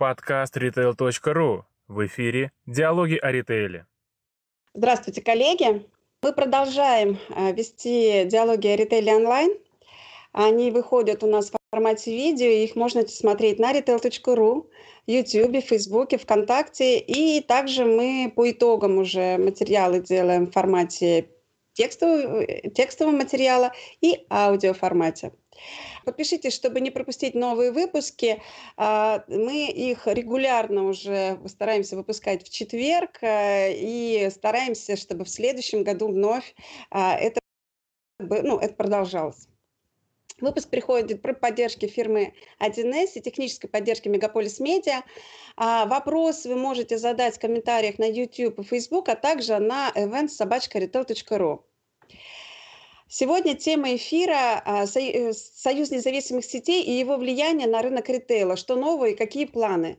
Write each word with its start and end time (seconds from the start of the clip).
Подкаст 0.00 0.56
retail.ru. 0.56 1.64
В 1.86 2.06
эфире 2.06 2.52
«Диалоги 2.64 3.16
о 3.16 3.30
ритейле». 3.30 3.84
Здравствуйте, 4.72 5.20
коллеги. 5.20 5.86
Мы 6.22 6.32
продолжаем 6.32 7.18
э, 7.28 7.52
вести 7.52 8.24
«Диалоги 8.24 8.66
о 8.68 8.76
ритейле 8.76 9.16
онлайн». 9.16 9.50
Они 10.32 10.70
выходят 10.70 11.22
у 11.22 11.26
нас 11.26 11.50
в 11.50 11.56
формате 11.70 12.12
видео, 12.12 12.46
их 12.46 12.76
можно 12.76 13.06
смотреть 13.08 13.58
на 13.58 13.74
retail.ru, 13.74 14.70
YouTube, 15.06 15.62
Facebook, 15.62 16.18
ВКонтакте. 16.18 16.98
И 16.98 17.42
также 17.42 17.84
мы 17.84 18.32
по 18.34 18.50
итогам 18.50 18.96
уже 18.96 19.36
материалы 19.36 20.00
делаем 20.00 20.46
в 20.46 20.52
формате 20.52 21.28
текстового, 21.74 22.46
текстового 22.74 23.14
материала 23.14 23.70
и 24.00 24.24
аудиоформате. 24.30 25.32
Подпишитесь, 26.04 26.54
чтобы 26.54 26.80
не 26.80 26.90
пропустить 26.90 27.34
новые 27.34 27.72
выпуски. 27.72 28.42
А, 28.76 29.24
мы 29.28 29.68
их 29.68 30.06
регулярно 30.06 30.84
уже 30.84 31.38
стараемся 31.46 31.96
выпускать 31.96 32.44
в 32.44 32.50
четверг 32.50 33.22
э, 33.22 33.72
и 33.74 34.30
стараемся, 34.30 34.96
чтобы 34.96 35.24
в 35.24 35.30
следующем 35.30 35.84
году 35.84 36.08
вновь 36.08 36.54
а, 36.90 37.16
это, 37.16 37.40
ну, 38.18 38.58
это 38.58 38.74
продолжалось. 38.74 39.48
Выпуск 40.40 40.70
приходит 40.70 41.20
при 41.20 41.32
поддержке 41.32 41.86
фирмы 41.86 42.32
1С 42.60 43.10
и 43.16 43.20
технической 43.20 43.68
поддержки 43.68 44.08
Мегаполис 44.08 44.58
Медиа. 44.58 45.02
А 45.56 45.84
вопрос 45.84 46.46
вы 46.46 46.56
можете 46.56 46.96
задать 46.96 47.36
в 47.36 47.40
комментариях 47.40 47.98
на 47.98 48.08
YouTube 48.08 48.58
и 48.58 48.62
Facebook, 48.62 49.10
а 49.10 49.16
также 49.16 49.58
на 49.58 49.90
eventsobachkaretail.ru. 49.90 51.60
Сегодня 53.12 53.56
тема 53.56 53.96
эфира 53.96 54.62
а, 54.64 54.84
э, 54.84 55.32
«Союз 55.32 55.90
независимых 55.90 56.44
сетей 56.44 56.84
и 56.84 56.92
его 56.92 57.16
влияние 57.16 57.66
на 57.66 57.82
рынок 57.82 58.08
ритейла. 58.08 58.54
Что 58.54 58.76
нового 58.76 59.06
и 59.06 59.16
какие 59.16 59.46
планы?» 59.46 59.98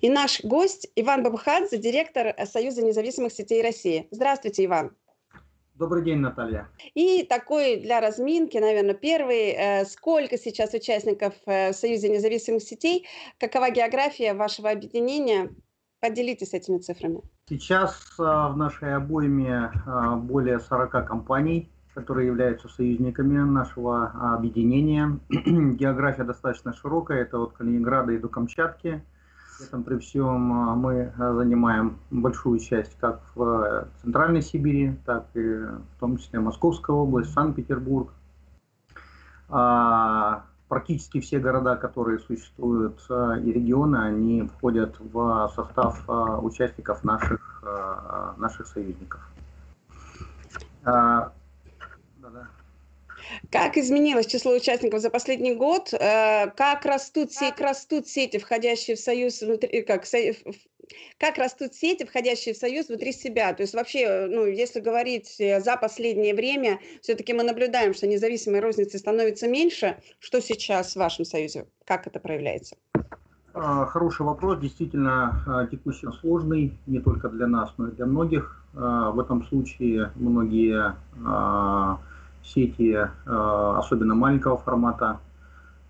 И 0.00 0.08
наш 0.08 0.44
гость 0.44 0.88
Иван 0.94 1.24
Бабхадзе, 1.24 1.76
директор 1.76 2.28
э, 2.28 2.46
Союза 2.46 2.82
независимых 2.82 3.32
сетей 3.32 3.62
России. 3.62 4.06
Здравствуйте, 4.12 4.64
Иван. 4.64 4.96
Добрый 5.74 6.04
день, 6.04 6.18
Наталья. 6.18 6.68
И 6.94 7.24
такой 7.24 7.78
для 7.78 8.00
разминки, 8.00 8.58
наверное, 8.58 8.94
первый. 8.94 9.48
Э, 9.48 9.84
сколько 9.84 10.38
сейчас 10.38 10.72
участников 10.72 11.34
в 11.46 11.72
Союзе 11.72 12.10
независимых 12.10 12.62
сетей? 12.62 13.08
Какова 13.40 13.72
география 13.72 14.34
вашего 14.34 14.70
объединения? 14.70 15.50
Поделитесь 15.98 16.54
этими 16.54 16.78
цифрами. 16.78 17.22
Сейчас 17.48 17.96
в 18.16 18.54
нашей 18.56 18.94
обойме 18.94 19.72
более 20.18 20.60
40 20.60 21.08
компаний 21.08 21.72
которые 21.96 22.26
являются 22.26 22.68
союзниками 22.68 23.38
нашего 23.38 24.08
объединения. 24.34 25.18
География 25.30 26.24
достаточно 26.24 26.74
широкая, 26.74 27.22
это 27.22 27.38
от 27.38 27.54
Калининграда 27.54 28.12
и 28.12 28.18
до 28.18 28.28
Камчатки. 28.28 29.02
При 29.58 29.66
этом 29.66 29.82
при 29.82 29.96
всем 29.96 30.52
а, 30.52 30.74
мы 30.74 31.10
а, 31.16 31.32
занимаем 31.32 31.96
большую 32.10 32.58
часть 32.58 32.98
как 32.98 33.22
в 33.34 33.88
Центральной 34.02 34.42
Сибири, 34.42 34.98
так 35.06 35.24
и 35.32 35.40
в 35.40 35.98
том 35.98 36.18
числе 36.18 36.38
Московская 36.38 36.94
область, 36.94 37.32
Санкт-Петербург. 37.32 38.12
А, 39.48 40.44
практически 40.68 41.20
все 41.20 41.38
города, 41.38 41.76
которые 41.76 42.18
существуют 42.18 43.00
и 43.08 43.52
регионы, 43.52 43.96
они 43.96 44.42
входят 44.42 44.96
в 45.00 45.50
состав 45.54 46.04
участников 46.42 47.04
наших, 47.04 47.64
наших 48.36 48.66
союзников. 48.66 49.20
Как 53.50 53.76
изменилось 53.76 54.26
число 54.26 54.52
участников 54.52 55.00
за 55.00 55.10
последний 55.10 55.54
год? 55.54 55.92
Э, 55.92 56.50
как 56.56 56.84
растут, 56.84 57.30
как 57.38 57.60
растут 57.60 58.06
сети, 58.06 58.38
входящие 58.38 58.96
в 58.96 59.00
союз 59.00 59.40
внутри, 59.42 59.82
как, 59.82 60.04
как 61.18 61.38
растут 61.38 61.74
сети, 61.74 62.04
входящие 62.04 62.54
в 62.54 62.58
союз 62.58 62.88
внутри 62.88 63.12
себя? 63.12 63.52
То 63.52 63.62
есть 63.62 63.74
вообще, 63.74 64.26
ну, 64.28 64.46
если 64.46 64.80
говорить 64.80 65.36
э, 65.40 65.60
за 65.60 65.76
последнее 65.76 66.34
время, 66.34 66.80
все-таки 67.02 67.32
мы 67.32 67.42
наблюдаем, 67.42 67.94
что 67.94 68.06
независимой 68.06 68.60
розницы 68.60 68.98
становится 68.98 69.48
меньше. 69.48 69.98
Что 70.18 70.40
сейчас 70.40 70.92
в 70.92 70.96
вашем 70.96 71.24
союзе? 71.24 71.66
Как 71.84 72.06
это 72.06 72.20
проявляется? 72.20 72.76
А, 73.58 73.86
хороший 73.86 74.26
вопрос, 74.26 74.58
действительно 74.58 75.42
а, 75.46 75.66
текущий 75.66 76.06
сложный, 76.20 76.78
не 76.86 77.00
только 77.00 77.30
для 77.30 77.46
нас, 77.46 77.72
но 77.78 77.88
и 77.88 77.92
для 77.92 78.04
многих. 78.04 78.62
А, 78.74 79.12
в 79.12 79.18
этом 79.18 79.46
случае 79.46 80.12
многие 80.16 80.94
сети, 82.46 82.92
э, 82.92 83.08
особенно 83.26 84.14
маленького 84.14 84.56
формата, 84.56 85.20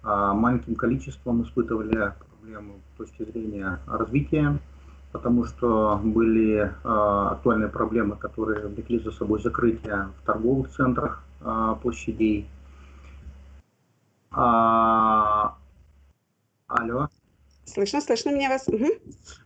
э, 0.03 0.33
маленьким 0.35 0.75
количеством 0.75 1.43
испытывали 1.43 2.13
проблемы 2.31 2.75
с 2.95 2.99
точки 2.99 3.25
зрения 3.25 3.79
развития, 3.87 4.59
потому 5.13 5.45
что 5.45 6.01
были 6.03 6.59
э, 6.59 6.71
актуальные 6.85 7.69
проблемы, 7.69 8.17
которые 8.17 8.67
влекли 8.67 8.99
за 9.01 9.11
собой 9.11 9.41
закрытие 9.43 10.09
в 10.21 10.27
торговых 10.27 10.71
центрах 10.71 11.23
площадей. 11.83 12.49
А, 14.33 15.55
алло. 16.67 17.09
Слышно, 17.67 18.01
слышно 18.01 18.31
меня 18.31 18.49
вас. 18.49 18.67
Угу. 18.69 18.87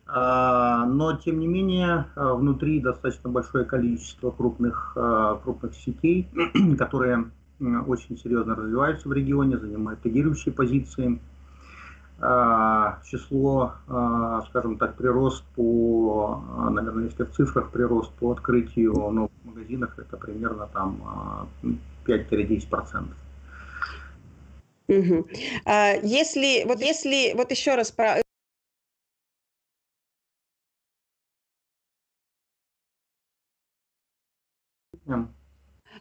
Но, 0.06 1.18
тем 1.24 1.38
не 1.38 1.46
менее, 1.46 2.06
а, 2.16 2.34
внутри 2.34 2.80
достаточно 2.80 3.30
большое 3.30 3.64
количество 3.64 4.30
крупных, 4.30 4.92
а, 4.96 5.36
крупных 5.36 5.74
сетей, 5.74 6.28
которые 6.78 7.30
очень 7.86 8.18
серьезно 8.18 8.54
развиваются 8.54 9.08
в 9.08 9.12
регионе, 9.12 9.58
занимают 9.58 10.04
лидирующие 10.04 10.54
позиции. 10.54 11.20
Число, 13.04 13.72
скажем 14.48 14.76
так, 14.76 14.94
прирост 14.96 15.42
по, 15.56 16.42
наверное, 16.70 17.04
если 17.04 17.24
в 17.24 17.30
цифрах 17.30 17.70
прирост 17.70 18.12
по 18.12 18.32
открытию 18.32 18.92
новых 18.92 19.30
магазинов, 19.42 19.98
это 19.98 20.18
примерно 20.18 20.68
там 20.70 21.48
5-10%. 22.04 23.08
Угу. 24.90 25.28
Если, 26.02 26.64
вот 26.64 26.80
если, 26.80 27.32
вот 27.34 27.50
еще 27.52 27.76
раз 27.76 27.92
про 27.92 28.20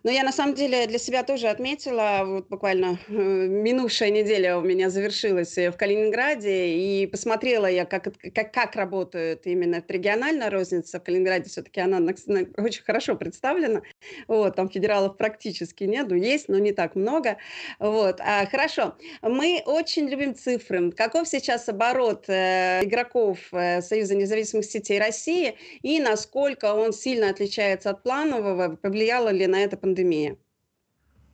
Но 0.04 0.12
я 0.12 0.24
на 0.24 0.32
самом 0.32 0.56
деле 0.56 0.88
для 0.88 0.98
себя 0.98 1.24
тоже 1.24 1.48
отметила, 1.48 2.24
вот 2.26 2.48
буквально 2.48 3.00
э, 3.08 3.12
минувшая 3.14 4.12
неделя 4.12 4.58
у 4.58 4.62
меня 4.62 4.90
завершилась 4.90 5.58
в 5.58 5.74
Калининграде, 5.74 6.70
и 6.70 7.08
посмотрела 7.08 7.66
я, 7.66 7.86
как, 7.86 8.08
как, 8.34 8.54
как 8.54 8.76
работает 8.76 9.46
именно 9.46 9.84
региональная 9.88 10.50
розница. 10.50 11.00
В 11.00 11.04
Калининграде, 11.04 11.50
все-таки 11.50 11.82
она 11.82 12.00
на, 12.00 12.14
на, 12.28 12.46
очень 12.58 12.84
хорошо 12.84 13.16
представлена, 13.16 13.82
вот, 14.28 14.56
там 14.56 14.70
федералов 14.70 15.18
практически 15.18 15.84
нету, 15.84 16.16
есть, 16.16 16.48
но 16.48 16.58
не 16.60 16.72
так 16.72 16.96
много, 16.96 17.38
вот, 17.80 18.22
а, 18.22 18.46
хорошо, 18.46 18.96
мы 19.22 19.62
очень 19.66 20.08
любим 20.08 20.34
цифры, 20.34 20.92
каков 20.92 21.28
сейчас 21.28 21.68
оборот 21.68 22.26
э, 22.28 22.82
игроков 22.84 23.40
э, 23.52 23.82
Союза 23.82 24.16
независимых 24.16 24.66
сетей 24.66 25.00
России, 25.00 25.56
и 25.82 26.00
насколько 26.00 26.74
он 26.74 26.94
сильно 26.94 27.30
отличается 27.30 27.90
от 27.90 28.04
планового, 28.04 28.78
повлияла 28.78 29.30
ли 29.30 29.46
на 29.48 29.60
это 29.62 29.78
пандемия? 29.90 30.38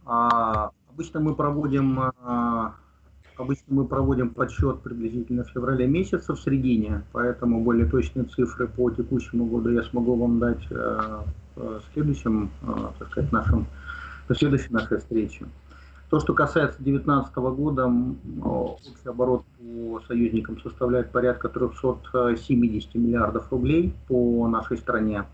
А, 0.05 0.71
обычно 0.89 1.19
мы 1.19 1.35
проводим 1.35 1.99
а, 1.99 2.75
обычно 3.37 3.75
мы 3.75 3.85
проводим 3.85 4.29
подсчет 4.29 4.81
приблизительно 4.81 5.43
в 5.43 5.49
феврале 5.49 5.87
месяце 5.87 6.33
в 6.33 6.39
середине, 6.39 7.03
поэтому 7.11 7.61
более 7.61 7.85
точные 7.85 8.25
цифры 8.25 8.67
по 8.67 8.89
текущему 8.91 9.45
году 9.45 9.71
я 9.71 9.83
смогу 9.83 10.15
вам 10.15 10.39
дать 10.39 10.63
а, 10.71 11.25
следующем, 11.93 12.49
а, 12.63 12.93
так 12.99 13.09
сказать, 13.09 13.31
нашем, 13.31 13.67
в 14.29 14.35
следующей 14.35 14.71
нашей 14.71 14.99
встрече. 14.99 15.45
То, 16.09 16.19
что 16.19 16.33
касается 16.33 16.77
2019 16.83 17.35
года, 17.35 17.91
общий 18.43 19.09
оборот 19.09 19.43
по 19.57 20.01
союзникам 20.07 20.59
составляет 20.61 21.11
порядка 21.11 21.49
370 21.49 22.95
миллиардов 22.95 23.51
рублей 23.51 23.93
по 24.07 24.47
нашей 24.47 24.77
стране. 24.77 25.25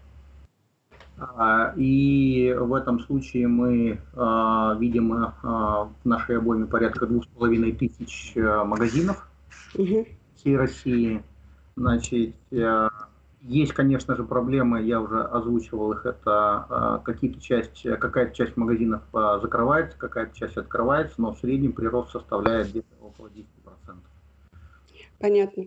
А, 1.22 1.74
и 1.76 2.56
в 2.58 2.74
этом 2.74 3.00
случае 3.00 3.48
мы 3.48 4.02
а, 4.16 4.76
видим 4.80 5.14
а, 5.14 5.90
в 6.04 6.08
нашей 6.08 6.38
обойме 6.38 6.66
порядка 6.66 7.06
двух 7.06 7.26
с 7.26 7.28
половиной 7.28 7.74
тысяч 7.74 8.34
магазинов 8.36 9.30
угу. 9.76 10.08
всей 10.36 10.58
России. 10.58 11.24
Значит, 11.76 12.36
есть, 13.42 13.74
конечно 13.74 14.16
же, 14.16 14.24
проблемы, 14.24 14.82
я 14.82 15.00
уже 15.00 15.22
озвучивал 15.22 15.94
их, 15.94 16.06
это 16.06 17.02
какие-то 17.06 17.40
часть, 17.40 17.84
какая-то 17.84 18.36
часть 18.36 18.58
магазинов 18.58 19.02
закрывается, 19.14 19.98
какая-то 19.98 20.38
часть 20.38 20.58
открывается, 20.58 21.16
но 21.20 21.34
в 21.34 21.40
среднем 21.40 21.74
прирост 21.74 22.12
составляет 22.12 22.70
где-то 22.70 22.94
около 23.02 23.28
10%. 23.28 23.46
Понятно. 25.22 25.66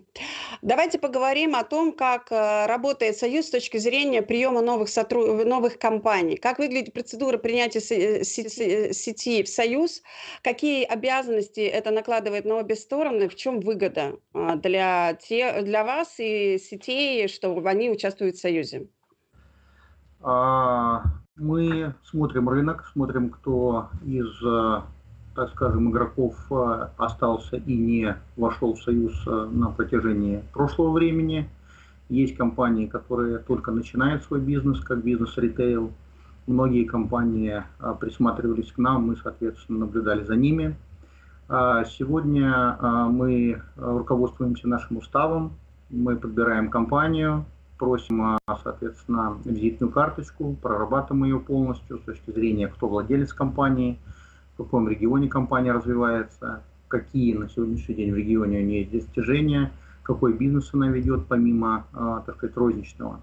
Давайте 0.61 0.99
поговорим 0.99 1.55
о 1.55 1.63
том, 1.63 1.93
как 1.93 2.29
э, 2.29 2.65
работает 2.65 3.15
Союз 3.15 3.45
с 3.45 3.51
точки 3.51 3.77
зрения 3.77 4.21
приема 4.21 4.61
новых, 4.61 4.89
сотруд... 4.89 5.45
новых 5.45 5.79
компаний. 5.79 6.35
Как 6.35 6.59
выглядит 6.59 6.93
процедура 6.93 7.37
принятия 7.37 7.79
э, 7.79 8.23
сети 8.23 9.43
в 9.43 9.47
Союз? 9.47 10.01
Какие 10.43 10.83
обязанности 10.83 11.61
это 11.61 11.91
накладывает 11.91 12.43
на 12.43 12.55
обе 12.55 12.75
стороны? 12.75 13.29
В 13.29 13.35
чем 13.35 13.61
выгода 13.61 14.19
а, 14.33 14.57
для, 14.57 15.13
те... 15.13 15.61
для 15.61 15.85
вас 15.85 16.15
и 16.19 16.57
сетей, 16.57 17.29
что 17.29 17.57
они 17.65 17.89
участвуют 17.89 18.35
в 18.35 18.41
Союзе? 18.41 18.89
А, 20.21 21.01
мы 21.37 21.95
смотрим 22.03 22.49
рынок, 22.49 22.89
смотрим, 22.91 23.29
кто 23.29 23.89
из 24.05 24.27
э, 24.43 24.81
так 25.35 25.49
скажем, 25.49 25.91
игроков 25.91 26.35
э, 26.49 26.87
остался 26.97 27.57
и 27.57 27.75
не 27.75 28.15
вошел 28.37 28.73
в 28.73 28.81
союз 28.81 29.13
э, 29.27 29.49
на 29.51 29.69
протяжении 29.69 30.43
прошлого 30.53 30.91
времени. 30.93 31.49
Есть 32.07 32.37
компании, 32.37 32.85
которые 32.85 33.39
только 33.39 33.71
начинают 33.71 34.23
свой 34.23 34.39
бизнес, 34.39 34.79
как 34.79 35.03
бизнес-ритейл. 35.03 35.91
Многие 36.47 36.85
компании 36.85 37.63
э, 37.79 37.95
присматривались 37.99 38.71
к 38.71 38.77
нам, 38.77 39.07
мы, 39.07 39.17
соответственно, 39.17 39.79
наблюдали 39.79 40.23
за 40.23 40.37
ними. 40.37 40.75
А 41.47 41.83
сегодня 41.85 42.75
мы 43.11 43.61
руководствуемся 43.75 44.67
нашим 44.67 44.97
уставом, 44.97 45.53
мы 45.91 46.15
подбираем 46.15 46.71
компанию, 46.71 47.45
просим, 47.77 48.39
соответственно, 48.63 49.37
визитную 49.45 49.91
карточку, 49.91 50.55
прорабатываем 50.59 51.25
ее 51.25 51.39
полностью 51.39 51.99
с 51.99 52.01
точки 52.01 52.31
зрения, 52.31 52.67
кто 52.67 52.87
владелец 52.87 53.31
компании– 53.31 53.99
в 54.55 54.63
каком 54.63 54.87
регионе 54.87 55.27
компания 55.27 55.73
развивается, 55.73 56.63
какие 56.87 57.35
на 57.35 57.49
сегодняшний 57.49 57.95
день 57.95 58.11
в 58.11 58.15
регионе 58.15 58.59
у 58.59 58.63
нее 58.63 58.79
есть 58.81 58.91
достижения, 58.91 59.71
какой 60.03 60.33
бизнес 60.33 60.73
она 60.73 60.87
ведет 60.87 61.25
помимо, 61.27 61.85
а, 61.93 62.21
так 62.21 62.37
сказать, 62.37 62.55
розничного. 62.55 63.19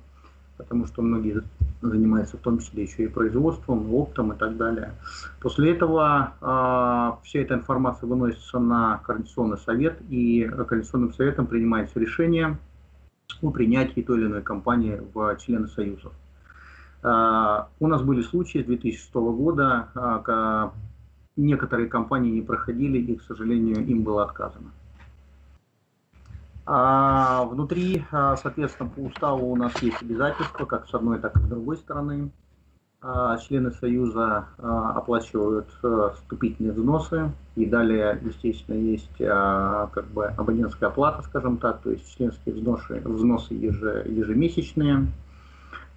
Потому 0.58 0.86
что 0.86 1.00
многие 1.02 1.42
занимаются 1.80 2.36
в 2.36 2.40
том 2.40 2.58
числе 2.58 2.84
еще 2.84 3.04
и 3.04 3.08
производством, 3.08 3.92
оптом 3.94 4.32
и 4.32 4.36
так 4.36 4.56
далее. 4.56 4.92
После 5.40 5.72
этого 5.72 6.34
э, 6.40 7.24
вся 7.24 7.40
эта 7.40 7.54
информация 7.54 8.06
выносится 8.06 8.60
на 8.60 8.98
Координационный 8.98 9.58
совет, 9.58 9.98
и 10.08 10.44
Координационным 10.44 11.12
советом 11.14 11.46
принимается 11.46 11.98
решение 11.98 12.58
о 13.40 13.50
принятии 13.50 14.02
той 14.02 14.18
или 14.18 14.26
иной 14.26 14.42
компании 14.42 15.00
в 15.14 15.36
члены 15.38 15.66
союзов. 15.66 16.12
Э, 17.02 17.62
у 17.80 17.86
нас 17.88 18.02
были 18.02 18.22
случаи 18.22 18.62
с 18.62 18.66
2006 18.66 19.14
года, 19.14 19.88
некоторые 21.36 21.88
компании 21.88 22.30
не 22.30 22.42
проходили, 22.42 22.98
и, 22.98 23.16
к 23.16 23.22
сожалению, 23.22 23.86
им 23.86 24.02
было 24.02 24.24
отказано. 24.24 24.70
А 26.64 27.44
внутри, 27.44 28.04
а, 28.12 28.36
соответственно, 28.36 28.88
по 28.88 29.00
уставу 29.00 29.50
у 29.50 29.56
нас 29.56 29.82
есть 29.82 30.00
обязательства, 30.00 30.64
как 30.64 30.88
с 30.88 30.94
одной, 30.94 31.18
так 31.18 31.36
и 31.36 31.40
с 31.40 31.42
другой 31.42 31.76
стороны. 31.76 32.30
А, 33.00 33.36
члены 33.38 33.72
Союза 33.72 34.46
а, 34.58 34.92
оплачивают 34.92 35.66
вступительные 36.14 36.72
взносы, 36.72 37.32
и 37.56 37.66
далее, 37.66 38.20
естественно, 38.22 38.76
есть 38.76 39.16
как 39.18 40.06
бы 40.14 40.26
абонентская 40.26 40.88
оплата, 40.88 41.22
скажем 41.22 41.56
так, 41.58 41.80
то 41.82 41.90
есть 41.90 42.16
членские 42.16 42.54
взносы, 42.54 43.02
взносы 43.04 43.54
ежемесячные. 43.54 45.08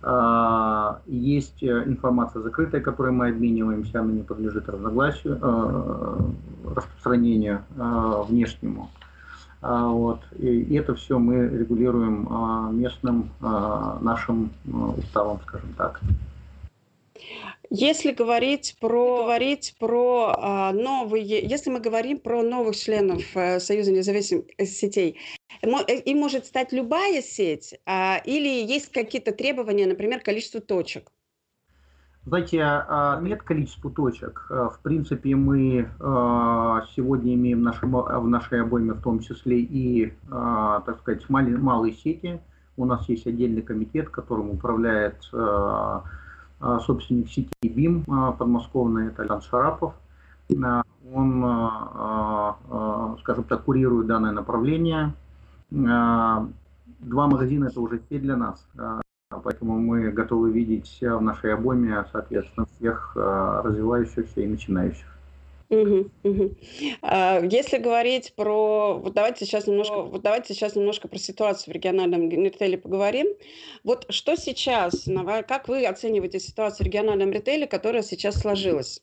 А, 0.08 1.00
есть 1.08 1.64
э, 1.64 1.84
информация 1.88 2.44
закрытая, 2.44 2.80
которой 2.80 3.12
мы 3.12 3.30
обмениваемся, 3.30 4.02
она 4.02 4.14
не 4.14 4.22
подлежит 4.22 4.70
разногласию, 4.70 5.40
э, 5.42 6.18
распространению 6.76 7.64
э, 7.76 8.24
внешнему. 8.28 8.92
А, 9.64 9.88
вот. 9.88 10.22
И 10.38 10.76
это 10.76 10.94
все 10.94 11.18
мы 11.18 11.48
регулируем 11.48 12.28
а, 12.30 12.70
местным 12.72 13.32
нашим 13.40 14.52
уставом, 14.96 15.40
скажем 15.42 15.74
так. 15.76 16.00
Если 17.70 18.12
говорить 18.12 18.78
про, 18.80 19.24
говорить 19.24 19.76
про 19.80 20.34
а, 20.38 20.72
новые, 20.74 21.26
если 21.26 21.70
мы 21.70 21.80
говорим 21.80 22.20
про 22.20 22.44
новых 22.44 22.76
членов 22.76 23.24
а, 23.36 23.60
Союза 23.60 23.92
независимых 23.92 24.46
сетей, 24.60 25.18
им 25.62 26.18
может 26.20 26.46
стать 26.46 26.72
любая 26.74 27.22
сеть 27.22 27.80
а, 27.86 28.18
или 28.24 28.66
есть 28.66 28.92
какие-то 28.92 29.32
требования, 29.32 29.88
например, 29.88 30.22
количество 30.22 30.62
точек? 30.62 31.12
Знаете, 32.26 32.62
а, 32.62 33.20
нет 33.22 33.44
количества 33.44 33.92
точек. 33.92 34.48
В 34.50 34.80
принципе, 34.82 35.36
мы 35.36 35.90
сегодня 36.96 37.36
имеем 37.36 37.60
в, 37.60 37.64
нашем, 37.64 37.92
в 37.92 38.28
нашей 38.28 38.62
обойме 38.62 38.94
в 38.94 39.02
том 39.02 39.20
числе 39.20 39.60
и, 39.60 40.14
так 40.30 41.00
сказать, 41.00 41.30
малые 41.30 41.94
сети. 41.94 42.40
У 42.78 42.86
нас 42.86 43.08
есть 43.08 43.26
отдельный 43.26 43.62
комитет, 43.62 44.10
которым 44.10 44.50
управляет 44.50 45.30
а, 45.32 46.04
собственник 46.60 47.30
сети 47.30 47.50
БИМ 47.64 48.06
а, 48.08 48.32
подмосковный, 48.32 49.08
это 49.08 49.24
Лян 49.24 49.42
Шарапов. 49.42 49.94
А, 50.64 50.84
он, 51.14 51.46
скажем 53.20 53.44
так, 53.44 53.64
курирует 53.64 54.08
данное 54.08 54.32
направление. 54.32 55.14
Два 55.70 56.48
магазина 57.28 57.66
это 57.66 57.80
уже 57.80 58.00
все 58.00 58.18
для 58.20 58.36
нас, 58.36 58.68
поэтому 59.30 59.78
мы 59.80 60.10
готовы 60.10 60.52
видеть 60.52 60.98
в 61.00 61.20
нашей 61.22 61.54
обойме, 61.54 62.06
соответственно, 62.12 62.66
всех 62.76 63.16
развивающихся 63.16 64.42
и 64.42 64.48
начинающих. 64.48 65.15
Угу, 65.70 66.12
угу. 66.24 66.56
Если 67.02 67.78
говорить 67.78 68.34
про, 68.36 69.00
вот 69.00 69.14
давайте 69.14 69.46
сейчас 69.46 69.66
немножко, 69.68 70.04
вот 70.04 70.22
давайте 70.22 70.54
сейчас 70.54 70.76
немножко 70.76 71.08
про 71.08 71.18
ситуацию 71.18 71.74
в 71.74 71.76
региональном 71.76 72.30
ритейле 72.30 72.78
поговорим. 72.78 73.28
Вот 73.84 74.06
что 74.10 74.36
сейчас, 74.36 75.08
как 75.48 75.68
вы 75.68 75.86
оцениваете 75.86 76.40
ситуацию 76.40 76.86
в 76.86 76.88
региональном 76.88 77.32
ритейле, 77.32 77.66
которая 77.66 78.04
сейчас 78.04 78.40
сложилась? 78.40 79.02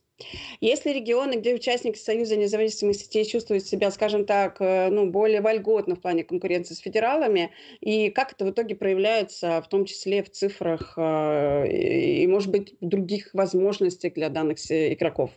Есть 0.60 0.86
ли 0.86 0.92
регионы, 0.92 1.34
где 1.34 1.54
участники 1.54 1.98
Союза 1.98 2.36
независимых 2.36 2.94
сетей 2.94 3.24
чувствуют 3.24 3.66
себя, 3.66 3.90
скажем 3.90 4.24
так, 4.24 4.60
э, 4.60 4.88
ну, 4.88 5.10
более 5.10 5.40
вольготно 5.40 5.96
в 5.96 6.00
плане 6.00 6.22
конкуренции 6.22 6.74
с 6.74 6.78
федералами, 6.78 7.50
и 7.80 8.10
как 8.10 8.32
это 8.32 8.44
в 8.44 8.50
итоге 8.50 8.76
проявляется, 8.76 9.60
в 9.60 9.68
том 9.68 9.84
числе 9.84 10.22
в 10.22 10.30
цифрах 10.30 10.94
э, 10.96 11.66
и, 11.72 12.26
может 12.26 12.50
быть, 12.50 12.74
других 12.80 13.30
возможностях 13.32 14.14
для 14.14 14.28
данных 14.28 14.58
игроков? 14.70 15.30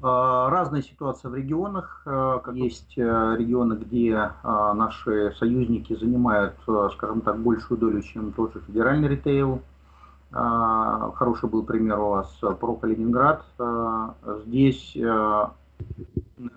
А, 0.00 0.48
разная 0.50 0.82
ситуация 0.82 1.28
в 1.30 1.34
регионах. 1.34 2.02
А, 2.06 2.40
есть 2.52 2.96
э, 2.96 3.02
регионы, 3.36 3.74
где 3.74 4.30
а, 4.42 4.72
наши 4.74 5.34
союзники 5.38 5.96
занимают, 5.96 6.54
э, 6.68 6.88
скажем 6.94 7.20
так, 7.20 7.38
большую 7.40 7.78
долю, 7.78 8.00
чем 8.02 8.32
тот 8.32 8.54
же 8.54 8.60
федеральный 8.60 9.08
ритейл. 9.08 9.62
Хороший 10.30 11.48
был 11.48 11.62
пример 11.62 11.98
у 12.00 12.10
вас 12.10 12.30
про 12.60 12.74
Калининград. 12.74 13.46
Здесь 14.44 14.94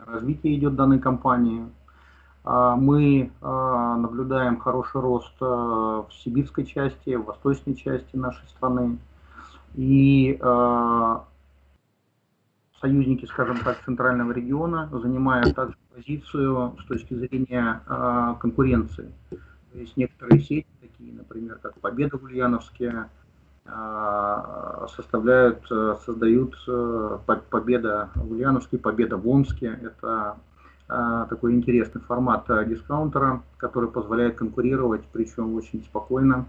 развитие 0.06 0.58
идет 0.58 0.76
данной 0.76 1.00
компании. 1.00 1.66
Мы 2.44 3.32
наблюдаем 3.42 4.60
хороший 4.60 5.00
рост 5.00 5.40
в 5.40 6.10
сибирской 6.12 6.66
части, 6.66 7.16
в 7.16 7.24
восточной 7.24 7.76
части 7.76 8.18
нашей 8.18 8.46
страны. 8.50 8.98
И 9.76 10.38
союзники, 12.82 13.26
скажем 13.26 13.58
так, 13.64 13.78
центрального 13.86 14.32
региона 14.32 14.90
занимают 14.92 15.56
также 15.56 15.78
позицию 15.96 16.76
с 16.82 16.86
точки 16.86 17.14
зрения 17.14 17.82
э, 17.88 18.36
конкуренции. 18.40 19.12
То 19.30 19.80
есть 19.80 19.96
некоторые 19.96 20.42
сети, 20.42 20.68
такие, 20.82 21.14
например, 21.14 21.60
как 21.62 21.80
Победа 21.80 22.18
в 22.18 22.24
Ульяновске, 22.24 23.06
э, 23.66 24.88
составляют, 24.96 25.66
создают 26.06 26.56
э, 26.68 27.20
Победа 27.50 28.10
в 28.16 28.32
Ульяновске, 28.32 28.78
Победа 28.78 29.18
в 29.18 29.28
Омске. 29.28 29.80
Это 29.82 30.38
такой 31.30 31.54
интересный 31.54 32.02
формат 32.02 32.48
дискаунтера, 32.68 33.44
который 33.56 33.88
позволяет 33.88 34.36
конкурировать, 34.36 35.02
причем 35.14 35.56
очень 35.56 35.82
спокойно, 35.84 36.48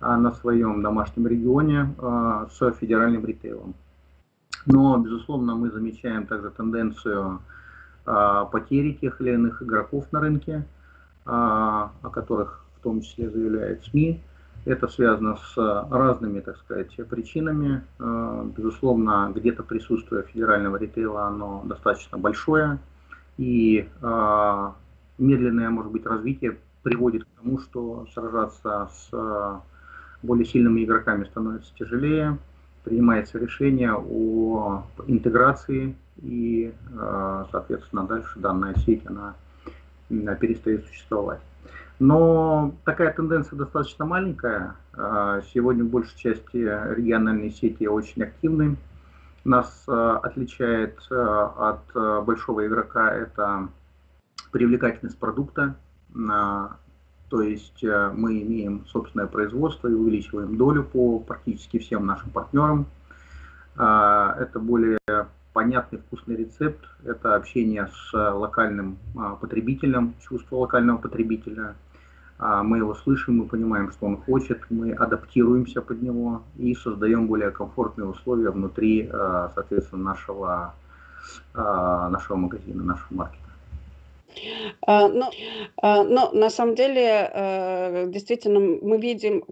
на 0.00 0.32
своем 0.32 0.80
домашнем 0.80 1.26
регионе 1.26 1.94
с 2.50 2.72
федеральным 2.80 3.26
ритейлом. 3.26 3.74
Но, 4.66 4.96
безусловно, 4.98 5.54
мы 5.54 5.70
замечаем 5.70 6.26
также 6.26 6.50
тенденцию 6.50 7.40
а, 8.04 8.44
потери 8.46 8.92
тех 8.92 9.20
или 9.20 9.32
иных 9.32 9.62
игроков 9.62 10.06
на 10.12 10.20
рынке, 10.20 10.64
а, 11.24 11.92
о 12.02 12.10
которых 12.10 12.64
в 12.78 12.82
том 12.82 13.00
числе 13.00 13.30
заявляют 13.30 13.84
СМИ. 13.84 14.20
Это 14.64 14.86
связано 14.86 15.36
с 15.36 15.56
разными, 15.90 16.40
так 16.40 16.56
сказать, 16.58 16.94
причинами. 17.08 17.82
А, 17.98 18.44
безусловно, 18.56 19.32
где-то 19.34 19.62
присутствие 19.62 20.22
федерального 20.24 20.76
ритейла, 20.76 21.26
оно 21.26 21.62
достаточно 21.64 22.18
большое. 22.18 22.78
И 23.38 23.88
медленное, 25.18 25.70
может 25.70 25.90
быть, 25.90 26.04
развитие 26.04 26.58
приводит 26.82 27.24
к 27.24 27.28
тому, 27.40 27.58
что 27.58 28.06
сражаться 28.12 28.90
с 28.92 29.62
более 30.22 30.44
сильными 30.44 30.84
игроками 30.84 31.24
становится 31.24 31.74
тяжелее 31.74 32.38
принимается 32.84 33.38
решение 33.38 33.94
о 33.94 34.84
интеграции 35.06 35.96
и, 36.20 36.72
э, 36.92 37.44
соответственно, 37.50 38.06
дальше 38.06 38.38
данная 38.38 38.74
сеть, 38.74 39.02
она 39.06 39.34
перестает 40.36 40.84
существовать. 40.86 41.40
Но 41.98 42.74
такая 42.84 43.12
тенденция 43.12 43.56
достаточно 43.56 44.04
маленькая. 44.04 44.74
Сегодня 45.54 45.84
в 45.84 45.88
большей 45.88 46.18
части 46.18 46.56
региональные 46.56 47.50
сети 47.50 47.86
очень 47.86 48.24
активны. 48.24 48.76
Нас 49.44 49.84
отличает 49.86 50.98
от 51.10 52.24
большого 52.24 52.66
игрока 52.66 53.14
это 53.14 53.68
привлекательность 54.50 55.18
продукта. 55.18 55.76
То 57.32 57.40
есть 57.40 57.82
мы 57.82 58.42
имеем 58.42 58.84
собственное 58.88 59.26
производство 59.26 59.88
и 59.88 59.94
увеличиваем 59.94 60.58
долю 60.58 60.84
по 60.84 61.18
практически 61.18 61.78
всем 61.78 62.04
нашим 62.04 62.28
партнерам. 62.28 62.84
Это 63.74 64.60
более 64.60 64.98
понятный 65.52 65.98
вкусный 65.98 66.36
рецепт, 66.36 66.84
это 67.04 67.34
общение 67.34 67.88
с 67.88 68.12
локальным 68.12 68.98
а, 69.16 69.36
потребителем, 69.36 70.14
чувство 70.20 70.56
локального 70.56 70.98
потребителя. 70.98 71.74
А, 72.38 72.62
мы 72.62 72.78
его 72.78 72.94
слышим, 72.94 73.38
мы 73.38 73.46
понимаем, 73.46 73.90
что 73.92 74.06
он 74.06 74.16
хочет, 74.16 74.62
мы 74.70 74.92
адаптируемся 74.92 75.82
под 75.82 76.02
него 76.02 76.42
и 76.56 76.74
создаем 76.74 77.26
более 77.26 77.50
комфортные 77.50 78.08
условия 78.08 78.50
внутри, 78.50 79.08
а, 79.12 79.50
соответственно, 79.54 80.02
нашего, 80.02 80.74
нашего 81.54 82.36
магазина, 82.36 82.82
нашего 82.82 83.14
маркета. 83.14 83.41
Ну, 84.86 85.30
но 85.82 86.30
на 86.32 86.50
самом 86.50 86.74
деле, 86.74 87.30
э, 87.32 88.06
действительно, 88.08 88.60
мы 88.60 88.98
видим 88.98 89.44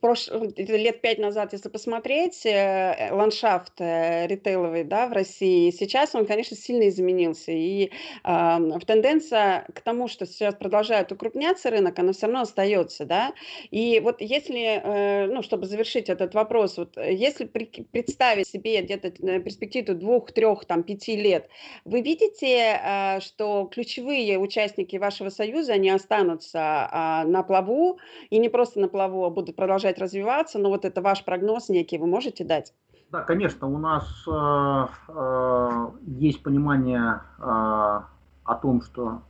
прош... 0.00 0.28
лет 0.56 1.00
пять 1.00 1.18
назад, 1.18 1.52
если 1.52 1.68
посмотреть, 1.68 2.44
э, 2.46 3.08
ландшафт 3.12 3.74
э, 3.80 4.26
ритейловый 4.26 4.84
да, 4.84 5.06
в 5.06 5.12
России, 5.12 5.70
сейчас 5.70 6.14
он, 6.14 6.26
конечно, 6.26 6.56
сильно 6.56 6.88
изменился. 6.88 7.52
И 7.52 7.90
э, 8.24 8.58
тенденция 8.86 9.66
к 9.74 9.80
тому, 9.80 10.08
что 10.08 10.26
сейчас 10.26 10.54
продолжает 10.54 11.12
укрупняться 11.12 11.70
рынок, 11.70 11.98
она 11.98 12.12
все 12.12 12.26
равно 12.26 12.42
остается. 12.42 13.04
Да? 13.04 13.32
И 13.70 14.00
вот 14.00 14.20
если, 14.20 14.80
э, 14.82 15.26
ну, 15.26 15.42
чтобы 15.42 15.66
завершить 15.66 16.08
этот 16.08 16.34
вопрос, 16.34 16.78
вот 16.78 16.96
если 16.96 17.44
при, 17.44 17.64
представить 17.64 18.48
себе 18.48 18.80
где-то 18.82 19.10
перспективу 19.40 19.94
двух, 19.94 20.32
трех, 20.32 20.64
там, 20.64 20.82
пяти 20.82 21.16
лет, 21.16 21.48
вы 21.84 22.00
видите, 22.00 22.80
э, 22.82 23.20
что 23.20 23.68
ключевые 23.70 24.38
участники 24.38 24.96
вашего 24.96 25.28
союза, 25.28 25.74
они 25.74 25.90
останутся 25.90 26.88
э, 26.90 27.28
на 27.28 27.42
плаву, 27.42 27.98
и 28.30 28.38
не 28.38 28.48
просто 28.48 28.80
на 28.80 28.88
плаву, 28.88 29.24
а 29.24 29.30
будут 29.30 29.54
продолжать 29.56 29.65
развиваться, 29.98 30.58
но 30.58 30.68
вот 30.70 30.84
это 30.84 31.00
ваш 31.02 31.24
прогноз 31.24 31.68
некий, 31.68 31.98
вы 31.98 32.06
можете 32.06 32.44
дать? 32.44 32.72
Да, 33.12 33.22
конечно, 33.22 33.68
у 33.68 33.78
нас 33.78 34.04
э, 34.26 34.86
э, 35.08 35.86
есть 36.06 36.42
понимание 36.42 37.20
э, 37.38 37.42
о 37.42 38.54
том, 38.60 38.82
что 38.82 39.22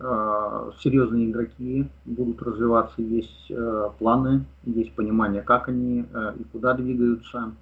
э, 0.00 0.70
серьезные 0.80 1.30
игроки 1.30 1.88
будут 2.04 2.42
развиваться, 2.42 3.00
есть 3.02 3.46
э, 3.50 3.90
планы, 3.98 4.44
есть 4.64 4.94
понимание, 4.94 5.42
как 5.42 5.68
они 5.68 6.06
э, 6.12 6.32
и 6.40 6.44
куда 6.44 6.74
двигаются. 6.74 7.52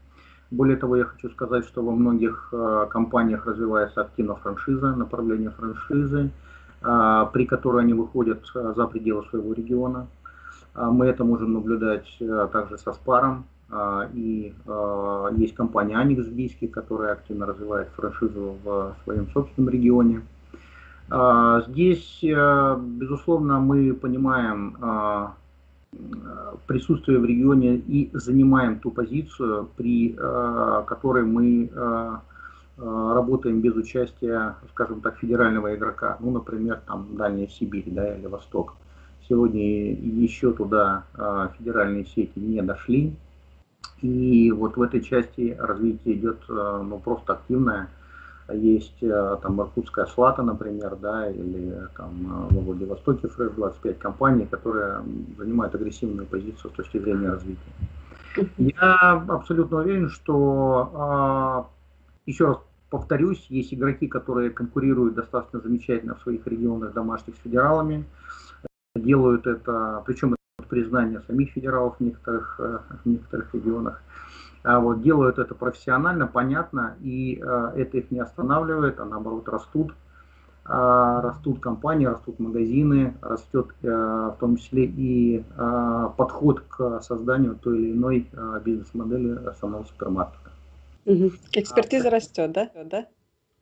Более 0.50 0.78
того, 0.78 0.96
я 0.96 1.04
хочу 1.04 1.28
сказать, 1.30 1.66
что 1.66 1.82
во 1.82 1.92
многих 1.92 2.48
э, 2.52 2.86
компаниях 2.90 3.46
развивается 3.46 4.00
активно 4.00 4.36
франшиза, 4.36 4.96
направление 4.96 5.50
франшизы, 5.50 6.30
э, 6.80 7.26
при 7.32 7.44
которой 7.44 7.82
они 7.82 7.92
выходят 7.92 8.40
э, 8.54 8.72
за 8.74 8.86
пределы 8.86 9.24
своего 9.28 9.52
региона. 9.52 10.06
А, 10.78 10.90
мы 10.90 11.06
это 11.06 11.24
можем 11.24 11.54
наблюдать 11.54 12.06
э, 12.20 12.48
также 12.52 12.78
со 12.78 12.92
Спаром. 12.92 13.44
А, 13.70 14.08
и 14.14 14.54
а, 14.66 15.28
есть 15.36 15.54
компания 15.54 15.96
Аникс 15.96 16.26
в 16.26 16.66
которая 16.68 17.12
активно 17.14 17.46
развивает 17.46 17.88
франшизу 17.96 18.56
в 18.64 18.94
своем 19.04 19.28
собственном 19.30 19.70
регионе. 19.70 20.22
Здесь, 21.68 22.20
э, 22.22 22.78
безусловно, 22.80 23.60
мы 23.60 23.94
понимаем 23.94 24.76
присутствие 26.66 27.18
в 27.18 27.24
регионе 27.24 27.76
и 27.76 28.10
занимаем 28.12 28.78
ту 28.78 28.90
позицию, 28.90 29.70
при 29.74 30.10
которой 30.10 31.24
мы 31.24 31.70
работаем 32.76 33.62
без 33.62 33.74
участия, 33.74 34.56
скажем 34.72 35.00
так, 35.00 35.16
федерального 35.16 35.74
игрока, 35.74 36.18
ну, 36.20 36.30
например, 36.30 36.82
там 36.86 37.16
Дальняя 37.16 37.48
Сибирь, 37.48 37.84
да, 37.86 38.14
или 38.14 38.26
Восток. 38.26 38.74
Сегодня 39.28 39.92
еще 39.92 40.52
туда 40.52 41.04
а, 41.14 41.52
федеральные 41.58 42.06
сети 42.06 42.38
не 42.38 42.62
дошли. 42.62 43.14
И 44.00 44.50
вот 44.52 44.76
в 44.76 44.82
этой 44.82 45.02
части 45.02 45.54
развитие 45.58 46.14
идет 46.14 46.38
а, 46.48 46.82
ну, 46.82 46.98
просто 46.98 47.34
активное. 47.34 47.88
Есть 48.50 49.02
а, 49.02 49.36
там 49.36 49.60
Иркутская 49.60 50.06
Слата, 50.06 50.42
например, 50.42 50.96
да, 50.96 51.28
или 51.30 51.76
там 51.94 52.48
во 52.50 52.60
Владивостоке 52.60 53.28
Фреш 53.28 53.52
25 53.52 53.98
компаний, 53.98 54.46
которые 54.46 55.02
занимают 55.36 55.74
агрессивную 55.74 56.26
позицию 56.26 56.70
с 56.70 56.74
точки 56.74 56.98
зрения 56.98 57.28
развития. 57.28 57.60
Я 58.56 59.24
абсолютно 59.28 59.78
уверен, 59.78 60.08
что 60.08 61.68
еще 62.24 62.46
раз 62.46 62.58
повторюсь, 62.88 63.44
есть 63.50 63.74
игроки, 63.74 64.06
которые 64.06 64.50
конкурируют 64.50 65.14
достаточно 65.14 65.60
замечательно 65.60 66.14
в 66.14 66.22
своих 66.22 66.46
регионах 66.46 66.94
домашних 66.94 67.34
с 67.36 67.38
федералами 67.40 68.04
делают 68.94 69.46
это, 69.46 70.02
причем 70.06 70.34
это 70.34 70.68
признание 70.68 71.20
самих 71.26 71.50
федералов 71.50 71.96
в 71.98 72.00
некоторых, 72.00 72.56
э, 72.58 72.78
в 73.04 73.06
некоторых 73.06 73.54
регионах, 73.54 74.02
а 74.64 74.80
вот 74.80 75.02
делают 75.02 75.38
это 75.38 75.54
профессионально, 75.54 76.26
понятно, 76.26 76.96
и 77.00 77.40
э, 77.40 77.72
это 77.76 77.98
их 77.98 78.10
не 78.10 78.20
останавливает, 78.20 79.00
а 79.00 79.04
наоборот 79.04 79.48
растут, 79.48 79.94
а, 80.70 81.22
растут 81.22 81.60
компании, 81.60 82.04
растут 82.04 82.38
магазины, 82.38 83.14
растет 83.22 83.68
э, 83.82 83.88
в 83.88 84.36
том 84.38 84.56
числе 84.56 84.84
и 84.84 85.42
подход 86.18 86.60
к 86.68 87.00
созданию 87.00 87.54
той 87.54 87.78
или 87.78 87.92
иной 87.92 88.30
бизнес-модели 88.64 89.54
самого 89.58 89.84
супермаркета. 89.84 90.50
Экспертиза 91.52 92.08
а, 92.08 92.10
растет, 92.10 92.52
да? 92.52 92.70
да? 92.84 93.06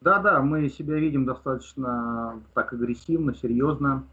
Да, 0.01 0.19
да, 0.19 0.43
мы 0.43 0.69
себя 0.69 0.97
видим 0.97 1.25
достаточно 1.25 2.43
так 2.55 2.73
агрессивно, 2.73 3.37
серьезно. 3.37 4.05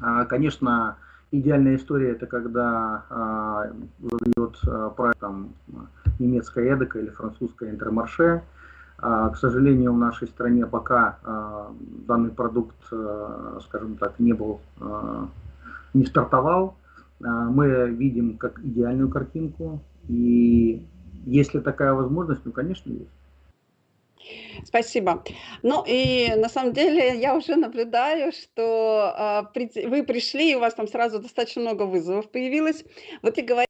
А, 0.00 0.24
конечно, 0.24 0.96
идеальная 1.30 1.76
история 1.76 2.12
это 2.12 2.26
когда 2.26 3.04
а, 3.10 3.66
задает 4.00 4.58
а, 4.66 4.90
проект 4.90 5.18
там, 5.20 5.50
немецкая 6.18 6.76
эдека 6.76 6.98
или 6.98 7.10
французская 7.10 7.70
интермарше. 7.70 8.42
К 8.96 9.34
сожалению, 9.38 9.92
в 9.92 9.98
нашей 9.98 10.28
стране 10.28 10.66
пока 10.66 11.18
данный 12.06 12.30
продукт, 12.30 12.76
скажем 12.86 13.96
так, 13.96 14.18
не 14.20 14.32
был, 14.32 14.60
не 15.92 16.06
стартовал. 16.06 16.76
Мы 17.18 17.90
видим 17.90 18.38
как 18.38 18.60
идеальную 18.60 19.10
картинку, 19.10 19.82
и 20.08 20.86
если 21.26 21.58
такая 21.58 21.92
возможность, 21.92 22.42
ну, 22.44 22.52
конечно, 22.52 22.92
есть. 22.92 23.10
Спасибо. 24.64 25.24
Ну 25.62 25.84
и 25.86 26.32
на 26.36 26.48
самом 26.48 26.72
деле 26.72 27.18
я 27.18 27.34
уже 27.36 27.56
наблюдаю, 27.56 28.32
что 28.32 29.12
а, 29.16 29.52
вы 29.54 30.02
пришли, 30.04 30.52
и 30.52 30.54
у 30.54 30.60
вас 30.60 30.74
там 30.74 30.88
сразу 30.88 31.18
достаточно 31.20 31.62
много 31.62 31.82
вызовов 31.82 32.30
появилось. 32.30 32.84
Вот 33.22 33.38
и 33.38 33.42
говорить 33.42 33.68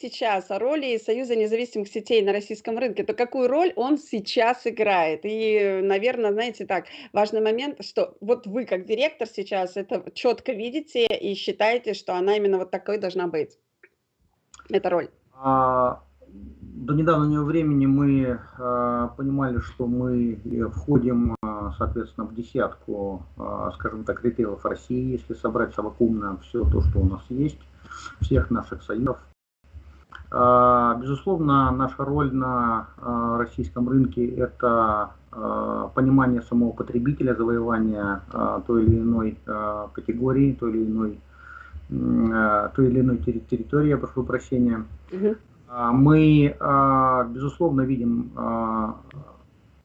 сейчас 0.00 0.50
о 0.50 0.58
роли 0.58 0.96
Союза 0.96 1.36
независимых 1.36 1.88
сетей 1.88 2.22
на 2.22 2.32
российском 2.32 2.78
рынке, 2.78 3.04
то 3.04 3.12
какую 3.12 3.48
роль 3.48 3.72
он 3.76 3.98
сейчас 3.98 4.66
играет? 4.66 5.20
И, 5.24 5.80
наверное, 5.82 6.32
знаете 6.32 6.64
так, 6.66 6.86
важный 7.12 7.40
момент, 7.40 7.84
что 7.84 8.16
вот 8.20 8.46
вы 8.46 8.64
как 8.64 8.86
директор 8.86 9.28
сейчас 9.28 9.76
это 9.76 10.10
четко 10.14 10.52
видите 10.52 11.06
и 11.06 11.34
считаете, 11.34 11.94
что 11.94 12.14
она 12.14 12.36
именно 12.36 12.58
вот 12.58 12.70
такой 12.70 12.98
должна 12.98 13.26
быть, 13.26 13.58
эта 14.70 14.88
роль. 14.88 15.10
А, 16.76 16.86
до 16.86 16.94
недавнего 16.94 17.44
времени 17.44 17.86
мы 17.86 18.38
э, 18.58 19.08
понимали, 19.16 19.58
что 19.58 19.86
мы 19.86 20.38
входим, 20.74 21.34
э, 21.42 21.70
соответственно, 21.78 22.26
в 22.26 22.34
десятку, 22.34 23.22
э, 23.38 23.70
скажем 23.74 24.04
так, 24.04 24.24
ритейлов 24.24 24.64
России, 24.64 25.12
если 25.12 25.34
собрать 25.34 25.74
совокупно 25.74 26.38
все 26.42 26.64
то, 26.64 26.80
что 26.82 27.00
у 27.00 27.06
нас 27.06 27.22
есть, 27.28 27.58
всех 28.20 28.50
наших 28.50 28.82
союзов. 28.82 29.18
Э, 30.30 30.96
безусловно, 31.00 31.70
наша 31.70 32.04
роль 32.04 32.32
на 32.34 32.88
э, 32.98 33.36
российском 33.38 33.88
рынке– 33.88 34.26
это 34.36 35.10
э, 35.32 35.88
понимание 35.94 36.42
самого 36.42 36.72
потребителя, 36.72 37.34
завоевание 37.34 38.20
э, 38.32 38.60
той 38.66 38.84
или 38.84 38.98
иной 38.98 39.38
э, 39.46 39.88
категории, 39.92 40.52
той 40.52 40.72
или 40.72 40.84
иной, 40.84 41.20
э, 41.90 42.68
той 42.74 42.86
или 42.88 43.00
иной 43.00 43.18
территории, 43.18 43.88
я 43.88 43.96
прошу 43.98 44.24
прощения. 44.24 44.84
Угу. 45.12 45.36
А, 45.78 45.92
мы, 45.92 46.56
а, 46.58 47.24
безусловно, 47.24 47.82
видим 47.82 48.30
а, 48.34 48.96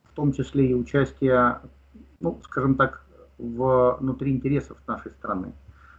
в 0.05 0.15
том 0.15 0.31
числе 0.31 0.67
и 0.67 0.73
участие, 0.73 1.59
ну, 2.21 2.39
скажем 2.45 2.75
так, 2.75 3.03
внутри 3.37 4.31
интересов 4.31 4.77
нашей 4.87 5.11
страны. 5.11 5.51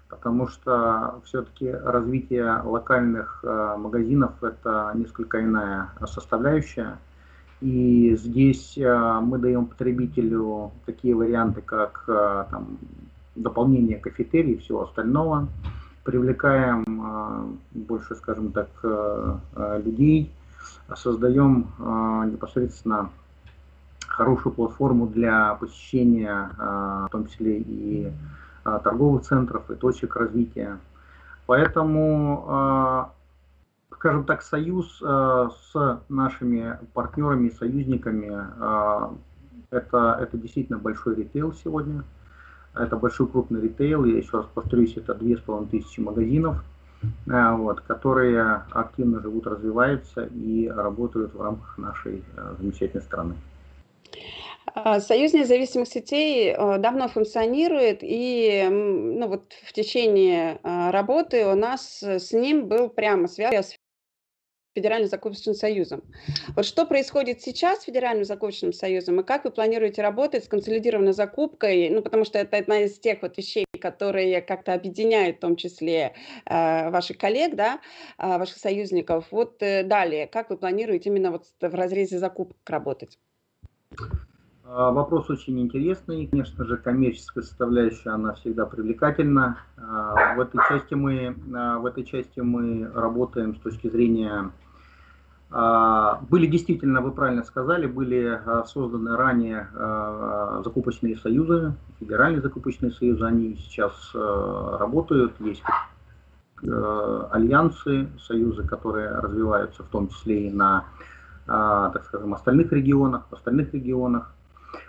Потому 0.09 0.49
что 0.49 1.21
все-таки 1.27 1.71
развитие 1.71 2.63
локальных 2.63 3.43
магазинов– 3.43 4.33
это 4.43 4.93
несколько 4.95 5.43
иная 5.43 5.91
составляющая. 6.07 6.99
И 7.61 8.15
здесь 8.17 8.77
мы 8.77 9.39
даем 9.39 9.67
потребителю 9.67 10.73
такие 10.85 11.15
варианты, 11.15 11.63
как 11.63 12.05
там, 12.07 12.79
дополнение 13.37 13.99
кафетерий 13.99 14.53
и 14.53 14.59
всего 14.59 14.83
остального. 14.83 15.49
Привлекаем 16.05 17.59
больше, 17.73 18.15
скажем 18.17 18.53
так, 18.53 18.69
людей, 19.85 20.33
создаем 20.97 21.69
непосредственно 22.31 23.11
хорошую 24.09 24.53
платформу 24.53 25.07
для 25.07 25.55
посещения, 25.55 26.51
в 26.57 27.09
том 27.13 27.27
числе 27.29 27.59
и 27.59 28.13
торговых 28.65 29.23
центров, 29.23 29.71
и 29.71 29.75
точек 29.77 30.17
развития. 30.17 30.79
Поэтому 31.47 33.13
скажем 34.03 34.25
так, 34.25 34.43
союз 34.43 35.01
э, 35.01 35.49
с 35.71 36.01
нашими 36.09 36.77
партнерами, 36.93 37.51
союзниками, 37.51 38.33
э, 38.33 39.09
это, 39.71 40.19
это 40.21 40.37
действительно 40.37 40.81
большой 40.81 41.15
ритейл 41.15 41.53
сегодня. 41.53 42.03
Это 42.75 42.97
большой 42.97 43.27
крупный 43.29 43.61
ритейл, 43.61 44.05
я 44.05 44.17
еще 44.17 44.39
раз 44.39 44.47
повторюсь, 44.55 44.97
это 44.97 45.15
2500 45.15 45.99
магазинов, 45.99 46.65
э, 47.03 47.55
вот, 47.57 47.81
которые 47.83 48.63
активно 48.71 49.21
живут, 49.21 49.47
развиваются 49.47 50.25
и 50.25 50.69
работают 50.69 51.35
в 51.35 51.43
рамках 51.43 51.77
нашей 51.79 52.25
замечательной 52.59 53.03
страны. 53.03 53.35
Союз 55.01 55.35
независимых 55.35 55.87
сетей 55.87 56.55
давно 56.57 57.09
функционирует, 57.09 57.99
и 58.01 58.67
ну, 58.71 59.29
вот 59.29 59.53
в 59.67 59.73
течение 59.75 60.61
работы 60.63 61.47
у 61.47 61.55
нас 61.55 62.03
с 62.03 62.33
ним 62.33 62.69
был 62.69 62.89
прямо 62.89 63.29
связан 63.29 63.65
Федеральным 64.75 65.09
закупочным 65.09 65.55
союзом. 65.55 66.03
Вот 66.57 66.65
что 66.65 66.87
происходит 66.87 67.43
сейчас 67.43 67.81
с 67.81 67.85
Федеральным 67.85 68.25
закупочным 68.25 68.73
союзом 68.73 69.21
и 69.21 69.23
как 69.23 69.45
вы 69.45 69.51
планируете 69.51 70.01
работать 70.01 70.45
с 70.45 70.49
консолидированной 70.49 71.13
закупкой? 71.13 71.91
Ну, 71.91 72.01
потому 72.01 72.25
что 72.25 72.39
это 72.39 72.57
одна 72.57 72.81
из 72.81 72.99
тех 72.99 73.21
вот 73.21 73.37
вещей, 73.37 73.67
которые 73.79 74.41
как-то 74.41 74.73
объединяют 74.73 75.37
в 75.37 75.41
том 75.41 75.57
числе 75.57 76.15
э, 76.47 76.91
ваших 76.91 77.19
коллег, 77.19 77.55
да, 77.55 77.81
э, 78.17 78.39
ваших 78.39 78.57
союзников. 78.57 79.27
Вот 79.31 79.63
э, 79.63 79.85
далее, 79.85 80.27
как 80.27 80.49
вы 80.49 80.57
планируете 80.57 81.11
именно 81.11 81.33
вот 81.33 81.45
в 81.61 81.75
разрезе 81.75 82.19
закупок 82.19 82.57
работать? 82.67 83.19
А, 84.65 84.91
вопрос 84.91 85.29
очень 85.29 85.61
интересный. 85.61 86.27
Конечно 86.29 86.65
же, 86.65 86.79
коммерческая 86.79 87.45
составляющая, 87.45 88.11
она 88.11 88.33
всегда 88.35 88.65
привлекательна. 88.65 89.59
А, 89.77 90.35
в 90.35 90.41
этой 90.41 90.59
части 90.67 90.95
мы, 90.95 91.37
а, 91.55 91.79
в 91.79 91.85
этой 91.85 92.05
части 92.05 92.41
мы 92.41 92.91
работаем 92.95 93.55
с 93.55 93.61
точки 93.61 93.91
зрения 93.91 94.51
были 95.53 96.47
действительно, 96.47 97.03
вы 97.03 97.13
правильно 97.13 97.43
сказали, 97.43 97.87
были 97.87 98.41
а, 98.47 98.65
созданы 98.65 99.17
ранее 99.17 99.69
а, 99.75 100.63
закупочные 100.65 101.19
союзы, 101.19 101.75
федеральные 102.01 102.41
закупочные 102.41 102.91
союзы, 102.91 103.25
они 103.27 103.57
сейчас 103.57 103.93
работают, 104.15 105.39
есть 105.41 105.63
альянсы, 106.63 108.09
союзы, 108.19 108.67
которые 108.67 109.11
развиваются 109.11 109.83
в 109.83 109.89
том 109.89 110.09
числе 110.09 110.47
и 110.47 110.53
на, 110.53 110.85
так 111.45 112.05
скажем, 112.05 112.35
остальных 112.35 112.73
регионах, 112.73 113.27
остальных 113.33 113.75
регионах. 113.75 114.33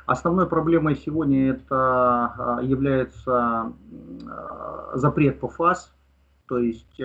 Основной 0.05 0.45
проблемой 0.45 0.95
сегодня 0.95 1.49
это 1.49 2.59
является 2.61 3.73
запрет 4.93 5.39
по 5.39 5.47
ФАС, 5.47 5.91
то 6.47 6.59
есть 6.59 7.01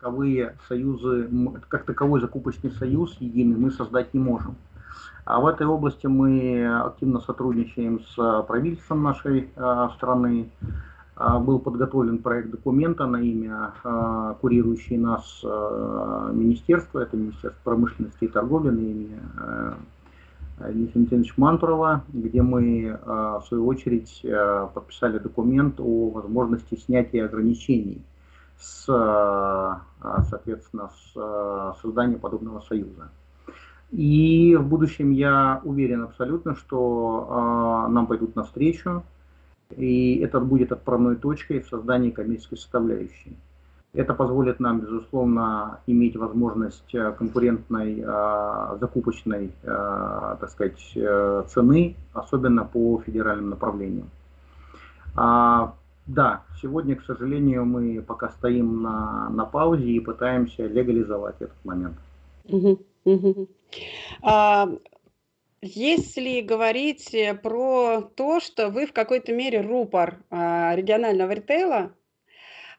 таковые 0.00 0.56
союзы, 0.66 1.28
как 1.68 1.84
таковой 1.84 2.20
закупочный 2.20 2.70
союз 2.70 3.14
единый 3.20 3.56
мы 3.56 3.70
создать 3.70 4.14
не 4.14 4.20
можем. 4.20 4.56
А 5.26 5.40
в 5.40 5.46
этой 5.46 5.66
области 5.66 6.06
мы 6.06 6.66
активно 6.66 7.20
сотрудничаем 7.20 8.00
с 8.00 8.42
правительством 8.48 9.02
нашей 9.02 9.50
а, 9.56 9.90
страны. 9.90 10.50
А, 11.16 11.38
был 11.38 11.58
подготовлен 11.58 12.18
проект 12.18 12.50
документа 12.50 13.06
на 13.06 13.18
имя 13.18 13.74
а, 13.84 14.34
курирующей 14.40 14.96
нас 14.96 15.42
министерства, 16.32 17.00
это 17.00 17.16
Министерство 17.16 17.60
промышленности 17.62 18.24
и 18.24 18.28
торговли 18.28 18.70
на 18.70 18.80
имя 18.80 19.74
Дмитрия 20.72 21.24
Мантурова, 21.36 22.04
где 22.08 22.42
мы, 22.42 22.98
в 23.06 23.42
свою 23.48 23.66
очередь, 23.66 24.24
подписали 24.74 25.18
документ 25.18 25.80
о 25.80 26.10
возможности 26.10 26.74
снятия 26.74 27.24
ограничений 27.24 28.02
с, 28.60 28.84
а, 28.88 29.82
соответственно, 30.28 30.90
с 30.90 31.12
а, 31.16 31.74
созданием 31.80 32.20
подобного 32.20 32.60
союза. 32.60 33.10
И 33.90 34.54
в 34.56 34.66
будущем 34.68 35.10
я 35.10 35.60
уверен 35.64 36.02
абсолютно, 36.02 36.54
что 36.54 37.26
э, 37.88 37.90
нам 37.90 38.06
пойдут 38.06 38.36
навстречу, 38.36 39.02
и 39.76 40.18
это 40.18 40.38
будет 40.38 40.70
отправной 40.70 41.16
точкой 41.16 41.60
в 41.60 41.68
создании 41.68 42.10
коммерческой 42.10 42.58
составляющей. 42.58 43.36
Это 43.92 44.14
позволит 44.14 44.60
нам, 44.60 44.80
безусловно, 44.80 45.80
иметь 45.88 46.16
возможность 46.16 46.94
конкурентной 47.18 48.00
э, 48.06 48.76
закупочной, 48.78 49.50
э, 49.64 50.36
так 50.40 50.50
сказать, 50.50 50.92
э, 50.94 51.42
цены, 51.48 51.96
особенно 52.12 52.64
по 52.64 53.02
федеральным 53.04 53.50
направлениям. 53.50 54.08
А 55.16 55.74
да, 56.10 56.42
сегодня, 56.60 56.96
к 56.96 57.04
сожалению, 57.04 57.64
мы 57.64 58.02
пока 58.02 58.30
стоим 58.30 58.82
на, 58.82 59.30
на 59.30 59.44
паузе 59.44 59.90
и 59.90 60.00
пытаемся 60.00 60.66
легализовать 60.66 61.36
этот 61.40 61.64
момент. 61.64 61.96
А, 64.20 64.68
если 65.62 66.40
говорить 66.40 67.14
про 67.42 68.02
то, 68.02 68.40
что 68.40 68.70
вы 68.70 68.86
в 68.86 68.92
какой-то 68.92 69.32
мере 69.32 69.60
рупор 69.60 70.18
а, 70.30 70.74
регионального 70.74 71.30
ритейла, 71.30 71.92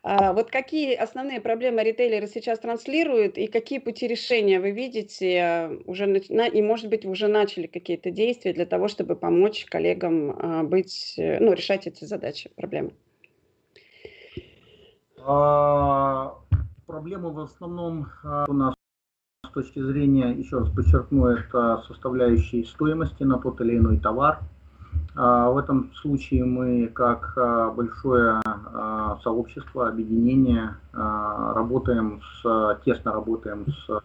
а, 0.04 0.34
вот 0.34 0.52
какие 0.52 0.94
основные 0.96 1.40
проблемы 1.40 1.84
ритейлеры 1.84 2.28
сейчас 2.28 2.60
транслируют 2.60 3.38
и 3.38 3.48
какие 3.48 3.80
пути 3.80 4.08
решения 4.08 4.60
вы 4.60 4.72
видите 4.72 5.80
уже 5.86 6.06
на, 6.06 6.48
и, 6.48 6.62
может 6.62 6.90
быть, 6.90 7.06
уже 7.06 7.30
начали 7.30 7.68
какие-то 7.68 8.12
действия 8.12 8.52
для 8.52 8.66
того, 8.66 8.90
чтобы 8.90 9.16
помочь 9.16 9.66
коллегам 9.66 10.68
быть, 10.68 11.14
ну, 11.18 11.54
решать 11.54 11.88
эти 11.88 12.04
задачи, 12.04 12.52
проблемы? 12.58 12.92
А, 15.26 16.34
проблемы 16.88 17.32
в 17.32 17.40
основном 17.40 18.08
а, 18.24 18.46
у 18.48 18.54
нас 18.54 18.74
с 19.46 19.52
точки 19.52 19.82
зрения, 19.82 20.32
еще 20.32 20.60
раз 20.60 20.70
подчеркну, 20.70 21.28
это 21.28 21.84
составляющие 21.88 22.66
стоимости 22.66 23.24
на 23.24 23.38
тот 23.38 23.62
или 23.62 23.78
иной 23.78 24.00
товар. 24.00 24.40
А, 25.16 25.50
в 25.52 25.58
этом 25.58 25.94
случае 25.94 26.46
мы, 26.46 26.88
как 26.88 27.38
большое 27.76 28.42
сообщество, 29.24 29.90
объединение, 29.90 30.76
работаем 30.94 32.22
с, 32.42 32.80
тесно 32.86 33.12
работаем 33.12 33.66
с 33.68 34.02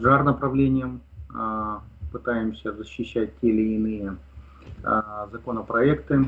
джар 0.00 0.22
направлением, 0.22 1.02
а, 1.34 1.82
пытаемся 2.12 2.72
защищать 2.72 3.38
те 3.40 3.48
или 3.48 3.74
иные 3.74 4.16
законопроекты. 5.32 6.24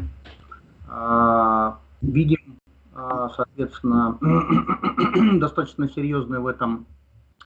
Видим, 2.03 2.59
а, 2.95 3.29
соответственно, 3.31 4.19
достаточно 5.39 5.89
серьезную 5.89 6.43
в 6.43 6.47
этом, 6.47 6.87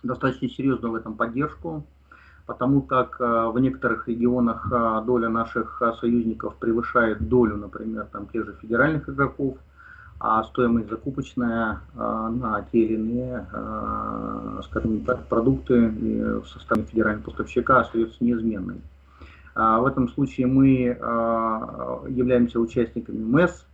достаточно 0.03 0.49
серьезную 0.49 0.93
в 0.93 0.95
этом 0.95 1.15
поддержку, 1.15 1.85
потому 2.47 2.83
как 2.83 3.21
а, 3.21 3.51
в 3.51 3.59
некоторых 3.59 4.07
регионах 4.07 4.69
а, 4.73 5.01
доля 5.03 5.29
наших 5.29 5.83
союзников 6.01 6.57
превышает 6.57 7.29
долю, 7.29 7.57
например, 7.57 8.07
там 8.13 8.27
тех 8.29 8.47
же 8.47 8.57
федеральных 8.61 9.09
игроков, 9.09 9.59
а 10.21 10.45
стоимость 10.45 10.89
закупочная 10.89 11.81
на 11.97 12.65
те 12.71 12.79
или 12.79 12.95
иные, 12.95 13.47
скажем 14.65 15.05
так, 15.05 15.27
продукты 15.27 15.89
в 16.41 16.47
составе 16.47 16.85
федерального 16.85 17.25
поставщика 17.25 17.81
остается 17.81 18.23
неизменной. 18.25 18.81
В 19.55 19.85
этом 19.85 20.09
случае 20.09 20.47
мы 20.47 20.97
являемся 22.09 22.61
участниками 22.61 23.23
МЭС, 23.25 23.67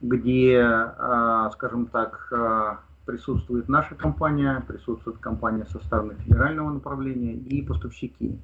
где, 0.00 0.60
а, 0.60 1.50
скажем 1.52 1.86
так, 1.86 2.28
а, 2.32 2.80
присутствует 3.04 3.68
наша 3.68 3.94
компания, 3.94 4.62
присутствует 4.66 5.18
компания 5.18 5.64
со 5.66 5.78
стороны 5.78 6.14
федерального 6.24 6.70
направления 6.70 7.34
и 7.34 7.62
поставщики. 7.62 8.38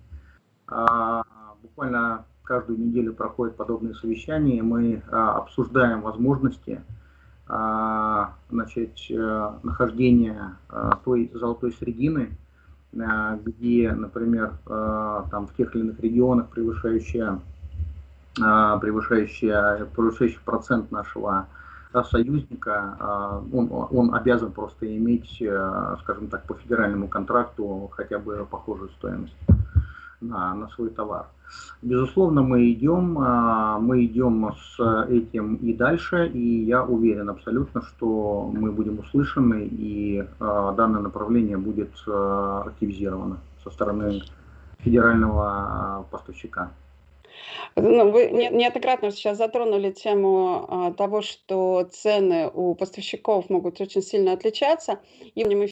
А, 0.69 1.25
буквально 1.63 2.25
каждую 2.45 2.79
неделю 2.79 3.13
проходят 3.15 3.57
подобные 3.57 3.95
совещания, 3.95 4.59
и 4.59 4.63
мы 4.63 5.03
обсуждаем 5.11 6.03
возможности 6.03 6.83
значит, 8.51 8.97
нахождения 9.63 10.57
той 11.05 11.31
золотой 11.35 11.73
середины, 11.73 12.37
где, 12.93 13.93
например, 13.93 14.55
там 14.65 15.47
в 15.47 15.55
тех 15.57 15.75
или 15.75 15.83
иных 15.83 16.01
регионах 16.01 16.49
превышающая 16.49 17.41
превышающая, 18.35 19.87
превышающий 19.95 20.41
процент 20.45 20.91
нашего 20.91 21.47
союзника, 22.11 22.97
а, 22.99 23.43
он, 23.53 23.69
он 23.71 24.15
обязан 24.15 24.51
просто 24.53 24.97
иметь, 24.97 25.37
э, 25.43 25.97
скажем 26.01 26.29
так, 26.29 26.45
по 26.45 26.55
федеральному 26.55 27.07
контракту 27.07 27.91
хотя 27.95 28.19
бы 28.19 28.47
похожую 28.51 28.89
стоимость. 28.97 29.37
на, 30.23 30.55
на 30.55 30.69
свой 30.69 30.91
товар. 30.91 31.27
Безусловно, 31.83 32.43
мы 32.43 32.71
идем, 32.71 33.15
мы 33.15 34.05
идем 34.05 34.55
с 34.55 35.07
этим 35.09 35.57
и 35.57 35.75
дальше, 35.75 36.29
и 36.29 36.65
я 36.65 36.83
уверен 36.83 37.29
абсолютно, 37.29 37.83
что 37.83 38.51
мы 38.55 38.73
будем 38.73 39.01
услышаны, 39.01 39.69
и 39.71 40.27
данное 40.39 41.01
направление 41.01 41.59
будет 41.59 41.91
активизировано 42.07 43.39
со 43.63 43.71
стороны 43.71 44.23
федерального 44.79 46.07
поставщика. 46.11 46.71
Ну, 47.77 48.11
вы 48.11 48.31
неоднократно 48.31 49.11
сейчас 49.11 49.39
затронули 49.39 49.91
тему 49.91 50.95
того, 50.99 51.23
что 51.23 51.89
цены 51.91 52.51
у 52.53 52.75
поставщиков 52.75 53.49
могут 53.51 53.81
очень 53.81 54.03
сильно 54.03 54.33
отличаться. 54.33 55.01
И 55.35 55.45
мы 55.45 55.72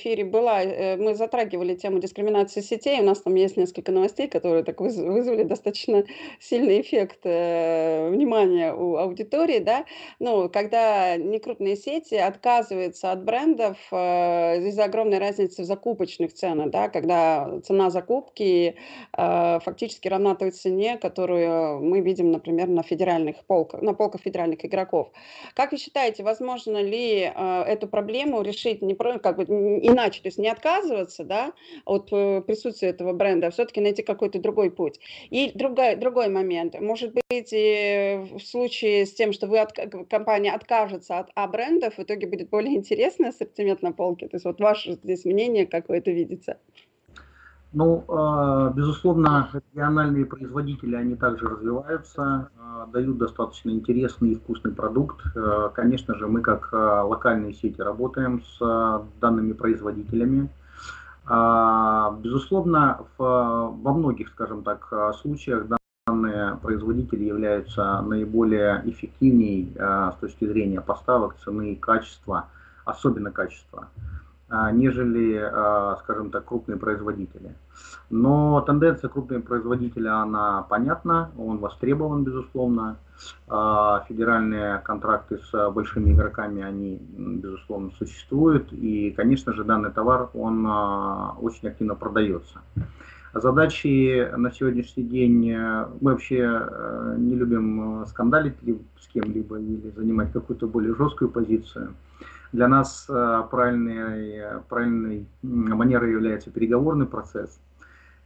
эфире 0.00 0.24
была, 0.24 0.62
э, 0.62 0.96
мы 0.96 1.14
затрагивали 1.14 1.74
тему 1.74 1.98
дискриминации 1.98 2.60
сетей. 2.60 3.00
У 3.00 3.04
нас 3.04 3.20
там 3.20 3.34
есть 3.34 3.56
несколько 3.56 3.92
новостей, 3.92 4.28
которые 4.28 4.64
так 4.64 4.80
вызвали 4.80 5.42
достаточно 5.44 6.04
сильный 6.40 6.80
эффект 6.80 7.20
э, 7.24 8.08
внимания 8.10 8.72
у 8.72 8.96
аудитории, 8.96 9.58
да. 9.58 9.84
Ну, 10.18 10.48
когда 10.48 11.16
некрупные 11.16 11.76
сети 11.76 12.14
отказываются 12.14 13.12
от 13.12 13.24
брендов 13.24 13.76
э, 13.92 14.68
из-за 14.68 14.84
огромной 14.84 15.18
разницы 15.18 15.62
в 15.62 15.64
закупочных 15.66 16.32
ценах, 16.32 16.70
да, 16.70 16.88
когда 16.88 17.60
цена 17.64 17.90
закупки 17.90 18.76
фактически 19.12 20.08
равна 20.08 20.34
той 20.34 20.50
цене, 20.50 20.96
которую 20.96 21.80
мы 21.80 22.00
видим, 22.00 22.30
например, 22.30 22.68
на 22.68 22.82
федеральных 22.82 23.36
полках, 23.46 23.82
на 23.82 23.94
полках 23.94 24.22
федеральных 24.22 24.64
игроков. 24.64 25.10
Как 25.54 25.72
вы 25.72 25.78
считаете, 25.78 26.22
возможно 26.22 26.82
ли 26.82 27.30
эту 27.66 27.88
проблему 27.88 28.42
решить 28.42 28.82
не 28.82 28.94
про, 28.94 29.18
как 29.18 29.36
бы 29.36 29.44
иначе, 29.90 30.22
то 30.22 30.28
есть 30.28 30.38
не 30.38 30.48
отказываться 30.48 31.24
да, 31.24 31.52
от 31.84 32.08
э, 32.12 32.42
присутствия 32.42 32.88
этого 32.88 33.12
бренда, 33.12 33.48
а 33.48 33.50
все-таки 33.50 33.80
найти 33.80 34.02
какой-то 34.02 34.38
другой 34.38 34.70
путь. 34.70 35.00
И 35.30 35.52
другой, 35.54 35.96
другой 35.96 36.28
момент, 36.28 36.78
может 36.80 37.12
быть, 37.12 37.52
в 37.52 38.38
случае 38.40 39.06
с 39.06 39.14
тем, 39.14 39.32
что 39.32 39.46
вы 39.46 39.58
от, 39.58 39.72
компания 40.08 40.52
откажется 40.52 41.18
от 41.18 41.30
А-брендов, 41.34 41.98
в 41.98 42.02
итоге 42.02 42.26
будет 42.26 42.50
более 42.50 42.74
интересный 42.74 43.28
ассортимент 43.28 43.82
на 43.82 43.92
полке. 43.92 44.28
То 44.28 44.36
есть 44.36 44.44
вот 44.44 44.60
ваше 44.60 44.92
здесь 44.92 45.24
мнение, 45.24 45.66
как 45.66 45.88
вы 45.88 45.96
это 45.96 46.10
видите? 46.10 46.56
Ну, 47.72 48.04
а, 48.08 48.70
безусловно, 48.70 49.48
региональные 49.52 50.24
производители, 50.24 50.96
они 50.96 51.14
также 51.14 51.48
развиваются, 51.48 52.50
а, 52.58 52.86
дают 52.86 53.18
достаточно 53.18 53.70
интересный 53.70 54.30
и 54.30 54.34
вкусный 54.34 54.72
продукт. 54.72 55.20
А, 55.36 55.68
конечно 55.68 56.16
же, 56.16 56.26
мы 56.26 56.40
как 56.40 56.72
локальные 56.72 57.54
сети 57.54 57.80
работаем 57.80 58.42
с 58.42 59.04
данными 59.20 59.52
производителями. 59.52 60.48
Безусловно, 62.22 63.04
во 63.18 63.92
многих, 63.92 64.30
скажем 64.30 64.64
так, 64.64 64.92
случаях 65.20 65.66
данные 66.06 66.56
производители 66.56 67.22
являются 67.24 68.00
наиболее 68.00 68.82
эффективней 68.86 69.72
с 69.76 70.16
точки 70.20 70.46
зрения 70.46 70.80
поставок, 70.80 71.36
цены 71.44 71.74
и 71.74 71.76
качества, 71.76 72.48
особенно 72.84 73.30
качества. 73.30 73.88
А, 74.52 74.72
нежели, 74.72 75.36
а, 75.36 75.96
скажем 76.02 76.30
так, 76.32 76.44
крупные 76.44 76.76
производители. 76.76 77.54
Но 78.10 78.60
тенденция 78.62 79.08
крупные 79.08 79.40
производители, 79.40 80.08
она 80.08 80.62
понятна, 80.62 81.30
он 81.38 81.58
востребован, 81.58 82.24
безусловно. 82.24 82.96
А, 83.46 84.04
федеральные 84.08 84.78
контракты 84.78 85.38
с 85.38 85.70
большими 85.70 86.10
игроками, 86.10 86.64
они, 86.64 87.00
безусловно, 87.16 87.92
существуют. 87.96 88.72
И, 88.72 89.12
конечно 89.12 89.52
же, 89.52 89.62
данный 89.62 89.92
товар, 89.92 90.30
он 90.34 90.66
очень 90.66 91.68
активно 91.68 91.94
продается. 91.94 92.58
Задачи 93.32 94.28
на 94.36 94.50
сегодняшний 94.50 95.04
день, 95.04 95.54
мы 96.00 96.10
вообще 96.12 96.40
э, 96.40 97.14
не 97.16 97.36
любим 97.36 98.04
скандалить 98.08 98.56
с 98.98 99.06
кем-либо 99.06 99.60
или 99.60 99.92
занимать 99.94 100.32
какую-то 100.32 100.66
более 100.66 100.96
жесткую 100.96 101.30
позицию. 101.30 101.94
Для 102.52 102.66
нас 102.66 103.06
э, 103.08 103.42
правильной, 103.48 104.60
правильной 104.68 105.26
манерой 105.42 106.10
является 106.10 106.50
переговорный 106.50 107.06
процесс. 107.06 107.60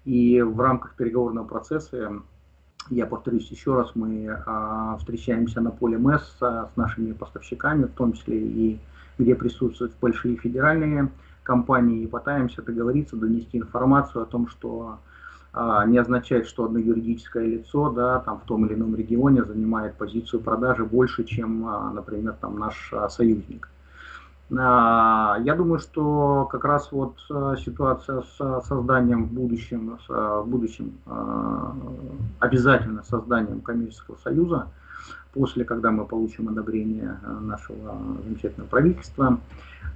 И 0.07 0.41
в 0.41 0.59
рамках 0.61 0.95
переговорного 0.95 1.47
процесса, 1.47 2.23
я 2.89 3.07
повторюсь 3.07 3.51
еще 3.51 3.75
раз, 3.75 3.93
мы 3.95 4.25
э, 4.25 4.97
встречаемся 4.99 5.61
на 5.61 5.71
поле 5.71 5.99
МЭС 5.99 6.37
с 6.39 6.71
нашими 6.77 7.13
поставщиками, 7.13 7.85
в 7.85 7.93
том 7.93 8.15
числе 8.15 8.41
и 8.41 8.81
где 9.19 9.35
присутствуют 9.35 9.93
большие 10.01 10.37
федеральные 10.37 11.11
компании, 11.43 12.03
и 12.03 12.07
пытаемся 12.07 12.63
договориться, 12.63 13.17
донести 13.17 13.59
информацию 13.59 14.23
о 14.23 14.27
том, 14.27 14.49
что 14.49 14.99
а, 15.53 15.87
не 15.87 15.99
означает, 15.99 16.49
что 16.49 16.65
одно 16.65 16.81
юридическое 16.81 17.47
лицо 17.47 17.91
да, 17.91 18.19
там, 18.21 18.41
в 18.41 18.45
том 18.45 18.67
или 18.67 18.75
ином 18.75 18.97
регионе 18.97 19.45
занимает 19.45 19.95
позицию 19.95 20.41
продажи 20.41 20.85
больше, 20.85 21.23
чем, 21.23 21.95
например, 21.95 22.35
там, 22.41 22.59
наш 22.59 22.93
союзник. 23.11 23.69
А, 24.59 25.39
я 25.45 25.55
думаю, 25.55 25.79
что 25.79 26.49
как 26.51 26.65
раз 26.65 26.93
вот 26.93 27.17
э, 27.31 27.55
ситуация 27.65 28.23
с 28.23 28.63
созданием 28.67 29.25
в 29.25 29.33
будущем, 29.33 29.99
с, 30.07 30.11
э, 30.11 30.43
в 30.45 30.49
будущем 30.49 30.93
э, 31.07 31.71
обязательно 32.41 33.03
созданием 33.03 33.61
коммерческого 33.61 34.17
союза, 34.17 34.69
после, 35.33 35.65
когда 35.65 35.91
мы 35.91 36.05
получим 36.05 36.49
одобрение 36.49 37.19
нашего 37.41 37.97
замечательного 38.25 38.69
правительства, 38.69 39.39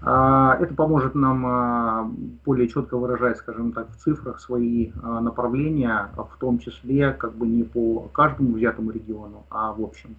это 0.01 0.75
поможет 0.77 1.15
нам 1.15 2.17
более 2.45 2.69
четко 2.69 2.97
выражать, 2.97 3.39
скажем 3.39 3.73
так, 3.73 3.89
в 3.91 3.97
цифрах 3.97 4.41
свои 4.41 4.91
направления, 5.03 6.09
в 6.17 6.37
том 6.39 6.59
числе 6.59 7.13
как 7.13 7.35
бы 7.35 7.47
не 7.47 7.63
по 7.63 8.09
каждому 8.13 8.55
взятому 8.55 8.91
региону, 8.91 9.45
а 9.51 9.73
в 9.73 9.83
общем. 9.83 10.17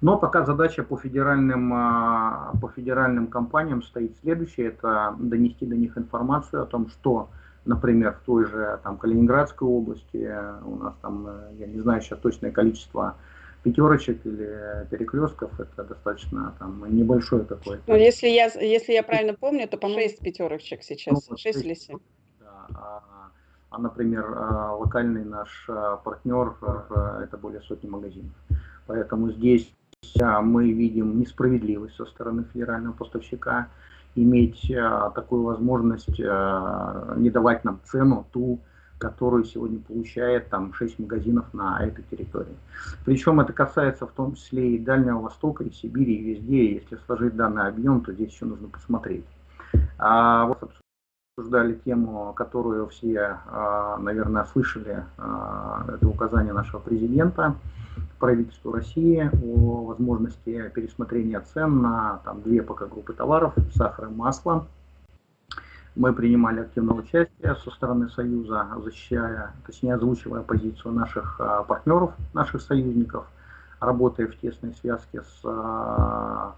Но 0.00 0.16
пока 0.16 0.44
задача 0.44 0.82
по 0.82 0.96
федеральным, 0.96 1.72
а, 1.74 2.52
по 2.60 2.68
федеральным 2.68 3.26
компаниям 3.26 3.82
стоит 3.82 4.16
следующая, 4.22 4.68
это 4.68 5.14
донести 5.18 5.66
до 5.66 5.76
них 5.76 5.98
информацию 5.98 6.62
о 6.62 6.66
том, 6.66 6.88
что, 6.88 7.28
например, 7.66 8.14
в 8.14 8.24
той 8.24 8.46
же 8.46 8.80
там, 8.82 8.96
Калининградской 8.96 9.68
области 9.68 10.34
у 10.64 10.76
нас 10.76 10.94
там, 11.02 11.26
э, 11.28 11.50
я 11.58 11.66
не 11.66 11.80
знаю 11.80 12.00
сейчас 12.00 12.18
точное 12.18 12.50
количество 12.50 13.16
пятерочек 13.62 14.24
или 14.24 14.86
перекрестков, 14.90 15.60
это 15.60 15.84
достаточно 15.84 16.54
там 16.58 16.82
небольшое 16.88 17.44
такое. 17.44 17.78
Ну, 17.86 17.94
если 17.94 18.28
я, 18.28 18.46
если 18.46 18.94
я 18.94 19.02
правильно 19.02 19.34
помню, 19.34 19.68
то, 19.68 19.76
по-моему, 19.76 20.00
6 20.00 20.20
пятерочек 20.20 20.82
сейчас, 20.82 21.28
ну, 21.28 21.36
6 21.36 21.62
или 21.62 21.74
7. 21.74 21.98
Да, 22.40 22.66
а, 22.74 23.02
а, 23.68 23.78
например, 23.78 24.24
а, 24.34 24.74
локальный 24.76 25.26
наш 25.26 25.68
партнер, 26.04 26.54
это 27.22 27.36
более 27.36 27.60
сотни 27.60 27.86
магазинов. 27.86 28.32
Поэтому 28.86 29.30
здесь 29.30 29.70
мы 30.42 30.72
видим 30.72 31.18
несправедливость 31.18 31.96
со 31.96 32.04
стороны 32.04 32.44
федерального 32.52 32.92
поставщика, 32.92 33.68
иметь 34.14 34.70
а, 34.72 35.10
такую 35.10 35.42
возможность 35.42 36.20
а, 36.20 37.14
не 37.16 37.30
давать 37.30 37.64
нам 37.64 37.80
цену 37.84 38.26
ту, 38.32 38.60
которую 38.98 39.44
сегодня 39.44 39.78
получает 39.78 40.50
там 40.50 40.74
6 40.74 40.98
магазинов 40.98 41.52
на 41.54 41.82
этой 41.82 42.04
территории. 42.10 42.56
Причем 43.04 43.40
это 43.40 43.52
касается 43.52 44.06
в 44.06 44.12
том 44.12 44.34
числе 44.34 44.74
и 44.74 44.78
Дальнего 44.78 45.20
Востока, 45.20 45.64
и 45.64 45.72
Сибири, 45.72 46.16
и 46.16 46.34
везде. 46.34 46.74
Если 46.74 46.98
сложить 47.06 47.36
данный 47.36 47.68
объем, 47.68 48.02
то 48.02 48.12
здесь 48.12 48.32
еще 48.32 48.44
нужно 48.44 48.68
посмотреть. 48.68 49.24
А 49.98 50.46
вот 50.46 50.70
обсуждали 51.38 51.80
тему, 51.84 52.34
которую 52.34 52.88
все, 52.88 53.38
а, 53.46 53.96
наверное, 53.96 54.44
слышали, 54.44 55.04
это 55.16 56.08
указание 56.08 56.52
нашего 56.52 56.80
президента 56.80 57.56
правительству 58.20 58.70
России 58.70 59.28
о 59.42 59.84
возможности 59.86 60.70
пересмотрения 60.74 61.40
цен 61.40 61.80
на 61.80 62.20
там, 62.24 62.42
две 62.42 62.62
пока 62.62 62.86
группы 62.86 63.12
товаров, 63.12 63.54
сахар 63.74 64.06
и 64.06 64.10
масло. 64.10 64.66
Мы 65.96 66.12
принимали 66.12 66.60
активное 66.60 66.94
участие 66.94 67.56
со 67.56 67.70
стороны 67.70 68.08
Союза, 68.10 68.68
защищая, 68.84 69.52
точнее 69.66 69.94
озвучивая 69.94 70.42
позицию 70.42 70.92
наших 70.92 71.40
а, 71.40 71.64
партнеров, 71.64 72.12
наших 72.32 72.62
союзников, 72.62 73.26
работая 73.80 74.28
в 74.28 74.36
тесной 74.36 74.72
связке 74.80 75.22
с, 75.22 75.40
а, 75.44 76.54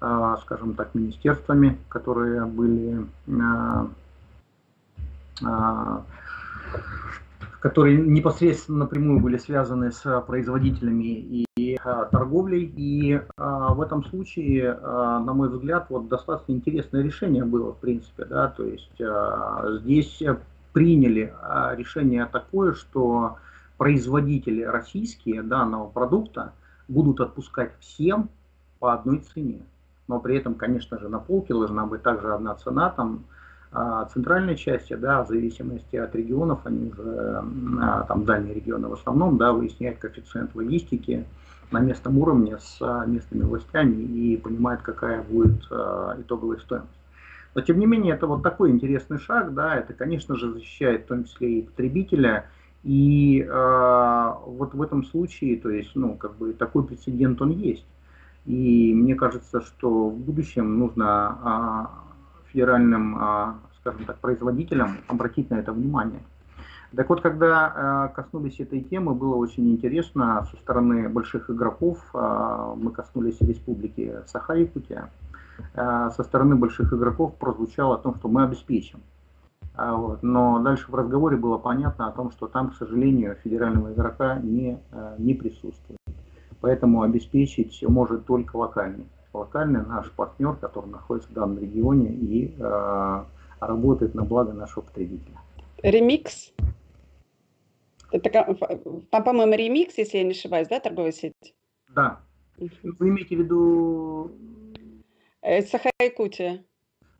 а, 0.00 0.36
скажем 0.36 0.74
так, 0.74 0.94
министерствами, 0.94 1.78
которые 1.88 2.44
были 2.44 3.06
которые 7.66 7.96
непосредственно 7.96 8.78
напрямую 8.78 9.18
были 9.18 9.38
связаны 9.38 9.90
с 9.90 10.20
производителями 10.20 11.44
и 11.56 11.76
а, 11.82 12.04
торговлей. 12.04 12.72
И 12.76 13.20
а, 13.36 13.74
в 13.74 13.80
этом 13.80 14.04
случае, 14.04 14.78
а, 14.80 15.18
на 15.18 15.32
мой 15.32 15.48
взгляд, 15.48 15.86
вот 15.88 16.06
достаточно 16.06 16.52
интересное 16.52 17.02
решение 17.02 17.44
было, 17.44 17.72
в 17.72 17.78
принципе, 17.78 18.24
да, 18.24 18.46
то 18.56 18.62
есть 18.62 19.00
а, 19.00 19.78
здесь 19.80 20.22
приняли 20.72 21.34
а, 21.42 21.74
решение 21.74 22.26
такое, 22.26 22.72
что 22.72 23.38
производители 23.78 24.62
российские 24.62 25.42
данного 25.42 25.88
продукта 25.88 26.52
будут 26.86 27.20
отпускать 27.20 27.72
всем 27.80 28.30
по 28.78 28.94
одной 28.94 29.24
цене. 29.34 29.62
Но 30.06 30.20
при 30.20 30.36
этом, 30.36 30.54
конечно 30.54 31.00
же, 31.00 31.08
на 31.08 31.18
полке 31.18 31.52
должна 31.52 31.84
быть 31.84 32.04
также 32.04 32.32
одна 32.32 32.54
цена, 32.54 32.90
там, 32.90 33.24
а, 33.72 34.06
центральной 34.06 34.56
части, 34.56 34.94
да, 34.94 35.24
в 35.24 35.28
зависимости 35.28 35.96
от 35.96 36.14
регионов, 36.14 36.60
они 36.64 36.90
уже, 36.90 37.42
а, 37.80 38.04
там, 38.04 38.24
дальние 38.24 38.54
регионы 38.54 38.88
в 38.88 38.94
основном, 38.94 39.36
да, 39.36 39.52
выясняют 39.52 39.98
коэффициент 39.98 40.54
логистики 40.54 41.24
на 41.70 41.80
местном 41.80 42.18
уровне 42.18 42.58
с 42.58 42.78
а, 42.80 43.04
местными 43.06 43.42
властями 43.42 44.02
и 44.02 44.36
понимают, 44.36 44.82
какая 44.82 45.22
будет 45.22 45.64
итоговая 46.18 46.58
стоимость. 46.58 46.90
Но, 47.54 47.62
тем 47.62 47.78
не 47.78 47.86
менее, 47.86 48.14
это 48.14 48.26
вот 48.26 48.42
такой 48.42 48.70
интересный 48.70 49.18
шаг, 49.18 49.54
да, 49.54 49.76
это, 49.76 49.94
конечно 49.94 50.36
же, 50.36 50.52
защищает 50.52 51.04
в 51.04 51.06
том 51.06 51.24
числе 51.24 51.60
и 51.60 51.62
потребителя, 51.62 52.46
и 52.82 53.40
э, 53.42 54.32
вот 54.46 54.74
в 54.74 54.82
этом 54.82 55.04
случае, 55.04 55.56
то 55.56 55.70
есть, 55.70 55.90
ну, 55.94 56.14
как 56.14 56.36
бы 56.36 56.52
такой 56.52 56.84
прецедент 56.84 57.40
он 57.42 57.50
есть. 57.50 57.84
И 58.44 58.94
мне 58.94 59.14
кажется, 59.16 59.60
что 59.60 60.08
в 60.08 60.16
будущем 60.16 60.78
нужно 60.78 61.90
федеральным 62.56 63.18
э, 63.20 63.52
скажем 63.80 64.04
так, 64.06 64.18
производителям 64.18 64.96
обратить 65.08 65.50
на 65.50 65.56
это 65.56 65.72
внимание. 65.72 66.20
Так 66.96 67.10
вот, 67.10 67.20
когда 67.20 68.08
э, 68.10 68.14
коснулись 68.14 68.58
этой 68.60 68.80
темы, 68.80 69.12
было 69.12 69.36
очень 69.36 69.70
интересно 69.70 70.46
со 70.50 70.56
стороны 70.56 71.08
больших 71.10 71.50
игроков, 71.50 71.98
э, 72.14 72.74
мы 72.76 72.92
коснулись 72.92 73.40
республики 73.40 74.14
Саха-Якутия, 74.26 75.10
со 75.74 76.22
стороны 76.22 76.54
больших 76.54 76.92
игроков 76.92 77.34
прозвучало 77.36 77.94
о 77.94 77.98
том, 77.98 78.14
что 78.16 78.28
мы 78.28 78.44
обеспечим. 78.44 79.00
А, 79.74 79.94
вот. 79.94 80.22
Но 80.22 80.58
дальше 80.58 80.90
в 80.90 80.94
разговоре 80.94 81.38
было 81.38 81.56
понятно 81.56 82.08
о 82.08 82.12
том, 82.12 82.30
что 82.30 82.46
там, 82.46 82.70
к 82.70 82.74
сожалению, 82.74 83.36
федерального 83.42 83.94
игрока 83.94 84.38
не, 84.38 84.78
не 85.16 85.32
присутствует. 85.32 85.98
Поэтому 86.60 87.00
обеспечить 87.00 87.82
может 87.88 88.26
только 88.26 88.56
локальный. 88.56 89.06
Локальный 89.36 89.84
наш 89.84 90.10
партнер, 90.12 90.56
который 90.56 90.90
находится 90.90 91.30
в 91.30 91.32
данном 91.32 91.58
регионе 91.58 92.10
и 92.10 92.56
работает 93.60 94.14
на 94.14 94.24
благо 94.24 94.52
нашего 94.52 94.84
потребителя. 94.84 95.38
Ремикс? 95.82 96.52
Это, 98.10 98.56
по-моему, 99.10 99.54
ремикс, 99.54 99.98
если 99.98 100.18
я 100.18 100.24
не 100.24 100.30
ошибаюсь, 100.30 100.68
да, 100.68 100.80
торговая 100.80 101.12
сеть? 101.12 101.34
Да. 101.94 102.20
Вы 102.58 103.08
имеете 103.08 103.36
в 103.36 103.40
виду... 103.40 104.30
Э, 105.42 105.62
Саха-Якутия. 105.62 106.64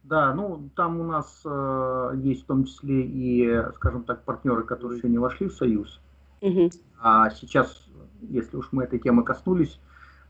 Да, 0.02 0.32
ну 0.34 0.70
там 0.76 1.00
у 1.00 1.04
нас 1.04 1.42
э, 1.44 2.12
есть 2.18 2.44
в 2.44 2.46
том 2.46 2.64
числе 2.64 3.02
и, 3.02 3.72
скажем 3.74 4.04
так, 4.04 4.24
партнеры, 4.24 4.62
которые 4.62 4.98
еще 4.98 5.08
не 5.08 5.18
вошли 5.18 5.48
в 5.48 5.52
Союз. 5.52 6.00
Угу. 6.40 6.70
А 7.00 7.30
сейчас, 7.30 7.88
если 8.20 8.56
уж 8.56 8.68
мы 8.72 8.84
этой 8.84 8.98
темы 8.98 9.24
коснулись, 9.24 9.80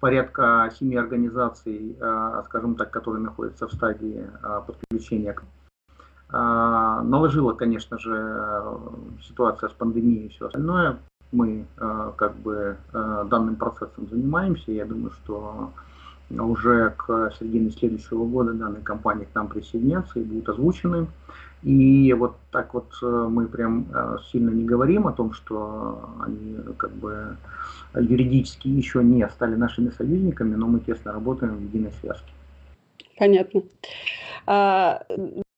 порядка 0.06 0.70
семи 0.78 0.94
организаций, 0.94 1.96
э, 2.00 2.42
скажем 2.44 2.76
так, 2.76 2.92
которые 2.92 3.24
находятся 3.24 3.66
в 3.66 3.72
стадии 3.72 4.24
э, 4.24 4.60
подключения 4.64 5.34
а, 6.28 7.02
наложила, 7.02 7.54
конечно 7.54 7.98
же, 7.98 8.40
ситуация 9.20 9.68
с 9.68 9.72
пандемией 9.72 10.26
и 10.26 10.28
все 10.28 10.46
остальное. 10.46 10.98
Мы 11.32 11.66
как 12.16 12.34
бы 12.36 12.76
данным 12.92 13.56
процессом 13.56 14.08
занимаемся. 14.10 14.72
Я 14.72 14.86
думаю, 14.86 15.10
что 15.10 15.70
уже 16.30 16.94
к 16.96 17.32
середине 17.38 17.70
следующего 17.70 18.24
года 18.24 18.54
данные 18.54 18.82
компании 18.82 19.24
к 19.24 19.34
нам 19.36 19.48
присоединятся 19.48 20.18
и 20.18 20.24
будут 20.24 20.48
озвучены. 20.48 21.06
И 21.66 22.12
вот 22.12 22.36
так 22.52 22.74
вот 22.74 22.92
мы 23.02 23.48
прям 23.48 23.86
сильно 24.30 24.50
не 24.50 24.64
говорим 24.64 25.08
о 25.08 25.12
том, 25.12 25.32
что 25.32 26.08
они 26.24 26.58
как 26.76 26.92
бы 26.92 27.36
юридически 27.94 28.68
еще 28.68 29.02
не 29.02 29.28
стали 29.28 29.56
нашими 29.56 29.90
союзниками, 29.90 30.54
но 30.54 30.68
мы 30.68 30.78
тесно 30.78 31.12
работаем 31.12 31.56
в 31.56 31.62
единой 31.62 31.90
связке. 32.00 32.30
Понятно. 33.18 33.62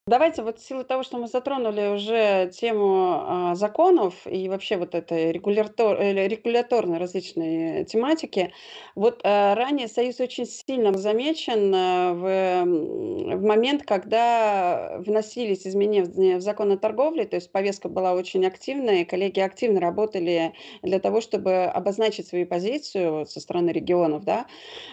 Давайте 0.08 0.42
вот 0.42 0.58
в 0.58 0.66
силу 0.66 0.84
того, 0.84 1.02
что 1.02 1.18
мы 1.18 1.26
затронули 1.26 1.94
уже 1.94 2.50
тему 2.58 3.24
а, 3.26 3.54
законов 3.54 4.14
и 4.26 4.48
вообще 4.48 4.78
вот 4.78 4.94
этой 4.94 5.32
регулятор, 5.32 6.00
э, 6.00 6.26
регуляторной 6.26 6.96
различной 6.96 7.84
тематики, 7.84 8.54
вот 8.94 9.20
а, 9.22 9.54
ранее 9.54 9.86
Союз 9.86 10.18
очень 10.20 10.46
сильно 10.46 10.96
замечен 10.96 11.74
а, 11.74 12.14
в, 12.14 13.36
в 13.36 13.42
момент, 13.42 13.82
когда 13.82 14.96
вносились 15.00 15.66
изменения 15.66 16.38
в 16.38 16.40
закон 16.40 16.72
о 16.72 16.78
торговле, 16.78 17.26
то 17.26 17.36
есть 17.36 17.52
повестка 17.52 17.90
была 17.90 18.14
очень 18.14 18.46
активная, 18.46 19.02
и 19.02 19.04
коллеги 19.04 19.40
активно 19.40 19.78
работали 19.78 20.54
для 20.82 21.00
того, 21.00 21.20
чтобы 21.20 21.64
обозначить 21.64 22.26
свою 22.26 22.46
позицию 22.46 23.26
со 23.26 23.40
стороны 23.40 23.72
регионов, 23.72 24.24
да. 24.24 24.46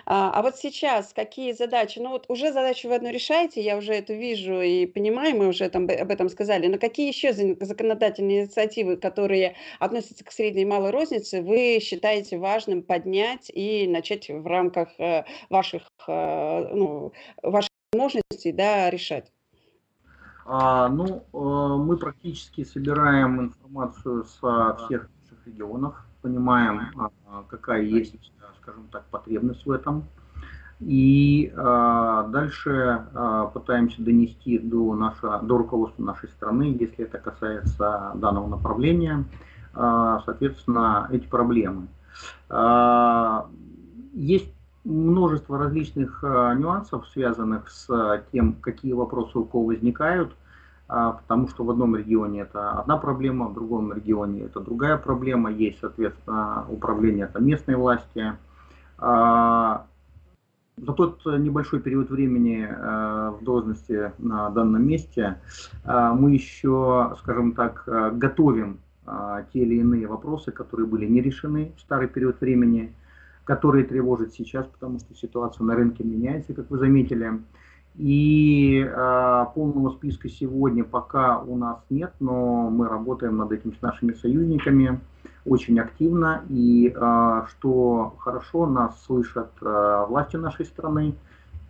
А, 0.06 0.32
а 0.34 0.41
вот 0.41 0.58
сейчас 0.58 1.13
какие 1.13 1.54
задачи? 1.54 1.99
Ну 1.99 2.10
вот 2.10 2.25
уже 2.28 2.51
задачу 2.51 2.89
вы 2.89 2.95
одну 2.95 3.12
решаете, 3.12 3.62
я 3.62 3.78
уже 3.78 3.93
это 3.93 4.13
вижу 4.13 4.60
и 4.60 4.86
понимаю, 4.86 5.04
понимаем, 5.05 5.37
мы 5.37 5.47
уже 5.47 5.69
там 5.69 5.83
об 5.83 6.09
этом 6.09 6.29
сказали, 6.29 6.67
но 6.67 6.79
какие 6.79 7.07
еще 7.07 7.31
законодательные 7.33 8.43
инициативы, 8.43 8.97
которые 8.97 9.55
относятся 9.79 10.23
к 10.23 10.31
средней 10.31 10.63
и 10.63 10.65
малой 10.65 10.89
рознице, 10.89 11.41
вы 11.43 11.79
считаете 11.79 12.39
важным 12.39 12.81
поднять 12.81 13.51
и 13.53 13.87
начать 13.87 14.29
в 14.29 14.47
рамках 14.47 14.89
э, 14.99 15.23
ваших, 15.51 15.83
э, 16.07 16.67
ну, 16.73 17.13
ваших 17.43 17.69
возможностей 17.93 18.51
да, 18.51 18.89
решать? 18.89 19.31
А, 20.47 20.89
ну, 20.89 21.05
э, 21.33 21.77
мы 21.77 21.97
практически 21.97 22.63
собираем 22.63 23.41
информацию 23.41 24.23
со 24.23 24.75
всех 24.85 25.07
регионов, 25.45 25.95
понимаем, 26.23 26.81
а, 26.97 27.43
какая 27.43 27.83
есть, 27.83 28.15
скажем 28.59 28.87
так, 28.91 29.05
потребность 29.11 29.65
в 29.67 29.71
этом. 29.71 30.05
И 30.81 31.53
э, 31.55 32.25
дальше 32.29 33.05
э, 33.13 33.47
пытаемся 33.53 34.01
донести 34.01 34.59
до, 34.59 34.93
наша, 34.93 35.39
до 35.39 35.57
руководства 35.57 36.03
нашей 36.03 36.27
страны, 36.29 36.75
если 36.77 37.05
это 37.05 37.17
касается 37.17 38.11
данного 38.15 38.47
направления, 38.47 39.23
э, 39.73 40.17
соответственно, 40.25 41.07
эти 41.11 41.27
проблемы. 41.27 41.88
Э, 42.49 43.43
есть 44.13 44.53
множество 44.83 45.57
различных 45.57 46.21
э, 46.23 46.55
нюансов, 46.57 47.07
связанных 47.07 47.69
с 47.69 48.23
тем, 48.33 48.53
какие 48.55 48.91
вопросы 48.91 49.38
у 49.39 49.45
кого 49.45 49.67
возникают, 49.67 50.33
э, 50.89 51.13
потому 51.21 51.47
что 51.47 51.63
в 51.63 51.71
одном 51.71 51.95
регионе 51.95 52.41
это 52.41 52.71
одна 52.71 52.97
проблема, 52.97 53.47
в 53.47 53.53
другом 53.53 53.93
регионе 53.93 54.43
это 54.43 54.59
другая 54.59 54.97
проблема, 54.97 55.49
есть, 55.51 55.79
соответственно, 55.79 56.65
управление 56.69 57.25
это 57.25 57.39
местной 57.39 57.75
власти. 57.75 58.33
Э, 58.99 59.77
за 60.77 60.93
тот 60.93 61.21
э, 61.25 61.38
небольшой 61.38 61.79
период 61.79 62.09
времени 62.09 62.67
э, 62.69 63.31
в 63.39 63.43
должности 63.43 64.11
на 64.17 64.49
данном 64.49 64.85
месте 64.85 65.39
э, 65.83 66.11
мы 66.13 66.31
еще, 66.31 67.15
скажем 67.19 67.53
так, 67.53 67.83
готовим 68.17 68.79
те 69.53 69.59
или 69.59 69.75
иные 69.75 70.07
вопросы, 70.07 70.51
которые 70.51 70.88
были 70.88 71.05
не 71.05 71.21
решены 71.21 71.73
в 71.77 71.81
старый 71.81 72.07
период 72.07 72.41
времени, 72.41 72.95
которые 73.43 73.85
тревожат 73.85 74.33
сейчас, 74.33 74.65
потому 74.65 74.97
что 74.97 75.13
ситуация 75.13 75.63
на 75.63 75.75
рынке 75.75 76.03
меняется, 76.03 76.55
как 76.55 76.71
вы 76.71 76.79
заметили. 76.79 77.39
И 77.97 78.86
э, 78.86 79.45
полного 79.55 79.91
списка 79.91 80.27
сегодня 80.27 80.84
пока 80.84 81.39
у 81.39 81.55
нас 81.55 81.79
нет, 81.89 82.13
но 82.19 82.69
мы 82.69 82.89
работаем 82.89 83.38
над 83.38 83.53
этим 83.53 83.73
с 83.73 83.81
нашими 83.81 84.12
союзниками 84.13 84.99
очень 85.45 85.79
активно. 85.79 86.43
И 86.49 86.93
э, 86.93 87.41
что 87.49 88.13
хорошо, 88.19 88.67
нас 88.67 89.01
слышат 89.05 89.49
э, 89.62 90.05
власти 90.10 90.36
нашей 90.36 90.65
страны 90.65 91.15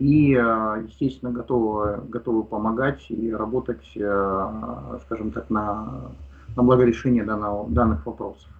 и, 0.00 0.34
э, 0.34 0.84
естественно, 0.88 1.30
готовы, 1.30 2.00
готовы 2.08 2.42
помогать 2.42 3.06
и 3.08 3.32
работать, 3.32 3.86
э, 3.94 4.98
скажем 5.04 5.30
так, 5.30 5.48
на, 5.48 6.10
на 6.56 6.62
благо 6.62 6.84
решения 6.84 7.22
данного, 7.22 7.68
данных 7.70 8.04
вопросов. 8.04 8.50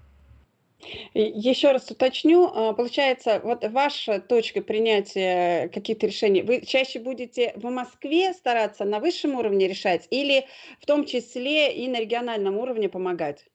Еще 1.14 1.72
раз 1.72 1.90
уточню, 1.90 2.50
а, 2.52 2.72
получается, 2.72 3.40
вот 3.42 3.64
ваша 3.70 4.20
точка 4.20 4.60
принятия 4.60 5.68
каких-то 5.68 6.06
решений, 6.06 6.42
вы 6.42 6.60
чаще 6.60 7.00
будете 7.00 7.52
в 7.56 7.64
Москве 7.70 8.32
стараться 8.34 8.84
на 8.84 9.00
высшем 9.00 9.34
уровне 9.34 9.68
решать 9.68 10.06
или 10.10 10.46
в 10.80 10.86
том 10.86 11.04
числе 11.04 11.74
и 11.74 11.88
на 11.88 12.00
региональном 12.00 12.56
уровне 12.56 12.88
помогать? 12.88 13.46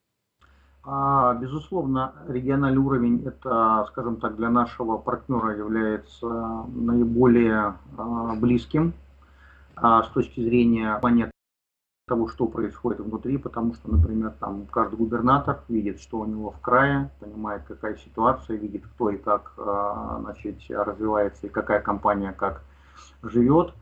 А, 0.83 1.35
безусловно, 1.35 2.13
региональный 2.27 2.79
уровень 2.79 3.23
это, 3.25 3.85
скажем 3.89 4.19
так, 4.19 4.35
для 4.35 4.49
нашего 4.49 4.97
партнера 4.97 5.55
является 5.55 6.25
наиболее 6.73 7.75
а, 7.97 8.35
близким 8.35 8.93
а, 9.75 10.03
с 10.03 10.07
точки 10.09 10.41
зрения 10.41 10.97
понятия 10.99 11.30
того, 12.11 12.27
что 12.27 12.45
происходит 12.45 12.99
внутри, 12.99 13.37
потому 13.37 13.73
что, 13.73 13.89
например, 13.89 14.33
там 14.37 14.65
каждый 14.69 14.97
губернатор 14.97 15.61
видит, 15.69 16.01
что 16.01 16.19
у 16.19 16.25
него 16.25 16.51
в 16.51 16.59
крае, 16.59 17.09
понимает, 17.21 17.61
какая 17.65 17.95
ситуация, 17.95 18.57
видит, 18.57 18.83
кто 18.85 19.11
и 19.11 19.17
как 19.17 19.53
а, 19.57 20.19
значит, 20.19 20.57
развивается, 20.67 21.47
и 21.47 21.49
какая 21.49 21.79
компания 21.79 22.33
как 22.33 22.63
живет. 23.23 23.73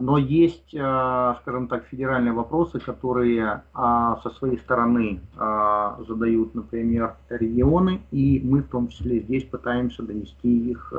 Но 0.00 0.16
есть, 0.16 0.74
а, 0.74 1.36
скажем 1.42 1.68
так, 1.68 1.84
федеральные 1.84 2.32
вопросы, 2.32 2.80
которые 2.80 3.64
а, 3.74 4.18
со 4.22 4.30
своей 4.30 4.56
стороны 4.56 5.20
задают, 5.36 6.54
например, 6.54 7.16
регионы, 7.28 8.00
и 8.10 8.40
мы 8.42 8.62
в 8.62 8.68
том 8.68 8.88
числе 8.88 9.20
здесь 9.20 9.44
пытаемся 9.44 10.02
донести 10.02 10.70
их 10.70 10.90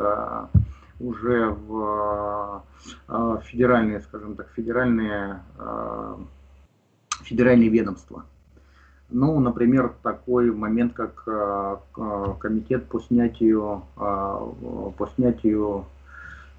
уже 1.00 1.50
в 1.50 2.62
федеральные, 3.45 4.02
скажем 4.02 4.36
так, 4.36 4.50
федеральные 4.56 5.39
федеральные 7.23 7.69
ведомства. 7.69 8.25
Ну, 9.10 9.39
например, 9.39 9.93
такой 10.01 10.51
момент, 10.51 10.93
как 10.93 11.23
э, 11.28 11.78
комитет 12.39 12.88
по 12.88 12.99
снятию, 12.99 13.84
э, 13.95 13.99
по 13.99 15.10
снятию 15.15 15.86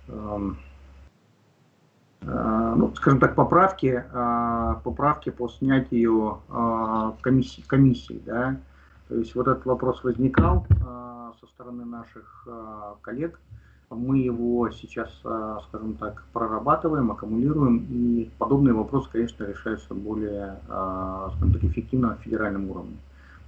эм, 0.06 0.56
э, 2.22 2.74
ну, 2.76 2.94
скажем 2.94 3.18
так, 3.18 3.34
поправки, 3.34 4.04
поправки 4.84 5.30
по 5.30 5.48
снятию 5.48 6.40
комиссии, 7.20 7.62
комиссии, 7.66 8.22
да, 8.24 8.56
то 9.08 9.16
есть 9.16 9.34
вот 9.34 9.48
этот 9.48 9.64
вопрос 9.64 10.04
возникал 10.04 10.66
со 11.40 11.46
стороны 11.48 11.84
наших 11.84 12.46
коллег, 13.02 13.40
мы 13.90 14.18
его 14.18 14.68
сейчас, 14.70 15.10
а, 15.24 15.60
скажем 15.68 15.94
так, 15.94 16.24
прорабатываем, 16.32 17.10
аккумулируем, 17.10 17.86
и 17.88 18.28
подобные 18.38 18.74
вопросы, 18.74 19.08
конечно, 19.10 19.44
решаются 19.44 19.94
более 19.94 20.58
а, 20.68 21.30
скажем 21.36 21.52
так, 21.52 21.64
эффективно 21.64 22.08
на 22.08 22.16
федеральном 22.16 22.70
уровне. 22.70 22.96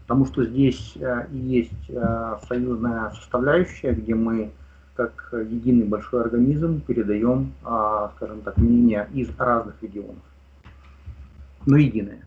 Потому 0.03 0.27
что 0.27 0.45
здесь 0.45 0.97
а, 1.01 1.27
есть 1.33 1.91
союзная 2.49 3.11
составляющая, 3.11 3.93
где 3.93 4.15
мы 4.15 4.53
как 4.95 5.33
единый 5.33 5.87
большой 5.87 6.23
организм 6.23 6.81
передаем, 6.81 7.53
скажем 8.17 8.41
так, 8.41 8.57
мнения 8.57 9.09
из 9.13 9.31
разных 9.39 9.81
регионов, 9.81 10.25
но 11.67 11.77
единое. 11.77 12.27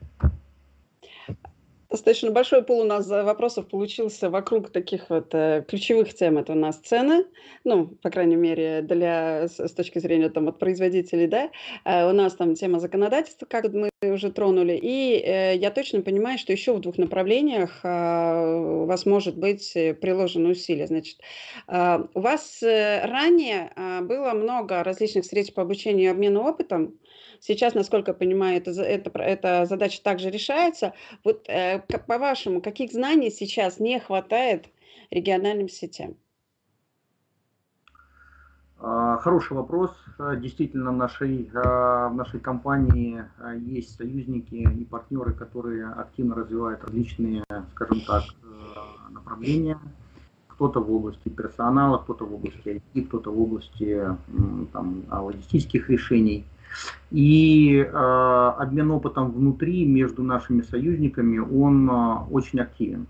Достаточно 1.92 2.32
большой 2.32 2.64
пул 2.64 2.80
у 2.80 2.84
нас 2.86 3.06
вопросов 3.10 3.68
получился 3.68 4.30
вокруг 4.30 4.70
таких 4.70 5.10
вот 5.10 5.36
э, 5.36 5.66
ключевых 5.68 6.14
тем. 6.14 6.38
Это 6.38 6.54
у 6.54 6.56
нас 6.56 6.78
цены, 6.78 7.26
ну, 7.66 7.88
по 7.88 8.10
крайней 8.10 8.38
мере, 8.38 8.82
для, 8.82 9.50
с, 9.50 9.74
точки 9.74 10.00
зрения 10.00 10.30
там, 10.30 10.48
от 10.48 10.58
производителей, 10.58 11.28
да. 11.28 11.50
Э, 11.84 12.10
у 12.10 12.14
нас 12.14 12.34
там 12.36 12.56
тема 12.56 12.80
законодательства, 12.80 13.46
как 13.46 13.74
мы 13.74 13.90
уже 14.02 14.32
тронули. 14.32 14.80
И 14.82 15.22
э, 15.22 15.58
я 15.58 15.70
точно 15.70 16.02
понимаю, 16.02 16.40
что 16.40 16.54
еще 16.54 16.72
в 16.72 16.80
двух 16.80 16.98
направлениях 16.98 17.82
у 17.84 18.86
вас 18.86 19.06
может 19.06 19.38
быть 19.38 19.74
приложено 20.00 20.52
усилие. 20.52 20.88
Значит, 20.88 21.18
у 21.68 22.20
вас 22.20 22.60
ранее 22.62 23.72
было 24.04 24.32
много 24.32 24.82
различных 24.84 25.26
встреч 25.26 25.54
по 25.54 25.62
обучению 25.62 26.06
и 26.06 26.12
обмену 26.12 26.44
опытом. 26.44 26.96
Сейчас, 27.42 27.74
насколько 27.74 28.12
я 28.12 28.14
понимаю, 28.14 28.58
это, 28.58 28.70
это, 28.70 29.10
эта 29.20 29.66
задача 29.66 30.02
также 30.04 30.30
решается. 30.30 30.94
Вот 31.24 31.50
э, 31.50 31.80
по-вашему, 32.08 32.62
каких 32.62 32.92
знаний 32.92 33.32
сейчас 33.32 33.80
не 33.80 34.00
хватает 34.00 34.68
региональным 35.10 35.68
сетям? 35.68 36.16
А, 38.78 39.18
хороший 39.18 39.54
вопрос. 39.54 39.92
А, 40.20 40.36
действительно, 40.36 40.92
в 40.92 40.98
нашей, 40.98 41.50
а, 41.56 42.10
в 42.10 42.16
нашей 42.16 42.40
компании 42.40 43.26
есть 43.66 43.96
союзники 43.98 44.54
и 44.54 44.86
партнеры, 44.86 45.34
которые 45.34 45.88
активно 45.88 46.36
развивают 46.36 46.84
различные, 46.84 47.44
скажем 47.72 48.02
так, 48.02 48.24
э, 48.44 49.12
направления. 49.12 49.80
Кто-то 50.62 50.80
в 50.80 50.94
области 50.94 51.28
персонала, 51.28 51.98
кто-то 51.98 52.24
в 52.24 52.36
области 52.36 52.84
IT, 52.96 53.08
кто-то 53.08 53.32
в 53.32 53.42
области 53.42 54.00
там, 54.72 55.02
логистических 55.10 55.90
решений. 55.90 56.46
И 57.10 57.78
э, 57.78 58.54
обмен 58.60 58.92
опытом 58.92 59.32
внутри 59.32 59.88
между 59.88 60.22
нашими 60.22 60.62
союзниками, 60.62 61.40
он 61.40 61.90
э, 61.90 62.16
очень 62.30 62.60
активен. 62.60 63.08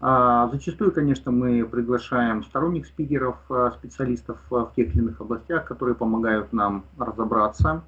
Э, 0.00 0.48
зачастую, 0.52 0.92
конечно, 0.92 1.32
мы 1.32 1.64
приглашаем 1.64 2.44
сторонних 2.44 2.86
спикеров, 2.86 3.38
э, 3.50 3.72
специалистов 3.76 4.38
в 4.48 4.70
тех 4.76 4.94
или 4.94 5.02
иных 5.02 5.20
областях, 5.20 5.64
которые 5.64 5.96
помогают 5.96 6.52
нам 6.52 6.84
разобраться. 6.96 7.82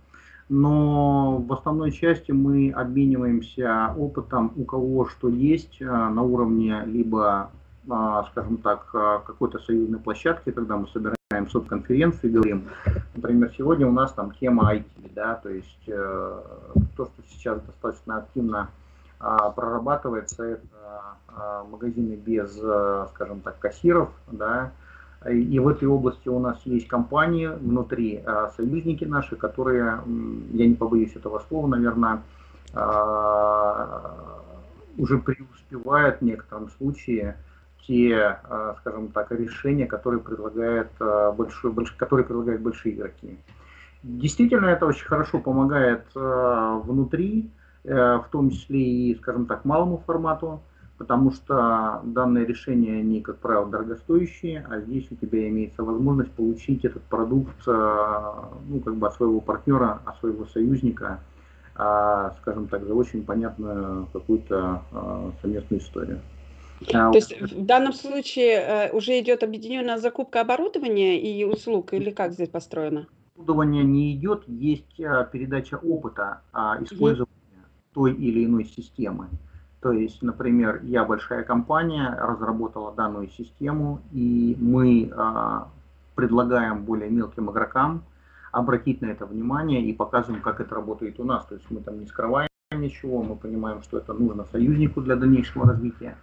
Но 0.48 1.38
в 1.38 1.52
основной 1.52 1.92
части 1.92 2.32
мы 2.32 2.70
обмениваемся 2.70 3.94
опытом, 3.96 4.52
у 4.56 4.64
кого 4.64 5.06
что 5.06 5.28
есть 5.28 5.80
э, 5.80 5.84
на 5.84 6.22
уровне 6.22 6.82
либо, 6.86 7.52
скажем 8.30 8.58
так, 8.58 8.88
э, 8.94 9.20
какой-то 9.26 9.58
союзной 9.60 9.98
площадки, 9.98 10.50
когда 10.50 10.76
мы 10.76 10.88
собираем 10.88 11.16
суд-конференции, 11.48 12.28
говорим, 12.28 12.68
например, 13.14 13.52
сегодня 13.56 13.86
у 13.86 13.92
нас 13.92 14.12
там 14.12 14.32
тема 14.32 14.74
IT, 14.74 15.12
да, 15.14 15.34
то 15.34 15.48
есть 15.48 15.88
э, 15.88 16.40
то, 16.96 17.04
что 17.04 17.22
сейчас 17.28 17.60
достаточно 17.62 18.18
активно 18.18 18.70
э, 19.20 19.36
прорабатывается, 19.54 20.44
это 20.44 20.66
магазины 21.70 22.14
без, 22.14 22.58
э, 22.62 23.06
скажем 23.14 23.40
так, 23.40 23.58
кассиров, 23.58 24.10
да, 24.30 24.72
и 25.28 25.58
в 25.58 25.68
этой 25.68 25.88
области 25.88 26.28
у 26.28 26.38
нас 26.38 26.60
есть 26.64 26.86
компании 26.86 27.46
внутри, 27.46 28.22
союзники 28.56 29.04
наши, 29.04 29.34
которые, 29.34 30.00
я 30.52 30.66
не 30.66 30.74
побоюсь 30.74 31.16
этого 31.16 31.42
слова, 31.48 31.66
наверное, 31.66 32.22
уже 34.98 35.18
преуспевают 35.18 36.20
в 36.20 36.22
некотором 36.22 36.68
случае 36.70 37.36
те, 37.86 38.38
э, 38.42 38.74
скажем 38.80 39.08
так, 39.08 39.30
решения, 39.30 39.86
которые 39.86 40.20
предлагают, 40.20 40.90
э, 41.00 41.32
большой, 41.36 41.72
больш, 41.72 41.92
которые 41.92 42.26
предлагают 42.26 42.62
большие 42.62 42.94
игроки. 42.94 43.38
Действительно, 44.02 44.66
это 44.66 44.86
очень 44.86 45.06
хорошо 45.06 45.38
помогает 45.38 46.04
э, 46.14 46.80
внутри, 46.84 47.50
в 47.84 48.26
том 48.32 48.50
числе 48.50 48.82
и, 48.82 49.14
скажем 49.14 49.46
так, 49.46 49.64
малому 49.64 50.02
формату, 50.04 50.60
потому 50.98 51.30
что 51.30 52.00
данные 52.02 52.44
решения, 52.44 52.98
они, 52.98 53.20
как 53.20 53.36
правило, 53.36 53.66
дорогостоящие, 53.66 54.66
а 54.68 54.80
здесь 54.80 55.06
у 55.12 55.14
тебя 55.14 55.48
имеется 55.48 55.84
возможность 55.84 56.32
получить 56.32 56.84
этот 56.84 57.04
продукт, 57.04 57.64
ну, 57.64 58.80
как 58.84 58.96
бы 58.96 59.06
от 59.06 59.14
своего 59.14 59.40
партнера, 59.40 60.00
от 60.04 60.18
своего 60.18 60.46
союзника, 60.46 61.20
скажем 61.74 62.66
так, 62.68 62.84
за 62.84 62.92
очень 62.92 63.22
понятную 63.24 64.08
какую-то 64.12 64.82
совместную 65.40 65.80
историю. 65.80 66.20
То 66.84 67.12
есть 67.14 67.40
в 67.40 67.64
данном 67.64 67.92
случае 67.92 68.54
э, 68.56 68.92
уже 68.92 69.18
идет 69.20 69.42
объединенная 69.42 69.98
закупка 69.98 70.40
оборудования 70.40 71.18
и 71.20 71.44
услуг, 71.44 71.92
или 71.92 72.10
как 72.10 72.32
здесь 72.32 72.48
построено? 72.48 73.06
Оборудование 73.34 73.84
не 73.84 74.14
идет, 74.14 74.44
есть 74.46 75.00
э, 75.00 75.26
передача 75.32 75.76
опыта 75.76 76.42
а, 76.52 76.82
использования 76.82 77.30
mm-hmm. 77.30 77.94
той 77.94 78.12
или 78.14 78.44
иной 78.44 78.64
системы. 78.64 79.28
То 79.80 79.92
есть, 79.92 80.22
например, 80.22 80.80
я 80.84 81.04
большая 81.04 81.44
компания, 81.44 82.16
разработала 82.20 82.92
данную 82.92 83.28
систему, 83.28 84.00
и 84.12 84.56
мы 84.58 85.10
а, 85.14 85.68
предлагаем 86.14 86.84
более 86.84 87.10
мелким 87.10 87.50
игрокам 87.50 88.02
обратить 88.52 89.00
на 89.02 89.06
это 89.06 89.26
внимание 89.26 89.82
и 89.82 89.92
показываем, 89.92 90.42
как 90.42 90.60
это 90.60 90.74
работает 90.74 91.20
у 91.20 91.24
нас. 91.24 91.44
То 91.46 91.54
есть 91.54 91.70
мы 91.70 91.80
там 91.80 92.00
не 92.00 92.06
скрываем 92.06 92.48
ничего, 92.72 93.22
мы 93.22 93.36
понимаем, 93.36 93.82
что 93.82 93.98
это 93.98 94.12
нужно 94.12 94.44
союзнику 94.44 95.00
для 95.00 95.14
дальнейшего 95.14 95.66
развития. 95.66 96.16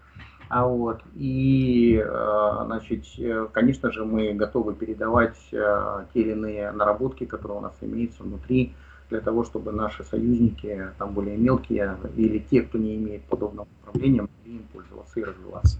А 0.55 0.67
вот, 0.67 1.01
и, 1.15 1.99
э, 1.99 2.63
значит, 2.65 3.05
э, 3.17 3.47
конечно 3.51 3.91
же, 3.91 4.05
мы 4.05 4.35
готовы 4.35 4.75
передавать 4.75 5.35
э, 5.51 6.05
те 6.13 6.21
или 6.21 6.33
иные 6.33 6.71
наработки, 6.71 7.25
которые 7.25 7.57
у 7.57 7.61
нас 7.61 7.73
имеются 7.81 8.21
внутри, 8.21 8.75
для 9.09 9.21
того, 9.21 9.45
чтобы 9.45 9.71
наши 9.71 10.03
союзники, 10.03 10.89
там 10.99 11.13
более 11.13 11.37
мелкие, 11.37 11.97
или 12.15 12.37
те, 12.37 12.61
кто 12.61 12.77
не 12.77 12.97
имеет 12.97 13.23
подобного 13.23 13.67
управления, 13.81 14.21
могли 14.21 14.57
им 14.57 14.67
пользоваться 14.71 15.19
и 15.19 15.23
развиваться. 15.23 15.79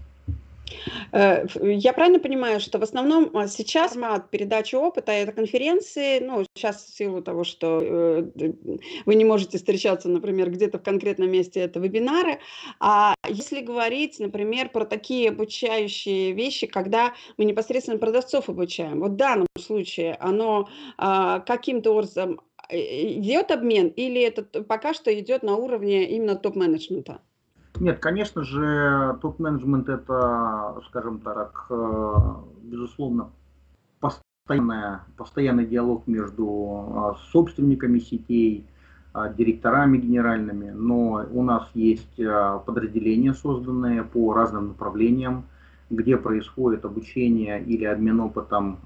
Э, 1.12 1.46
я 1.62 1.92
правильно 1.92 2.20
понимаю, 2.20 2.60
что 2.60 2.78
в 2.78 2.82
основном 2.82 3.30
а, 3.36 3.48
сейчас 3.48 3.96
формат 4.14 4.30
передачи 4.30 4.74
опыта 4.74 5.12
это 5.12 5.32
конференции, 5.32 6.20
ну, 6.20 6.44
сейчас 6.54 6.84
в 6.84 6.96
силу 6.96 7.22
того, 7.22 7.44
что 7.44 7.80
э, 7.82 8.52
вы 9.06 9.14
не 9.14 9.24
можете 9.24 9.58
встречаться, 9.58 10.08
например, 10.08 10.50
где-то 10.50 10.78
в 10.78 10.82
конкретном 10.82 11.30
месте, 11.30 11.60
это 11.60 11.80
вебинары. 11.80 12.38
А 12.80 13.14
если 13.28 13.60
говорить, 13.60 14.18
например, 14.20 14.70
про 14.70 14.84
такие 14.84 15.30
обучающие 15.30 16.32
вещи, 16.32 16.66
когда 16.66 17.14
мы 17.36 17.44
непосредственно 17.44 17.98
продавцов 17.98 18.48
обучаем, 18.48 19.00
вот 19.00 19.12
в 19.12 19.16
данном 19.16 19.46
случае 19.58 20.16
оно 20.20 20.68
а, 20.96 21.40
каким-то 21.40 21.92
образом 21.92 22.40
э, 22.68 22.78
идет 23.18 23.50
обмен 23.50 23.88
или 23.88 24.20
это 24.20 24.42
пока 24.62 24.94
что 24.94 25.12
идет 25.18 25.42
на 25.42 25.56
уровне 25.56 26.08
именно 26.10 26.36
топ-менеджмента? 26.36 27.20
Нет, 27.80 27.98
конечно 27.98 28.44
же, 28.44 29.18
топ-менеджмент 29.20 29.88
это, 29.88 30.80
скажем 30.86 31.18
так, 31.18 31.66
э, 31.70 32.14
безусловно, 32.62 33.30
постоянная, 33.98 35.02
постоянный 35.16 35.66
диалог 35.66 36.06
между 36.06 37.14
э, 37.16 37.18
собственниками 37.32 37.98
сетей, 37.98 38.64
э, 39.12 39.34
директорами 39.36 39.98
генеральными, 39.98 40.70
но 40.70 41.26
у 41.32 41.42
нас 41.42 41.68
есть 41.74 42.16
подразделения, 42.64 43.34
созданные 43.34 44.04
по 44.04 44.32
разным 44.34 44.68
направлениям, 44.68 45.44
где 45.90 46.16
происходит 46.16 46.84
обучение 46.84 47.60
или 47.60 47.84
обмен 47.84 48.20
опытом, 48.20 48.78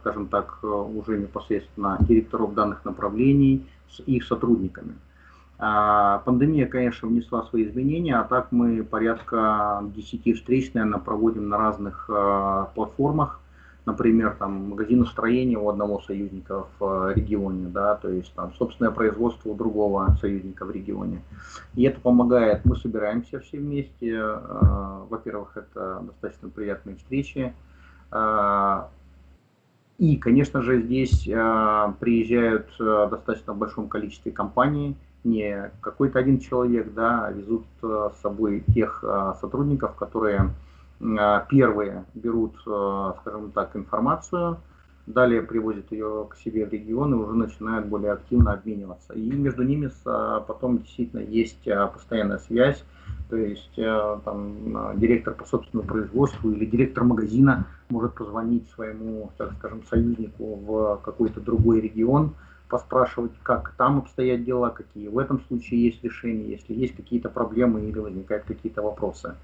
скажем 0.00 0.26
так, 0.28 0.58
уже 0.62 1.18
непосредственно 1.18 1.96
директоров 2.00 2.54
данных 2.54 2.84
направлений 2.84 3.66
с 3.88 4.00
их 4.00 4.24
сотрудниками. 4.24 4.94
А, 5.56 6.18
пандемия, 6.24 6.66
конечно, 6.66 7.08
внесла 7.08 7.44
свои 7.44 7.64
изменения, 7.64 8.16
а 8.16 8.24
так 8.24 8.50
мы 8.50 8.82
порядка 8.82 9.84
10 9.94 10.36
встреч, 10.36 10.72
наверное, 10.74 10.98
проводим 10.98 11.48
на 11.48 11.58
разных 11.58 12.10
а, 12.12 12.70
платформах, 12.74 13.40
например, 13.86 14.34
там 14.36 14.70
магазиностроение 14.70 15.58
у 15.58 15.68
одного 15.68 16.00
союзника 16.00 16.64
в 16.78 17.12
регионе, 17.14 17.68
да, 17.68 17.94
то 17.94 18.08
есть 18.08 18.34
там 18.34 18.52
собственное 18.54 18.90
производство 18.90 19.50
у 19.50 19.54
другого 19.54 20.16
союзника 20.20 20.64
в 20.64 20.72
регионе. 20.72 21.22
И 21.74 21.84
это 21.84 22.00
помогает, 22.00 22.64
мы 22.64 22.76
собираемся 22.76 23.38
все 23.40 23.58
вместе, 23.58 24.20
во-первых, 24.20 25.56
это 25.56 26.00
достаточно 26.02 26.48
приятные 26.48 26.96
встречи, 26.96 27.54
и, 29.98 30.16
конечно 30.16 30.62
же, 30.62 30.80
здесь 30.80 31.24
приезжают 31.24 32.70
достаточно 32.78 33.52
в 33.52 33.58
большом 33.58 33.88
количестве 33.88 34.32
компаний, 34.32 34.96
не 35.24 35.70
какой-то 35.80 36.18
один 36.18 36.38
человек, 36.38 36.92
да, 36.94 37.26
а 37.26 37.32
везут 37.32 37.64
э, 37.82 38.10
с 38.16 38.20
собой 38.20 38.62
тех 38.74 39.02
э, 39.02 39.32
сотрудников, 39.40 39.96
которые 39.96 40.50
э, 41.00 41.40
первые 41.48 42.04
берут, 42.14 42.54
скажем 42.60 43.50
так, 43.52 43.74
информацию, 43.74 44.58
далее 45.06 45.42
привозят 45.42 45.90
ее 45.92 46.28
к 46.30 46.36
себе 46.36 46.66
в 46.66 46.72
регион 46.72 47.14
и 47.14 47.16
уже 47.16 47.34
начинают 47.34 47.86
более 47.86 48.12
активно 48.12 48.52
обмениваться. 48.52 49.12
И 49.12 49.30
между 49.32 49.62
ними 49.62 49.90
потом 50.02 50.78
действительно 50.78 51.20
есть 51.20 51.68
постоянная 51.92 52.38
связь, 52.38 52.82
то 53.28 53.36
есть 53.36 53.74
там, 53.74 54.98
директор 54.98 55.34
по 55.34 55.44
собственному 55.44 55.86
производству 55.86 56.50
или 56.50 56.64
директор 56.64 57.04
магазина 57.04 57.66
может 57.90 58.14
позвонить 58.14 58.66
своему, 58.70 59.30
так 59.36 59.52
скажем, 59.58 59.82
союзнику 59.90 60.56
в 60.56 61.00
какой-то 61.04 61.38
другой 61.40 61.82
регион, 61.82 62.34
поспрашивать, 62.68 63.32
как 63.42 63.74
там 63.76 63.98
обстоят 63.98 64.44
дела, 64.44 64.70
какие 64.70 65.08
в 65.08 65.18
этом 65.18 65.40
случае 65.42 65.84
есть 65.84 66.02
решения, 66.02 66.50
если 66.50 66.74
есть 66.74 66.96
какие-то 66.96 67.28
проблемы 67.28 67.82
или 67.82 67.98
возникают 67.98 68.44
какие-то 68.44 68.82
вопросы. 68.82 69.34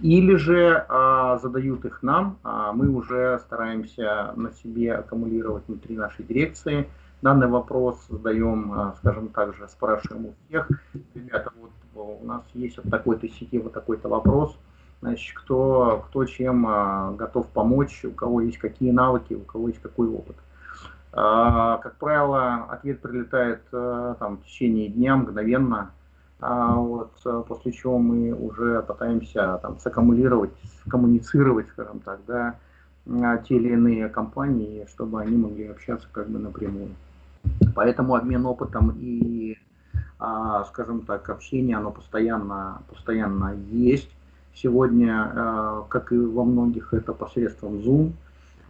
Или 0.00 0.34
же 0.34 0.84
а, 0.88 1.38
задают 1.38 1.84
их 1.84 2.02
нам, 2.02 2.38
а 2.42 2.72
мы 2.72 2.90
уже 2.90 3.38
стараемся 3.46 4.32
на 4.36 4.52
себе 4.52 4.94
аккумулировать 4.94 5.64
внутри 5.68 5.96
нашей 5.96 6.24
дирекции. 6.24 6.88
Данный 7.22 7.48
вопрос 7.48 8.04
задаем, 8.10 8.72
а, 8.72 8.94
скажем 8.98 9.28
так 9.28 9.54
же, 9.54 9.66
спрашиваем 9.68 10.26
у 10.26 10.34
всех. 10.46 10.68
Ребята, 11.14 11.50
вот 11.58 11.70
у 11.94 12.26
нас 12.26 12.42
есть 12.52 12.76
от 12.78 12.90
такой-то 12.90 13.26
сети 13.28 13.58
вот 13.58 13.72
такой-то 13.72 14.08
вопрос. 14.08 14.58
Значит, 15.00 15.34
кто, 15.36 16.04
кто 16.08 16.24
чем 16.26 16.66
а, 16.66 17.12
готов 17.12 17.46
помочь, 17.48 18.04
у 18.04 18.10
кого 18.10 18.42
есть 18.42 18.58
какие 18.58 18.90
навыки, 18.90 19.32
у 19.32 19.40
кого 19.40 19.68
есть 19.68 19.80
какой 19.80 20.08
опыт. 20.08 20.36
А, 21.18 21.78
как 21.78 21.96
правило, 21.96 22.66
ответ 22.68 23.00
прилетает 23.00 23.62
э, 23.72 24.14
там, 24.18 24.36
в 24.36 24.44
течение 24.44 24.88
дня, 24.88 25.16
мгновенно, 25.16 25.90
а 26.40 26.74
вот, 26.74 27.12
э, 27.24 27.42
после 27.48 27.72
чего 27.72 27.96
мы 27.96 28.34
уже 28.34 28.82
пытаемся 28.82 29.58
там, 29.62 29.78
саккумулировать, 29.78 30.52
коммуницировать, 30.90 31.68
скажем 31.68 32.00
так, 32.00 32.20
да, 32.26 32.56
те 33.48 33.56
или 33.56 33.72
иные 33.72 34.10
компании, 34.10 34.86
чтобы 34.90 35.22
они 35.22 35.38
могли 35.38 35.68
общаться 35.68 36.06
как 36.12 36.28
бы 36.28 36.38
напрямую. 36.38 36.90
Поэтому 37.74 38.14
обмен 38.14 38.44
опытом 38.44 38.94
и, 39.00 39.56
а, 40.18 40.64
скажем 40.64 41.00
так, 41.00 41.30
общение, 41.30 41.78
оно 41.78 41.92
постоянно, 41.92 42.82
постоянно 42.90 43.54
есть. 43.70 44.10
Сегодня, 44.54 45.32
э, 45.34 45.82
как 45.88 46.12
и 46.12 46.18
во 46.18 46.44
многих, 46.44 46.92
это 46.92 47.14
посредством 47.14 47.76
Zoom– 47.76 48.12
а, 48.22 48.25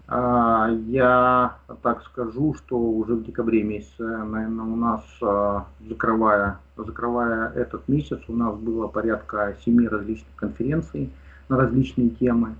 я 0.09 1.57
так 1.82 2.04
скажу, 2.04 2.54
что 2.54 2.78
уже 2.78 3.14
в 3.14 3.24
декабре 3.24 3.64
месяце, 3.64 4.04
наверное, 4.04 4.64
у 4.64 4.76
нас, 4.76 5.02
а, 5.20 5.66
закрывая, 5.88 6.59
закрывая 6.76 7.50
этот 7.50 7.88
месяц, 7.88 8.20
у 8.28 8.32
нас 8.32 8.57
было 8.57 8.86
порядка 8.86 9.57
семи 9.64 9.88
различных 9.88 10.34
конференций 10.36 11.11
на 11.48 11.57
различные 11.57 12.11
темы. 12.11 12.54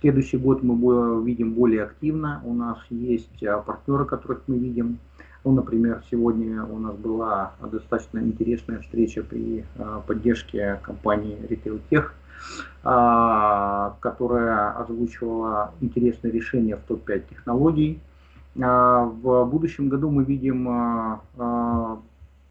Следующий 0.00 0.38
год 0.38 0.62
мы 0.62 1.24
видим 1.24 1.54
более 1.54 1.84
активно. 1.84 2.40
У 2.44 2.52
нас 2.52 2.78
есть 2.90 3.44
а, 3.44 3.58
партнеры, 3.58 4.04
которых 4.04 4.42
мы 4.48 4.58
видим. 4.58 4.98
Ну, 5.44 5.52
например, 5.52 6.02
сегодня 6.10 6.64
у 6.64 6.80
нас 6.80 6.96
была 6.96 7.52
достаточно 7.60 8.18
интересная 8.18 8.80
встреча 8.80 9.22
при 9.22 9.64
поддержке 10.06 10.80
компании 10.82 11.38
Retail 11.48 11.80
Tech 11.88 12.10
а, 12.82 13.77
которая 14.00 14.70
озвучивала 14.72 15.72
интересные 15.80 16.32
решения 16.32 16.76
в 16.76 16.80
топ-5 16.80 17.24
технологий. 17.30 18.00
А, 18.60 19.04
в 19.04 19.44
будущем 19.44 19.88
году 19.88 20.10
мы 20.10 20.24
видим 20.24 20.68
а, 20.68 21.98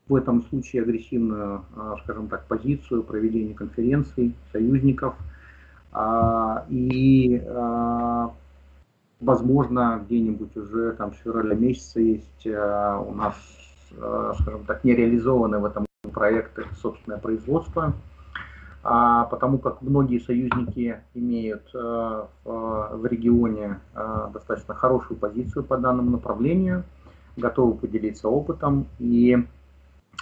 в 0.07 0.15
этом 0.15 0.43
случае 0.43 0.83
агрессивную, 0.83 1.63
скажем 2.03 2.27
так, 2.29 2.45
позицию 2.45 3.03
проведения 3.03 3.53
конференций, 3.53 4.33
союзников. 4.53 5.15
И, 6.69 7.43
возможно, 9.19 10.01
где-нибудь 10.05 10.55
уже 10.55 10.93
там 10.93 11.13
с 11.13 11.17
февраля 11.17 11.55
месяца 11.55 11.99
есть 11.99 12.47
у 12.47 13.13
нас, 13.15 13.35
скажем 14.39 14.63
так, 14.65 14.85
нереализованные 14.85 15.59
в 15.59 15.65
этом 15.65 15.87
проекты 16.13 16.63
собственное 16.81 17.19
производство 17.19 17.83
а, 17.83 17.93
потому 18.81 19.57
как 19.57 19.81
многие 19.81 20.19
союзники 20.19 21.01
имеют 21.13 21.69
э, 21.73 22.25
в 22.45 23.05
регионе 23.05 23.79
э, 23.93 24.27
достаточно 24.33 24.73
хорошую 24.75 25.17
позицию 25.17 25.65
по 25.65 25.77
данному 25.77 26.11
направлению, 26.11 26.83
готовы 27.35 27.75
поделиться 27.75 28.29
опытом 28.29 28.87
и 28.99 29.45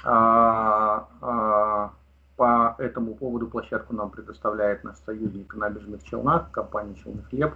а, 0.03 1.08
а, 1.22 1.91
по 2.36 2.76
этому 2.78 3.16
поводу 3.16 3.47
площадку 3.47 3.95
нам 3.95 4.10
предоставляет 4.10 4.84
наш 4.84 4.97
союзник 5.06 5.56
Набережных 5.56 6.03
Челнах, 6.03 6.51
компания 6.51 6.95
Челный 6.95 7.24
хлеб. 7.24 7.53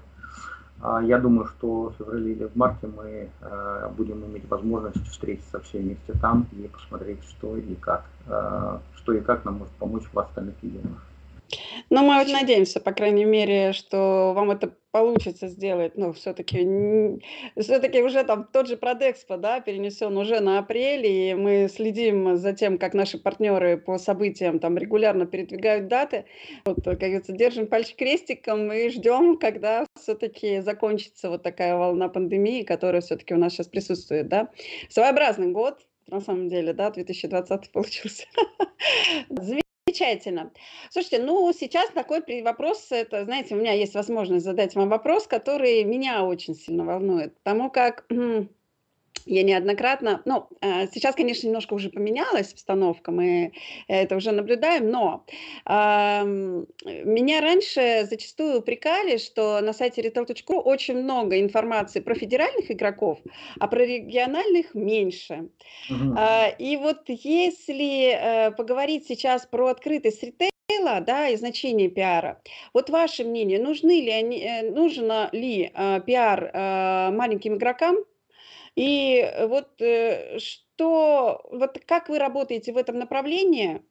Я 0.82 1.20
думаю, 1.20 1.46
что 1.46 1.90
в 1.90 1.96
феврале 1.98 2.32
или 2.32 2.46
в 2.46 2.56
марте 2.56 2.88
мы 2.88 3.30
э, 3.42 3.90
будем 3.98 4.26
иметь 4.26 4.50
возможность 4.50 5.06
встретиться 5.08 5.60
все 5.60 5.80
вместе 5.80 6.14
там 6.22 6.48
и 6.54 6.68
посмотреть, 6.68 7.22
что 7.26 7.58
и 7.58 7.76
как, 7.76 8.06
что 8.96 9.12
и 9.12 9.20
как 9.20 9.44
нам 9.44 9.56
может 9.56 9.74
помочь 9.74 10.04
в 10.14 10.18
остальных 10.18 10.56
регионах. 10.62 11.09
Ну, 11.90 12.04
мы 12.04 12.20
вот 12.20 12.32
надеемся, 12.32 12.80
по 12.80 12.92
крайней 12.92 13.26
мере, 13.26 13.74
что 13.74 14.34
вам 14.36 14.52
это 14.52 14.74
получится 14.92 15.48
сделать. 15.48 15.94
Ну, 15.96 16.14
все-таки, 16.14 17.20
все-таки 17.58 18.02
уже 18.02 18.24
там 18.24 18.48
тот 18.52 18.68
же 18.68 18.78
Продэкспо, 18.78 19.38
да, 19.38 19.60
перенесен 19.60 20.18
уже 20.18 20.40
на 20.40 20.60
апрель, 20.60 21.06
и 21.06 21.34
мы 21.36 21.68
следим 21.70 22.38
за 22.38 22.54
тем, 22.54 22.78
как 22.78 22.94
наши 22.94 23.18
партнеры 23.18 23.78
по 23.78 23.98
событиям 23.98 24.60
там 24.60 24.78
регулярно 24.78 25.26
передвигают 25.26 25.88
даты. 25.88 26.26
Вот, 26.66 26.84
как 26.84 27.00
говорится, 27.00 27.34
держим 27.34 27.68
пальчик 27.68 27.98
крестиком 27.98 28.72
и 28.72 28.90
ждем, 28.90 29.38
когда 29.38 29.86
все-таки 30.00 30.62
закончится 30.62 31.30
вот 31.30 31.44
такая 31.44 31.76
волна 31.76 32.10
пандемии, 32.10 32.64
которая 32.64 33.02
все-таки 33.02 33.34
у 33.34 33.38
нас 33.38 33.54
сейчас 33.54 33.68
присутствует, 33.68 34.28
да. 34.28 34.50
Своеобразный 34.90 35.52
год, 35.52 35.80
на 36.08 36.22
самом 36.22 36.50
деле, 36.50 36.74
да, 36.74 36.90
2020 36.92 37.72
получился. 37.72 38.26
Замечательно. 39.90 40.52
Слушайте, 40.92 41.18
ну 41.20 41.52
сейчас 41.52 41.90
такой 41.90 42.22
вопрос, 42.44 42.92
это, 42.92 43.26
знаете, 43.26 43.56
у 43.56 43.58
меня 43.58 43.74
есть 43.74 43.96
возможность 43.96 44.46
задать 44.46 44.76
вам 44.76 44.88
вопрос, 44.88 45.26
который 45.26 45.84
меня 45.84 46.24
очень 46.24 46.54
сильно 46.54 46.86
волнует, 46.86 47.36
потому 47.42 47.72
как 47.72 48.06
я 49.26 49.44
неоднократно, 49.44 50.22
ну, 50.26 50.48
э, 50.62 50.88
сейчас, 50.88 51.16
конечно, 51.16 51.48
немножко 51.48 51.74
уже 51.74 51.90
поменялась 51.90 52.54
обстановка, 52.54 53.12
мы 53.12 53.54
это 53.88 54.16
уже 54.16 54.32
наблюдаем, 54.32 54.90
но 54.90 55.26
э, 55.66 56.24
меня 56.86 57.42
раньше 57.42 58.08
зачастую 58.10 58.60
упрекали, 58.60 59.18
что 59.18 59.62
на 59.62 59.74
сайте 59.74 60.02
retail.ru 60.02 60.56
очень 60.56 60.96
много 60.96 61.40
информации 61.40 62.00
про 62.00 62.16
федеральных 62.16 62.72
игроков, 62.72 63.20
а 63.60 63.68
про 63.68 63.86
региональных 63.86 64.74
меньше. 64.74 65.50
Угу. 65.90 66.16
Э, 66.18 66.56
и 66.58 66.78
вот 66.78 67.04
если 67.08 68.14
э, 68.14 68.52
поговорить 68.52 69.08
сейчас 69.08 69.46
про 69.46 69.68
открытость 69.68 70.24
ритейла, 70.24 71.02
да, 71.02 71.28
и 71.28 71.36
значение 71.36 71.90
пиара. 71.90 72.42
Вот 72.74 72.90
ваше 72.90 73.24
мнение, 73.24 73.60
нужны 73.60 74.02
ли 74.02 74.12
они, 74.12 74.40
э, 74.40 74.72
нужно 74.72 75.30
ли 75.32 75.72
э, 75.74 76.02
пиар 76.06 76.52
э, 76.54 77.12
маленьким 77.12 77.56
игрокам, 77.56 77.98
и 78.76 79.18
э, 79.18 79.48
вот 79.48 79.82
э, 79.82 80.40
что, 80.40 81.42
вот 81.52 81.80
как 81.86 82.10
вы 82.10 82.20
работаете 82.20 82.74
в 82.74 82.78
этом 82.78 83.00
направлении? 83.00 83.82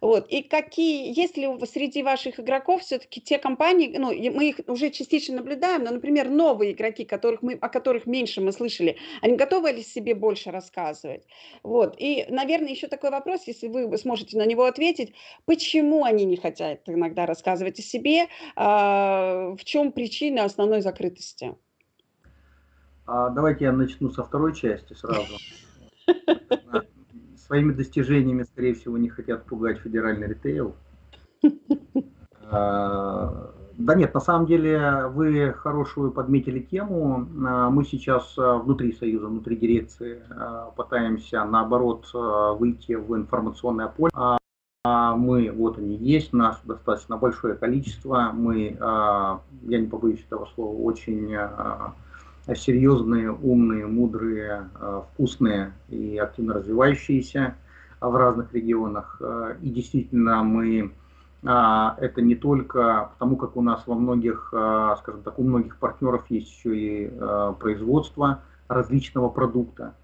Вот. 0.00 0.28
И 0.28 0.42
какие, 0.42 1.12
есть 1.18 1.36
ли 1.36 1.48
среди 1.66 2.02
ваших 2.02 2.40
игроков 2.40 2.82
все-таки 2.82 3.20
те 3.20 3.38
компании, 3.38 3.96
ну, 3.96 4.08
мы 4.32 4.50
их 4.50 4.60
уже 4.66 4.90
частично 4.90 5.36
наблюдаем, 5.36 5.84
но, 5.84 5.92
например, 5.92 6.28
новые 6.28 6.72
игроки, 6.72 7.04
которых 7.04 7.42
мы, 7.42 7.54
о 7.54 7.68
которых 7.68 8.06
меньше 8.06 8.40
мы 8.40 8.52
слышали, 8.52 8.96
они 9.22 9.36
готовы 9.36 9.72
ли 9.72 9.82
себе 9.82 10.14
больше 10.14 10.50
рассказывать? 10.50 11.26
Вот. 11.62 11.96
И, 11.98 12.26
наверное, 12.28 12.70
еще 12.70 12.88
такой 12.88 13.10
вопрос, 13.10 13.42
если 13.46 13.68
вы 13.68 13.96
сможете 13.98 14.38
на 14.38 14.46
него 14.46 14.64
ответить, 14.64 15.14
почему 15.44 16.04
они 16.04 16.24
не 16.24 16.36
хотят 16.36 16.88
иногда 16.88 17.26
рассказывать 17.26 17.78
о 17.78 17.82
себе, 17.82 18.26
а, 18.56 19.54
в 19.58 19.64
чем 19.64 19.92
причина 19.92 20.44
основной 20.44 20.80
закрытости? 20.80 21.54
А 23.10 23.30
давайте 23.30 23.64
я 23.64 23.72
начну 23.72 24.10
со 24.10 24.22
второй 24.22 24.54
части 24.54 24.92
сразу. 24.92 25.38
Своими 27.38 27.72
достижениями, 27.72 28.42
скорее 28.42 28.74
всего, 28.74 28.98
не 28.98 29.08
хотят 29.08 29.46
пугать 29.46 29.78
федеральный 29.78 30.28
ритейл. 30.28 30.76
А, 32.50 33.52
Да 33.76 33.94
нет, 33.94 34.14
на 34.14 34.20
самом 34.20 34.46
деле 34.46 35.06
вы 35.08 35.52
хорошую 35.52 36.12
подметили 36.12 36.60
тему. 36.60 37.28
А, 37.46 37.68
мы 37.68 37.84
сейчас 37.84 38.34
внутри 38.36 38.94
Союза, 38.94 39.26
внутри 39.26 39.56
дирекции 39.56 40.22
пытаемся, 40.74 41.44
наоборот, 41.44 42.08
выйти 42.14 42.92
в 42.92 43.14
информационное 43.14 43.88
поле. 43.88 44.12
Мы, 44.84 45.52
вот 45.52 45.76
они 45.76 45.96
есть, 45.96 46.32
нас 46.32 46.58
достаточно 46.64 47.18
большое 47.18 47.54
количество. 47.54 48.30
Мы, 48.32 48.78
я 48.80 49.78
не 49.78 49.86
побоюсь 49.86 50.24
этого 50.24 50.46
слова, 50.54 50.74
очень 50.74 51.36
серьезные, 52.54 53.30
умные, 53.30 53.86
мудрые, 53.86 54.68
вкусные 55.12 55.72
и 55.88 56.16
активно 56.16 56.54
развивающиеся 56.54 57.54
в 58.00 58.16
разных 58.16 58.52
регионах. 58.54 59.20
И 59.60 59.70
действительно 59.70 60.42
мы 60.42 60.92
это 61.42 62.20
не 62.20 62.34
только 62.34 63.10
потому, 63.12 63.36
как 63.36 63.56
у 63.56 63.62
нас 63.62 63.82
во 63.86 63.94
многих, 63.94 64.48
скажем 64.48 65.22
так, 65.22 65.38
у 65.38 65.44
многих 65.44 65.76
партнеров 65.76 66.24
есть 66.30 66.48
еще 66.50 66.76
и 66.76 67.12
производство 67.60 68.40
различного 68.66 69.28
продукта. 69.28 69.94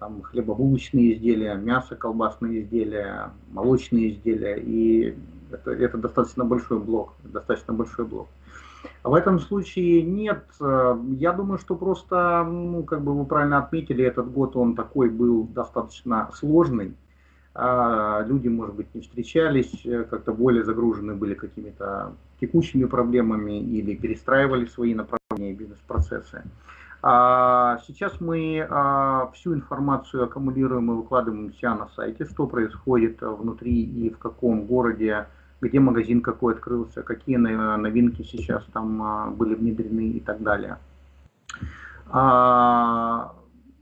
Там 0.00 0.22
хлебобулочные 0.22 1.14
изделия, 1.14 1.54
мясо, 1.54 1.96
колбасные 1.96 2.62
изделия, 2.62 3.30
молочные 3.52 4.12
изделия. 4.12 4.56
И 4.56 5.14
это, 5.50 5.72
это 5.72 5.98
достаточно 5.98 6.44
большой 6.44 6.80
блок, 6.80 7.12
достаточно 7.22 7.74
большой 7.74 8.06
блок. 8.06 8.28
В 9.02 9.14
этом 9.14 9.38
случае 9.38 10.02
нет. 10.02 10.44
Я 10.60 11.32
думаю, 11.32 11.58
что 11.58 11.76
просто, 11.76 12.44
ну, 12.44 12.82
как 12.84 13.02
бы 13.02 13.16
вы 13.16 13.24
правильно 13.24 13.58
отметили, 13.58 14.04
этот 14.04 14.30
год 14.32 14.56
он 14.56 14.74
такой 14.74 15.10
был 15.10 15.44
достаточно 15.44 16.30
сложный 16.34 16.94
а 17.58 18.22
люди, 18.26 18.48
может 18.48 18.74
быть, 18.74 18.94
не 18.94 19.00
встречались, 19.00 19.86
э, 19.86 20.04
как-то 20.04 20.32
более 20.32 20.62
загружены 20.62 21.14
были 21.14 21.32
какими-то 21.32 22.12
текущими 22.38 22.84
проблемами 22.84 23.58
или 23.60 23.94
перестраивали 23.96 24.66
свои 24.66 24.94
направления 24.94 25.54
бизнес-процессы. 25.54 26.42
А 27.02 27.78
сейчас 27.86 28.20
мы 28.20 28.66
а, 28.68 29.30
всю 29.32 29.54
информацию 29.54 30.24
аккумулируем 30.24 30.90
и 30.90 30.96
выкладываем 30.96 31.54
себя 31.54 31.74
на 31.74 31.88
сайте, 31.88 32.26
что 32.26 32.46
происходит 32.46 33.22
внутри 33.22 33.84
и 33.84 34.10
в 34.10 34.18
каком 34.18 34.66
городе, 34.66 35.26
где 35.60 35.80
магазин 35.80 36.20
какой 36.20 36.54
открылся, 36.54 37.02
какие 37.02 37.36
новинки 37.36 38.22
сейчас 38.22 38.64
там 38.72 39.02
а, 39.02 39.30
были 39.30 39.54
внедрены 39.54 40.10
и 40.10 40.20
так 40.20 40.42
далее. 40.42 40.78
А, 42.08 43.34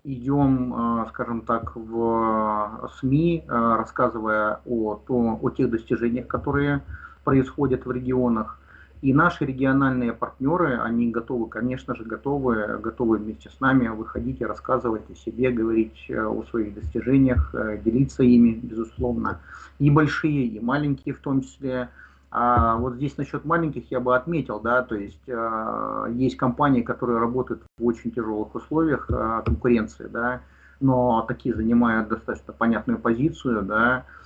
идем, 0.04 1.02
э, 1.02 1.06
скажем 1.08 1.42
так, 1.42 1.76
в 1.76 2.90
СМИ, 3.00 3.44
рассказывая 3.48 4.60
о, 4.66 5.00
о 5.08 5.50
тех 5.50 5.70
достижениях, 5.70 6.26
которые 6.26 6.82
происходят 7.24 7.86
в 7.86 7.90
регионах. 7.90 8.58
И 9.04 9.12
наши 9.12 9.44
региональные 9.44 10.14
партнеры, 10.14 10.80
они 10.80 11.10
готовы, 11.10 11.46
конечно 11.50 11.94
же, 11.94 12.04
готовы, 12.04 12.78
готовы 12.78 13.18
вместе 13.18 13.50
с 13.50 13.60
нами 13.60 13.88
выходить 13.88 14.40
и 14.40 14.46
рассказывать 14.46 15.02
о 15.10 15.14
себе, 15.14 15.50
говорить 15.50 16.06
э, 16.08 16.24
о 16.24 16.42
своих 16.44 16.72
достижениях, 16.74 17.54
делиться 17.84 18.22
ими, 18.22 18.54
безусловно. 18.54 19.40
И 19.78 19.90
большие, 19.90 20.46
и 20.46 20.58
маленькие 20.58 21.14
в 21.14 21.18
том 21.18 21.42
числе. 21.42 21.90
А 22.30 22.78
вот 22.78 22.94
здесь 22.94 23.18
насчет 23.18 23.44
маленьких 23.44 23.90
я 23.90 24.00
бы 24.00 24.16
отметил, 24.16 24.58
да, 24.58 24.80
то 24.80 24.94
есть 24.94 25.28
э, 25.28 26.06
есть 26.14 26.38
компании, 26.38 26.80
которые 26.80 27.18
работают 27.18 27.62
в 27.76 27.84
очень 27.84 28.10
тяжелых 28.10 28.54
условиях 28.54 29.04
э, 29.10 29.42
конкуренции, 29.44 30.08
да, 30.10 30.40
но 30.80 31.26
такие 31.28 31.54
занимают 31.54 32.08
достаточно 32.08 32.54
понятную 32.54 32.98
позицию, 32.98 33.64
да, 33.64 33.98
э, 33.98 34.23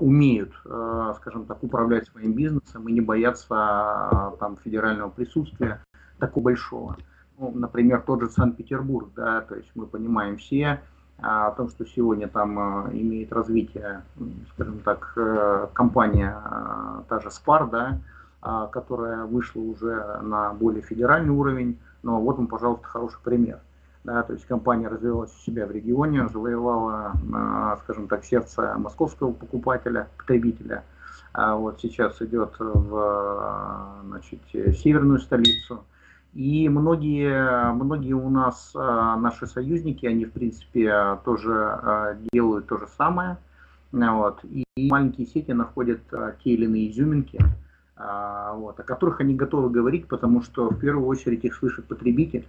умеют, 0.00 0.52
э, 0.64 1.14
скажем 1.18 1.46
так, 1.46 1.62
управлять 1.62 2.08
своим 2.08 2.32
бизнесом 2.32 2.88
и 2.88 2.92
не 2.92 3.00
боятся 3.00 3.54
э, 4.10 4.36
там 4.40 4.56
федерального 4.56 5.10
присутствия 5.10 5.82
такого 6.18 6.44
большого. 6.44 6.96
Ну, 7.38 7.52
например, 7.54 8.02
тот 8.02 8.20
же 8.20 8.28
Санкт-Петербург, 8.28 9.10
да, 9.14 9.40
то 9.42 9.54
есть 9.54 9.70
мы 9.74 9.86
понимаем 9.86 10.36
все, 10.36 10.80
о 11.22 11.52
том, 11.52 11.68
что 11.68 11.86
сегодня 11.86 12.28
там 12.28 12.58
а, 12.58 12.90
имеет 12.92 13.32
развитие, 13.32 14.02
скажем 14.54 14.80
так, 14.80 15.12
э, 15.16 15.68
компания, 15.72 16.36
а, 16.44 17.04
та 17.08 17.20
же 17.20 17.28
Spar, 17.28 17.70
да, 17.70 18.00
а, 18.40 18.66
которая 18.66 19.24
вышла 19.24 19.60
уже 19.60 20.18
на 20.22 20.52
более 20.52 20.82
федеральный 20.82 21.30
уровень, 21.32 21.78
но 22.02 22.20
вот 22.20 22.38
он, 22.38 22.48
пожалуйста, 22.48 22.86
хороший 22.86 23.20
пример. 23.22 23.60
Да, 24.04 24.22
то 24.24 24.32
есть 24.32 24.46
компания 24.46 24.88
развивалась 24.88 25.32
у 25.32 25.38
себя 25.44 25.64
в 25.64 25.70
регионе, 25.70 26.28
завоевала, 26.28 27.12
скажем 27.84 28.08
так, 28.08 28.24
сердце 28.24 28.74
московского 28.76 29.32
покупателя, 29.32 30.08
потребителя. 30.16 30.82
А 31.32 31.54
вот 31.54 31.80
сейчас 31.80 32.20
идет 32.20 32.54
в 32.58 34.02
значит, 34.04 34.40
северную 34.52 35.20
столицу, 35.20 35.84
и 36.34 36.68
многие, 36.70 37.72
многие 37.72 38.14
у 38.14 38.30
нас 38.30 38.72
а, 38.74 39.16
наши 39.16 39.46
союзники, 39.46 40.06
они 40.06 40.24
в 40.24 40.32
принципе 40.32 41.18
тоже 41.24 41.52
а, 41.52 42.16
делают 42.32 42.66
то 42.66 42.78
же 42.78 42.88
самое. 42.96 43.36
Вот. 43.92 44.40
И 44.44 44.64
маленькие 44.76 45.26
сети 45.26 45.52
находят 45.52 46.00
а, 46.12 46.34
те 46.42 46.50
или 46.50 46.64
иные 46.64 46.90
изюминки, 46.90 47.38
вот, 48.54 48.80
о 48.80 48.82
которых 48.82 49.20
они 49.20 49.34
готовы 49.34 49.70
говорить, 49.70 50.08
потому 50.08 50.42
что 50.42 50.70
в 50.70 50.78
первую 50.78 51.06
очередь 51.06 51.44
их 51.44 51.54
слышит 51.54 51.84
потребитель, 51.84 52.46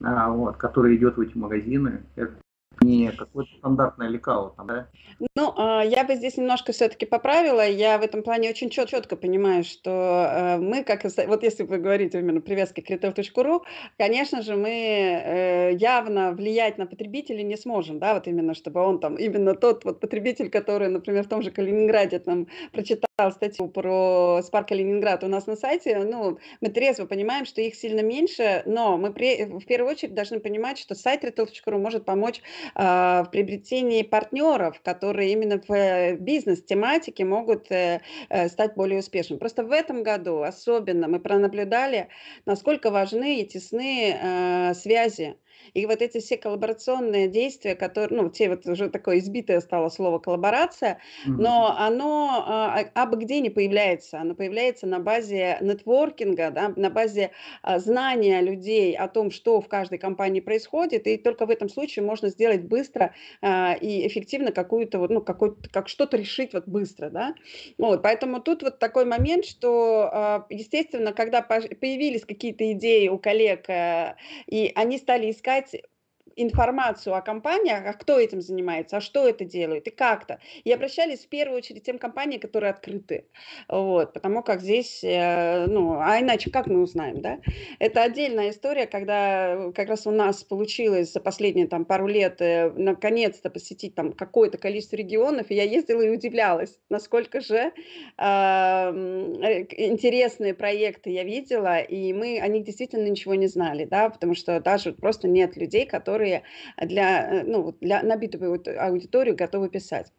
вот, 0.00 0.56
который 0.56 0.96
идет 0.96 1.16
в 1.16 1.20
эти 1.20 1.36
магазины. 1.36 2.02
Это 2.16 2.34
не 2.82 3.10
какое-то 3.10 3.50
стандартное 3.58 4.08
лекало 4.08 4.54
там, 4.56 4.66
да? 4.66 4.88
Ну, 5.36 5.52
а, 5.56 5.82
я 5.82 6.04
бы 6.04 6.14
здесь 6.14 6.36
немножко 6.36 6.72
все-таки 6.72 7.06
поправила. 7.06 7.66
Я 7.66 7.98
в 7.98 8.02
этом 8.02 8.22
плане 8.22 8.50
очень 8.50 8.70
чет 8.70 8.88
четко 8.88 9.16
понимаю, 9.16 9.64
что 9.64 9.90
э, 9.90 10.56
мы, 10.58 10.84
как 10.84 11.04
вот 11.04 11.42
если 11.42 11.62
вы 11.64 11.78
говорите 11.78 12.18
именно 12.18 12.40
привязки 12.40 12.80
к 12.80 12.90
retail.ru, 12.90 13.62
конечно 13.98 14.42
же, 14.42 14.56
мы 14.56 14.70
э, 14.70 15.74
явно 15.74 16.32
влиять 16.32 16.78
на 16.78 16.86
потребителя 16.86 17.42
не 17.42 17.56
сможем, 17.56 17.98
да, 17.98 18.14
вот 18.14 18.26
именно, 18.26 18.54
чтобы 18.54 18.80
он 18.80 18.98
там, 19.00 19.16
именно 19.16 19.54
тот 19.54 19.84
вот 19.84 20.00
потребитель, 20.00 20.50
который, 20.50 20.88
например, 20.88 21.24
в 21.24 21.28
том 21.28 21.42
же 21.42 21.50
Калининграде 21.50 22.18
там 22.18 22.46
прочитал 22.72 23.32
статью 23.32 23.68
про 23.68 24.40
Spark 24.40 24.68
Калининград 24.68 25.24
у 25.24 25.28
нас 25.28 25.46
на 25.46 25.56
сайте, 25.56 25.98
ну, 25.98 26.38
мы 26.60 26.68
трезво 26.68 27.06
понимаем, 27.06 27.46
что 27.46 27.60
их 27.60 27.74
сильно 27.74 28.00
меньше, 28.00 28.62
но 28.66 28.96
мы 28.96 29.12
при, 29.12 29.44
в 29.44 29.64
первую 29.66 29.92
очередь 29.92 30.14
должны 30.14 30.40
понимать, 30.40 30.78
что 30.78 30.94
сайт 30.94 31.24
retail.ru 31.24 31.78
может 31.78 32.04
помочь 32.04 32.40
в 32.74 33.28
приобретении 33.30 34.02
партнеров, 34.02 34.80
которые 34.82 35.32
именно 35.32 35.60
в 35.60 35.70
э, 35.72 36.16
бизнес-тематике 36.16 37.24
могут 37.24 37.70
э, 37.70 38.00
э, 38.28 38.48
стать 38.48 38.74
более 38.74 39.00
успешными. 39.00 39.38
Просто 39.38 39.64
в 39.64 39.70
этом 39.70 40.02
году 40.02 40.42
особенно 40.42 41.08
мы 41.08 41.20
пронаблюдали, 41.20 42.08
насколько 42.46 42.90
важны 42.90 43.40
и 43.40 43.46
тесны 43.46 44.74
связи 44.74 45.36
и 45.72 45.86
вот 45.86 46.02
эти 46.02 46.18
все 46.20 46.36
коллаборационные 46.36 47.28
действия, 47.28 47.74
которые, 47.74 48.22
ну, 48.22 48.28
те 48.30 48.48
вот 48.48 48.66
уже 48.66 48.88
такое 48.90 49.18
избитое 49.18 49.60
стало 49.60 49.88
слово 49.88 50.18
коллаборация, 50.18 50.98
но 51.36 51.74
оно 51.78 52.44
а, 52.46 52.80
а, 52.80 53.02
абы 53.02 53.16
где 53.18 53.40
не 53.40 53.50
появляется. 53.50 54.20
Оно 54.20 54.34
появляется 54.34 54.86
на 54.86 54.98
базе 54.98 55.58
нетворкинга, 55.60 56.50
да, 56.50 56.72
на 56.76 56.90
базе 56.90 57.30
а, 57.62 57.78
знания 57.78 58.40
людей 58.40 58.94
о 58.96 59.08
том, 59.08 59.30
что 59.30 59.60
в 59.60 59.68
каждой 59.68 59.98
компании 59.98 60.40
происходит, 60.40 61.06
и 61.06 61.16
только 61.16 61.46
в 61.46 61.50
этом 61.50 61.68
случае 61.68 62.04
можно 62.04 62.28
сделать 62.28 62.62
быстро 62.64 63.14
а, 63.40 63.74
и 63.80 64.06
эффективно 64.06 64.52
какую-то 64.52 64.98
вот, 64.98 65.10
ну, 65.10 65.20
какой 65.20 65.54
как 65.72 65.88
что-то 65.88 66.16
решить 66.16 66.52
вот 66.52 66.66
быстро, 66.66 67.10
да. 67.10 67.34
Вот, 67.78 68.02
поэтому 68.02 68.40
тут 68.40 68.62
вот 68.62 68.78
такой 68.78 69.04
момент, 69.04 69.44
что, 69.44 70.08
а, 70.12 70.46
естественно, 70.50 71.12
когда 71.12 71.42
появились 71.42 72.24
какие-то 72.24 72.70
идеи 72.72 73.08
у 73.08 73.18
коллег, 73.18 73.68
а, 73.68 74.16
и 74.46 74.72
они 74.74 74.98
стали 74.98 75.30
искать 75.30 75.53
искать 75.60 75.93
информацию 76.36 77.14
о 77.14 77.20
компаниях, 77.20 77.84
а 77.86 77.92
кто 77.92 78.18
этим 78.18 78.40
занимается, 78.40 78.96
а 78.96 79.00
что 79.00 79.28
это 79.28 79.44
делают 79.44 79.86
и 79.86 79.90
как-то. 79.90 80.40
И 80.64 80.72
обращались 80.72 81.20
в 81.20 81.28
первую 81.28 81.58
очередь 81.58 81.82
тем 81.84 81.98
компаниям, 81.98 82.40
которые 82.40 82.70
открыты. 82.70 83.26
Вот, 83.68 84.12
потому 84.12 84.42
как 84.42 84.60
здесь, 84.60 85.02
э, 85.02 85.66
ну, 85.66 85.98
а 86.00 86.20
иначе 86.20 86.50
как 86.50 86.66
мы 86.66 86.82
узнаем, 86.82 87.20
да? 87.20 87.38
Это 87.78 88.02
отдельная 88.02 88.50
история, 88.50 88.86
когда 88.86 89.72
как 89.74 89.88
раз 89.88 90.06
у 90.06 90.10
нас 90.10 90.42
получилось 90.44 91.12
за 91.12 91.20
последние 91.20 91.66
там 91.66 91.84
пару 91.84 92.06
лет 92.06 92.40
э, 92.40 92.70
наконец-то 92.70 93.50
посетить 93.50 93.94
там 93.94 94.12
какое-то 94.12 94.58
количество 94.58 94.96
регионов, 94.96 95.50
и 95.50 95.54
я 95.54 95.64
ездила 95.64 96.02
и 96.02 96.10
удивлялась, 96.10 96.78
насколько 96.88 97.40
же 97.40 97.72
а, 98.16 98.92
э, 98.92 99.62
интересные 99.88 100.54
проекты 100.54 101.10
я 101.10 101.24
видела, 101.24 101.80
и 101.80 102.12
мы 102.12 102.40
о 102.40 102.48
них 102.48 102.64
действительно 102.64 103.08
ничего 103.08 103.34
не 103.34 103.46
знали, 103.46 103.84
да, 103.84 104.08
потому 104.10 104.34
что 104.34 104.60
даже 104.60 104.92
просто 104.92 105.28
нет 105.28 105.56
людей, 105.56 105.86
которые 105.86 106.23
которые 106.24 106.42
для, 106.80 107.40
э, 107.40 107.44
ну, 107.44 107.74
для, 107.80 108.02
на 108.02 108.16
битовую 108.16 108.62
аудиторию 108.78 109.36
готовы 109.36 109.68
писать. 109.68 110.12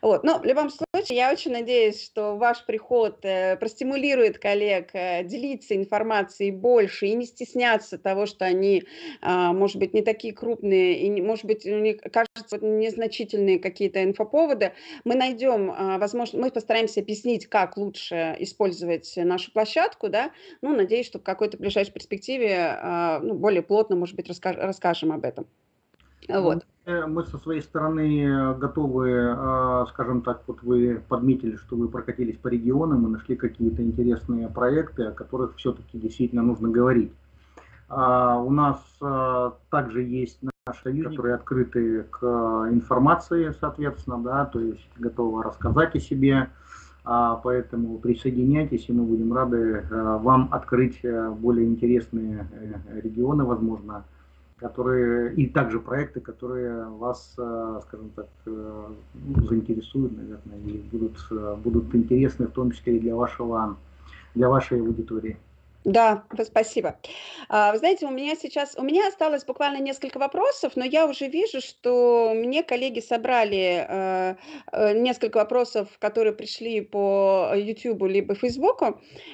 Вот. 0.00 0.24
Но 0.24 0.38
в 0.38 0.44
любом 0.44 0.70
случае, 0.70 1.16
я 1.16 1.32
очень 1.32 1.52
надеюсь, 1.52 2.02
что 2.02 2.36
ваш 2.36 2.64
приход 2.66 3.24
э, 3.24 3.56
простимулирует 3.56 4.38
коллег 4.38 4.90
э, 4.92 5.24
делиться 5.24 5.76
информацией 5.76 6.50
больше 6.50 7.06
и 7.06 7.14
не 7.14 7.26
стесняться 7.26 7.98
того, 7.98 8.26
что 8.26 8.44
они, 8.44 8.84
э, 9.22 9.52
может 9.52 9.76
быть, 9.76 9.94
не 9.94 10.02
такие 10.02 10.34
крупные 10.34 10.98
и, 10.98 11.22
может 11.22 11.44
быть, 11.44 11.64
у 11.66 11.78
них 11.78 12.00
кажется 12.00 12.58
незначительные 12.58 13.58
какие-то 13.58 14.02
инфоповоды. 14.02 14.72
Мы 15.04 15.14
найдем, 15.14 15.70
э, 15.70 15.98
возможно, 15.98 16.40
мы 16.40 16.50
постараемся 16.50 17.00
объяснить, 17.00 17.46
как 17.46 17.76
лучше 17.76 18.36
использовать 18.40 19.12
нашу 19.16 19.52
площадку, 19.52 20.08
да, 20.08 20.32
ну, 20.60 20.74
надеюсь, 20.74 21.06
что 21.06 21.18
в 21.18 21.22
какой-то 21.22 21.56
ближайшей 21.56 21.92
перспективе 21.92 22.48
э, 22.48 23.18
ну, 23.22 23.34
более 23.34 23.62
плотно, 23.62 23.96
может 23.96 24.16
быть, 24.16 24.28
расскажем 24.28 25.12
об 25.12 25.24
этом. 25.24 25.46
Ну, 26.28 26.42
вот. 26.42 26.64
Э, 26.84 27.06
мы 27.06 27.24
со 27.24 27.38
своей 27.38 27.62
стороны 27.62 28.24
э, 28.24 28.54
готовы, 28.54 29.10
э, 29.10 29.84
скажем 29.90 30.22
так, 30.22 30.42
вот 30.46 30.62
вы 30.62 31.00
подметили, 31.08 31.56
что 31.56 31.76
вы 31.76 31.88
прокатились 31.88 32.36
по 32.36 32.48
регионам 32.48 33.06
и 33.06 33.10
нашли 33.10 33.36
какие-то 33.36 33.82
интересные 33.82 34.48
проекты, 34.48 35.04
о 35.04 35.12
которых 35.12 35.56
все-таки 35.56 35.98
действительно 35.98 36.42
нужно 36.42 36.68
говорить. 36.68 37.12
А, 37.88 38.38
у 38.38 38.50
нас 38.50 38.78
также 39.70 40.02
есть 40.02 40.38
наши 40.66 40.90
люди, 40.90 41.10
которые 41.10 41.34
открыты 41.34 42.04
к 42.04 42.24
информации, 42.70 43.54
соответственно, 43.60 44.18
да, 44.18 44.46
то 44.46 44.60
есть 44.60 44.88
готовы 44.96 45.42
рассказать 45.42 45.94
о 45.94 46.00
себе, 46.00 46.48
а, 47.04 47.36
поэтому 47.36 47.98
присоединяйтесь, 47.98 48.88
и 48.88 48.92
мы 48.92 49.02
будем 49.02 49.34
рады 49.34 49.84
вам 49.90 50.48
открыть 50.52 51.02
более 51.02 51.66
интересные 51.66 52.48
регионы, 53.02 53.44
возможно, 53.44 54.04
которые 54.62 55.34
и 55.34 55.48
также 55.48 55.80
проекты, 55.80 56.20
которые 56.20 56.84
вас, 56.88 57.34
э, 57.36 57.80
скажем 57.88 58.10
так, 58.14 58.28
э, 58.46 58.84
ну, 59.14 59.46
заинтересуют, 59.46 60.16
наверное, 60.16 60.58
и 60.64 60.78
будут, 60.92 61.16
э, 61.32 61.56
будут 61.64 61.94
интересны 61.94 62.46
в 62.46 62.52
том 62.52 62.70
числе 62.70 62.96
и 62.96 63.00
для 63.00 63.16
вашего, 63.16 63.76
для 64.34 64.48
вашей 64.48 64.80
аудитории. 64.80 65.36
Да, 65.84 66.24
спасибо. 66.44 66.96
А, 67.48 67.72
вы 67.72 67.78
знаете, 67.78 68.06
у 68.06 68.10
меня 68.10 68.36
сейчас, 68.36 68.76
у 68.76 68.84
меня 68.84 69.08
осталось 69.08 69.44
буквально 69.44 69.78
несколько 69.78 70.18
вопросов, 70.18 70.74
но 70.76 70.84
я 70.84 71.06
уже 71.06 71.26
вижу, 71.26 71.60
что 71.60 72.32
мне 72.36 72.62
коллеги 72.62 73.00
собрали 73.00 73.84
э, 73.88 74.36
э, 74.70 74.98
несколько 74.98 75.38
вопросов, 75.38 75.88
которые 75.98 76.34
пришли 76.34 76.82
по 76.82 77.52
YouTube 77.56 78.04
либо 78.04 78.36
Facebook. 78.36 78.82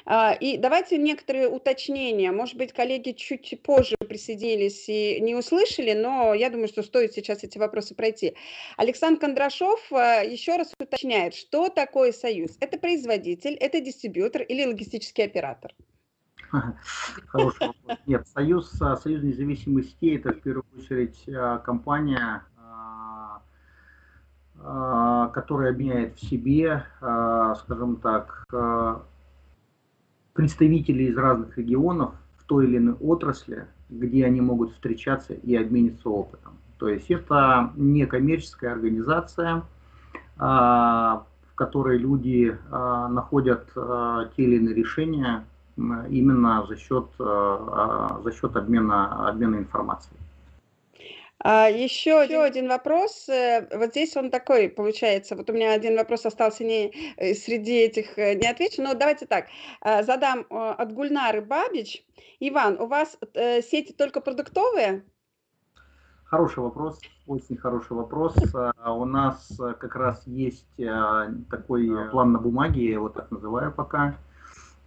А, 0.07 0.33
и 0.41 0.57
давайте 0.57 0.97
некоторые 0.97 1.49
уточнения. 1.49 2.33
Может 2.33 2.57
быть, 2.57 2.73
коллеги 2.73 3.13
чуть 3.13 3.61
позже 3.63 3.97
присоединились 3.99 4.89
и 4.89 5.21
не 5.21 5.35
услышали, 5.35 5.93
но 5.93 6.33
я 6.33 6.49
думаю, 6.49 6.69
что 6.69 6.83
стоит 6.83 7.13
сейчас 7.13 7.45
эти 7.45 7.59
вопросы 7.59 7.95
пройти. 7.95 8.35
Александр 8.79 9.21
Кондрашов 9.21 9.93
э, 9.93 10.27
еще 10.27 10.57
раз 10.57 10.73
уточняет, 10.79 11.35
что 11.35 11.69
такое 11.69 12.13
союз? 12.13 12.57
Это 12.61 12.79
производитель, 12.79 13.53
это 13.53 13.81
дистрибьютор 13.81 14.41
или 14.43 14.65
логистический 14.65 15.25
оператор? 15.25 15.75
Хороший 17.29 17.67
вопрос. 17.67 17.99
Нет, 18.07 18.27
Союз, 18.29 18.81
а, 18.81 18.97
Союз 18.97 19.23
независимых 19.23 19.85
сетей 19.87 20.17
это 20.17 20.33
в 20.33 20.41
первую 20.41 20.65
очередь 20.77 21.25
а, 21.29 21.59
компания, 21.59 22.43
а, 24.61 25.29
которая 25.29 25.73
объединяет 25.73 26.17
в 26.17 26.21
себе, 26.21 26.85
скажем 26.99 27.97
так, 27.97 28.45
представителей 30.33 31.07
из 31.07 31.17
разных 31.17 31.57
регионов 31.57 32.15
в 32.39 32.45
той 32.45 32.67
или 32.67 32.79
иной 32.79 32.95
отрасли, 32.95 33.67
где 33.89 34.25
они 34.25 34.41
могут 34.41 34.73
встречаться 34.73 35.35
и 35.35 35.55
обмениться 35.55 36.09
опытом. 36.09 36.59
То 36.79 36.89
есть 36.89 37.11
это 37.11 37.73
не 37.77 38.05
коммерческая 38.07 38.73
организация, 38.73 39.63
в 40.37 41.25
которой 41.55 41.99
люди 41.99 42.57
находят 42.71 43.73
те 43.75 44.43
или 44.43 44.57
иные 44.57 44.75
решения 44.75 45.45
именно 45.79 46.67
за 46.67 46.77
счет, 46.77 47.07
э, 47.19 47.25
а, 47.25 48.21
за 48.23 48.33
счет 48.33 48.57
обмена, 48.57 49.29
обмена 49.29 49.57
информацией. 49.57 50.17
А, 51.41 51.69
еще, 51.69 52.25
еще 52.25 52.43
один 52.43 52.69
вопрос. 52.69 53.29
Э, 53.29 53.69
вот 53.77 53.91
здесь 53.91 54.17
он 54.17 54.31
такой, 54.31 54.69
получается. 54.69 55.37
Вот 55.37 55.49
у 55.51 55.53
меня 55.53 55.73
один 55.73 55.97
вопрос 55.97 56.27
остался 56.27 56.65
не 56.65 56.93
э, 57.17 57.35
среди 57.35 57.79
этих 57.79 58.17
не 58.17 58.47
отвечен. 58.47 58.85
Но 58.85 58.95
давайте 58.95 59.27
так. 59.27 59.47
Задам 59.85 60.47
от 60.51 60.93
Гульнары 60.93 61.43
Бабич. 61.43 62.05
Иван, 62.41 62.81
у 62.81 62.87
вас 62.87 63.17
сети 63.35 63.93
только 63.93 64.21
продуктовые? 64.21 65.05
Хороший 66.25 66.59
вопрос, 66.59 67.01
очень 67.27 67.57
хороший 67.57 67.97
вопрос. 67.97 68.35
У 68.87 69.05
нас 69.07 69.59
как 69.81 69.97
раз 69.97 70.27
есть 70.27 70.69
такой 71.51 72.11
план 72.11 72.33
на 72.33 72.39
бумаге, 72.39 72.85
я 72.85 72.93
его 72.93 73.09
так 73.09 73.31
называю 73.31 73.73
пока. 73.73 74.19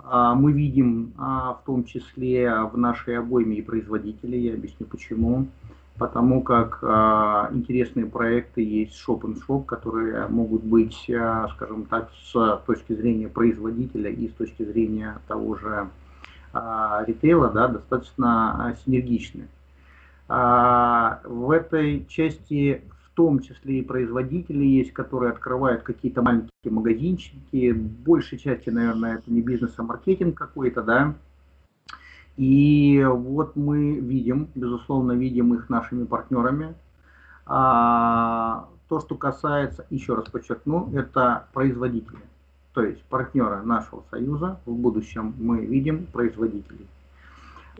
А, 0.03 0.35
мы 0.35 0.51
видим 0.51 1.13
а, 1.17 1.53
в 1.53 1.65
том 1.65 1.83
числе 1.83 2.53
в 2.65 2.77
нашей 2.77 3.17
обойме 3.17 3.57
и 3.57 3.61
производителей, 3.61 4.47
я 4.47 4.53
объясню 4.53 4.85
почему. 4.87 5.47
Потому 5.97 6.41
как 6.41 6.79
а, 6.81 7.49
интересные 7.51 8.05
проекты 8.05 8.63
есть 8.63 8.95
шоп-н-шоп, 8.95 9.65
которые 9.65 10.27
могут 10.27 10.63
быть, 10.63 10.97
скажем 11.03 11.85
так, 11.85 12.09
с 12.23 12.61
точки 12.65 12.93
зрения 12.93 13.27
производителя 13.27 14.09
и 14.09 14.29
с 14.29 14.33
точки 14.33 14.63
зрения 14.63 15.19
того 15.27 15.55
же 15.55 15.89
ритейла, 16.53 17.49
да, 17.49 17.69
достаточно 17.69 18.75
синергичны. 18.83 19.47
В 20.27 21.51
этой 21.53 22.05
части 22.09 22.81
том 23.13 23.39
числе 23.39 23.79
и 23.79 23.83
производители 23.83 24.63
есть, 24.63 24.93
которые 24.93 25.31
открывают 25.31 25.83
какие-то 25.83 26.21
маленькие 26.21 26.71
магазинчики. 26.71 27.71
Большей 27.71 28.37
части, 28.37 28.69
наверное, 28.69 29.15
это 29.15 29.31
не 29.31 29.41
бизнес, 29.41 29.73
а 29.77 29.83
маркетинг 29.83 30.37
какой-то, 30.37 30.81
да. 30.81 31.15
И 32.37 33.05
вот 33.07 33.55
мы 33.55 33.99
видим, 33.99 34.47
безусловно, 34.55 35.11
видим 35.11 35.53
их 35.53 35.69
нашими 35.69 36.05
партнерами. 36.05 36.73
А, 37.45 38.69
то, 38.87 38.99
что 38.99 39.15
касается, 39.15 39.85
еще 39.89 40.15
раз 40.15 40.29
подчеркну, 40.29 40.89
это 40.93 41.47
производители. 41.53 42.19
То 42.73 42.83
есть 42.83 43.03
партнеры 43.03 43.61
нашего 43.63 44.03
союза 44.09 44.59
в 44.65 44.73
будущем 44.73 45.33
мы 45.37 45.65
видим 45.65 46.05
производителей. 46.05 46.87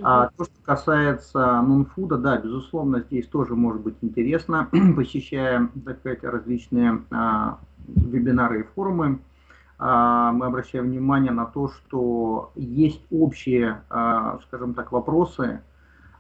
А 0.02 0.30
то, 0.38 0.46
что 0.46 0.54
касается 0.64 1.62
нонфуда, 1.62 2.18
да, 2.18 2.38
безусловно, 2.38 3.02
здесь 3.02 3.28
тоже 3.28 3.56
может 3.56 3.82
быть 3.82 3.96
интересно, 4.02 4.70
посещая, 4.96 5.70
так 5.86 6.00
сказать, 6.00 6.24
различные 6.24 7.04
а, 7.12 7.60
вебинары 7.88 8.62
и 8.62 8.64
форумы, 8.64 9.20
а, 9.78 10.32
мы 10.32 10.46
обращаем 10.46 10.86
внимание 10.86 11.32
на 11.32 11.46
то, 11.46 11.70
что 11.70 12.52
есть 12.56 13.06
общие, 13.12 13.82
а, 13.90 14.40
скажем 14.48 14.74
так, 14.74 14.92
вопросы, 14.92 15.62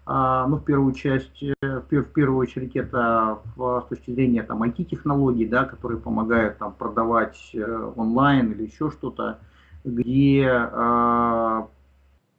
а, 0.05 0.47
ну, 0.47 0.57
в 0.57 0.65
первую 0.65 0.93
часть, 0.93 1.43
э, 1.43 1.53
в 1.61 2.11
первую 2.11 2.39
очередь, 2.39 2.75
это 2.75 3.39
в, 3.55 3.81
с 3.85 3.89
точки 3.89 4.11
зрения 4.11 4.41
там 4.43 4.63
IT-технологий, 4.63 5.45
да, 5.45 5.65
которые 5.65 5.99
помогают 5.99 6.57
там 6.57 6.73
продавать 6.73 7.51
э, 7.53 7.91
онлайн 7.95 8.51
или 8.51 8.63
еще 8.63 8.89
что-то, 8.89 9.39
где 9.83 10.47
а, 10.49 11.67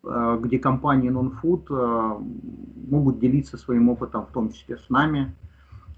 где 0.03 0.59
компании 0.59 1.11
Non-Food 1.11 1.66
э, 1.70 2.90
могут 2.90 3.20
делиться 3.20 3.57
своим 3.57 3.88
опытом, 3.88 4.26
в 4.26 4.32
том 4.32 4.50
числе 4.50 4.76
с 4.76 4.90
нами. 4.90 5.34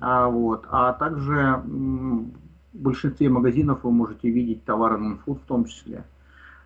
А, 0.01 0.29
вот. 0.29 0.67
а 0.71 0.93
также 0.93 1.63
в 1.65 2.29
большинстве 2.75 3.31
магазинов 3.31 3.85
вы 3.85 3.93
можете 3.93 4.29
видеть 4.29 4.65
товары 4.65 4.99
Non-Food 4.99 5.41
в 5.41 5.47
том 5.47 5.65
числе. 5.65 6.05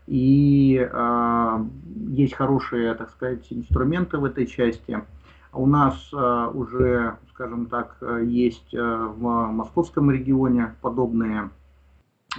И 0.09 0.77
э, 0.91 1.65
есть 2.09 2.35
хорошие, 2.35 2.95
так 2.95 3.11
сказать, 3.11 3.47
инструменты 3.51 4.19
в 4.19 4.25
этой 4.25 4.47
части. 4.47 5.05
У 5.53 5.67
нас 5.67 6.11
э, 6.13 6.51
уже, 6.55 7.19
скажем 7.33 7.67
так, 7.67 7.99
есть 8.25 8.75
э, 8.75 8.81
в 8.81 9.23
московском 9.53 10.11
регионе 10.11 10.75
подобные, 10.81 11.51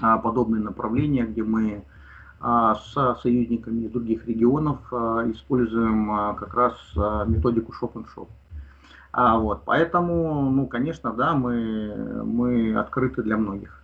э, 0.01 0.17
подобные 0.21 0.61
направления, 0.61 1.23
где 1.23 1.43
мы 1.43 1.83
а, 1.83 1.98
с 2.41 3.17
союзниками 3.21 3.85
из 3.85 3.91
других 3.91 4.25
регионов 4.25 4.77
а, 4.91 5.29
используем 5.29 6.11
а, 6.11 6.33
как 6.35 6.53
раз 6.53 6.73
методику 7.27 7.73
шоп-н-шоп. 7.73 8.29
Вот, 9.11 9.63
поэтому, 9.65 10.49
ну, 10.51 10.67
конечно, 10.67 11.11
да, 11.11 11.33
мы, 11.33 12.23
мы 12.23 12.75
открыты 12.75 13.23
для 13.23 13.37
многих. 13.37 13.83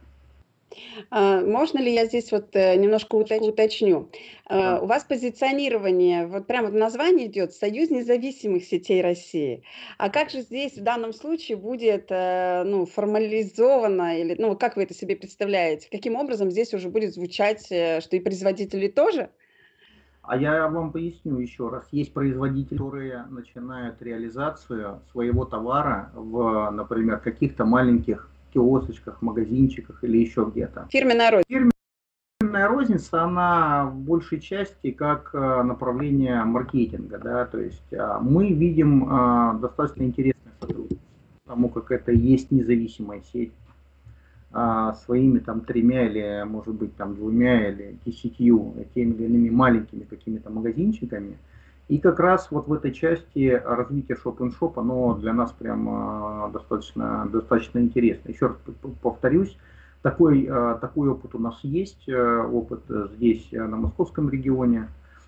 А, 1.10 1.42
можно 1.42 1.80
ли 1.80 1.94
я 1.94 2.06
здесь 2.06 2.32
вот 2.32 2.56
э, 2.56 2.76
немножко 2.76 3.16
уточню? 3.16 4.10
А, 4.48 4.80
у 4.80 4.86
вас 4.86 5.04
позиционирование, 5.04 6.28
вот 6.28 6.48
прямо 6.48 6.70
в 6.70 6.74
названии 6.74 7.28
идет 7.28 7.54
«Союз 7.54 7.90
независимых 7.90 8.64
сетей 8.64 9.02
России». 9.02 9.64
А 9.98 10.10
как 10.10 10.30
же 10.30 10.42
здесь 10.42 10.78
в 10.78 10.84
данном 10.84 11.14
случае 11.14 11.58
будет 11.58 12.08
э, 12.10 12.64
ну, 12.66 12.86
формализовано, 12.86 14.20
или 14.20 14.36
ну, 14.38 14.56
как 14.56 14.76
вы 14.76 14.84
это 14.84 14.94
себе 14.94 15.16
представляете? 15.16 15.88
Каким 15.92 16.16
образом 16.16 16.52
здесь 16.52 16.74
уже 16.74 16.90
будет 16.90 17.14
звучать, 17.14 17.68
э, 17.72 18.02
что 18.02 18.16
и 18.16 18.20
производители 18.20 18.88
тоже? 18.88 19.30
А 20.28 20.38
я 20.38 20.68
вам 20.68 20.92
поясню 20.92 21.40
еще 21.40 21.70
раз. 21.70 21.88
Есть 21.92 22.14
производители, 22.14 22.78
которые 22.78 23.26
начинают 23.30 24.02
реализацию 24.02 25.02
своего 25.12 25.46
товара 25.46 26.12
в, 26.16 26.72
например, 26.72 27.20
каких-то 27.20 27.66
маленьких 27.66 28.30
киосочках, 28.56 29.22
магазинчиках 29.22 30.04
или 30.04 30.18
еще 30.18 30.50
где-то. 30.50 30.88
Фирменная 30.90 31.32
розница. 31.32 31.72
Фирменная 32.40 32.68
розница, 32.68 33.24
она 33.24 33.86
в 33.86 33.98
большей 33.98 34.40
части 34.40 34.92
как 34.92 35.32
э, 35.34 35.64
направление 35.64 36.44
маркетинга. 36.46 37.18
Да? 37.18 37.46
То 37.46 37.60
есть 37.60 37.94
а, 37.94 38.20
мы 38.20 38.52
видим 38.54 39.08
э, 39.08 39.60
достаточно 39.60 40.04
интересное 40.04 40.54
сотрудничество, 40.60 41.06
потому 41.44 41.70
как 41.70 41.92
это 41.92 42.12
есть 42.12 42.52
независимая 42.52 43.22
сеть 43.34 43.52
своими 45.04 45.40
там 45.40 45.60
тремя 45.60 46.08
или, 46.08 46.46
может 46.48 46.76
быть, 46.76 46.96
там 46.96 47.14
двумя 47.14 47.72
или 47.72 47.98
десятью 48.06 48.74
теми 48.94 49.12
или 49.16 49.26
иными 49.26 49.50
маленькими 49.50 50.04
какими-то 50.04 50.50
магазинчиками. 50.50 51.38
И 51.88 52.00
как 52.00 52.20
раз 52.20 52.48
вот 52.50 52.68
в 52.68 52.74
этой 52.74 52.92
части 52.92 53.62
развития 53.64 54.16
шоп-н-шоп, 54.16 54.80
оно 54.80 55.14
для 55.16 55.34
нас 55.34 55.52
прям 55.52 55.88
а, 55.90 56.50
достаточно, 56.52 57.28
достаточно 57.32 57.80
интересно. 57.80 58.30
Еще 58.30 58.48
раз 58.48 58.56
повторюсь, 59.02 59.56
такой, 60.02 60.48
а, 60.50 60.76
такой 60.76 61.10
опыт 61.10 61.36
у 61.36 61.40
нас 61.40 61.60
есть, 61.62 62.10
опыт 62.10 62.82
здесь 63.16 63.48
на 63.52 63.78
московском 63.78 64.30
регионе, 64.30 64.88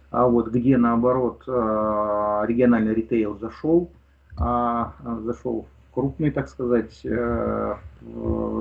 а 0.09 0.27
вот 0.27 0.49
где 0.49 0.77
наоборот 0.77 1.43
региональный 1.45 2.93
ритейл 2.93 3.37
зашел, 3.37 3.91
зашел 4.37 5.67
крупный, 5.97 6.29
так 6.29 6.47
сказать, 6.47 7.01
э, 7.05 7.75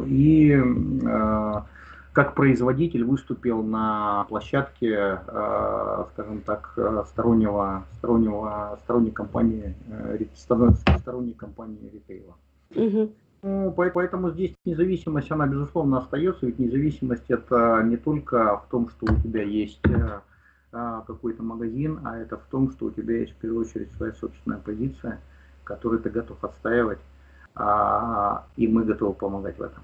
и 0.07 0.53
э, 0.53 1.61
как 2.17 2.35
производитель 2.35 3.05
выступил 3.05 3.63
на 3.63 4.25
площадке, 4.31 5.21
э, 5.27 6.05
скажем 6.13 6.41
так, 6.41 6.73
стороннего, 7.09 7.85
стороннего, 7.99 8.79
сторонней 8.85 9.11
компании, 9.11 9.75
сторонней 10.35 11.35
компании 11.35 11.91
ритейла. 11.93 12.35
Угу. 12.75 13.13
Ну, 13.43 13.71
поэтому 13.77 14.31
здесь 14.31 14.55
независимость, 14.65 15.31
она 15.31 15.47
безусловно 15.47 15.99
остается, 15.99 16.47
ведь 16.47 16.59
независимость 16.59 17.27
это 17.29 17.83
не 17.85 17.99
только 17.99 18.61
в 18.61 18.71
том, 18.71 18.89
что 18.89 19.13
у 19.13 19.17
тебя 19.21 19.43
есть 19.43 19.83
какой-то 20.71 21.43
магазин, 21.43 22.01
а 22.03 22.17
это 22.17 22.39
в 22.39 22.47
том, 22.51 22.71
что 22.71 22.87
у 22.87 22.91
тебя 22.91 23.19
есть 23.19 23.33
в 23.33 23.37
первую 23.37 23.67
очередь 23.67 23.93
своя 23.93 24.15
собственная 24.15 24.59
позиция, 24.59 25.21
которую 25.65 26.01
ты 26.01 26.09
готов 26.09 26.43
отстаивать 26.43 26.99
а, 27.55 28.47
и 28.57 28.67
мы 28.69 28.85
готовы 28.85 29.13
помогать 29.13 29.59
в 29.59 29.63
этом. 29.63 29.83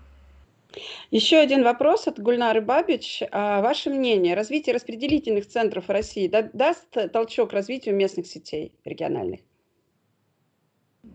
Еще 1.11 1.37
один 1.37 1.65
вопрос 1.65 2.09
от 2.09 2.19
Гульнары 2.19 2.61
Бабич. 2.61 3.23
А, 3.31 3.61
ваше 3.61 3.91
мнение, 3.91 4.35
развитие 4.35 4.75
распределительных 4.75 5.47
центров 5.47 5.89
России 5.89 6.29
даст 6.29 6.97
толчок 7.13 7.53
развитию 7.53 7.95
местных 7.95 8.27
сетей 8.27 8.73
региональных? 8.85 9.41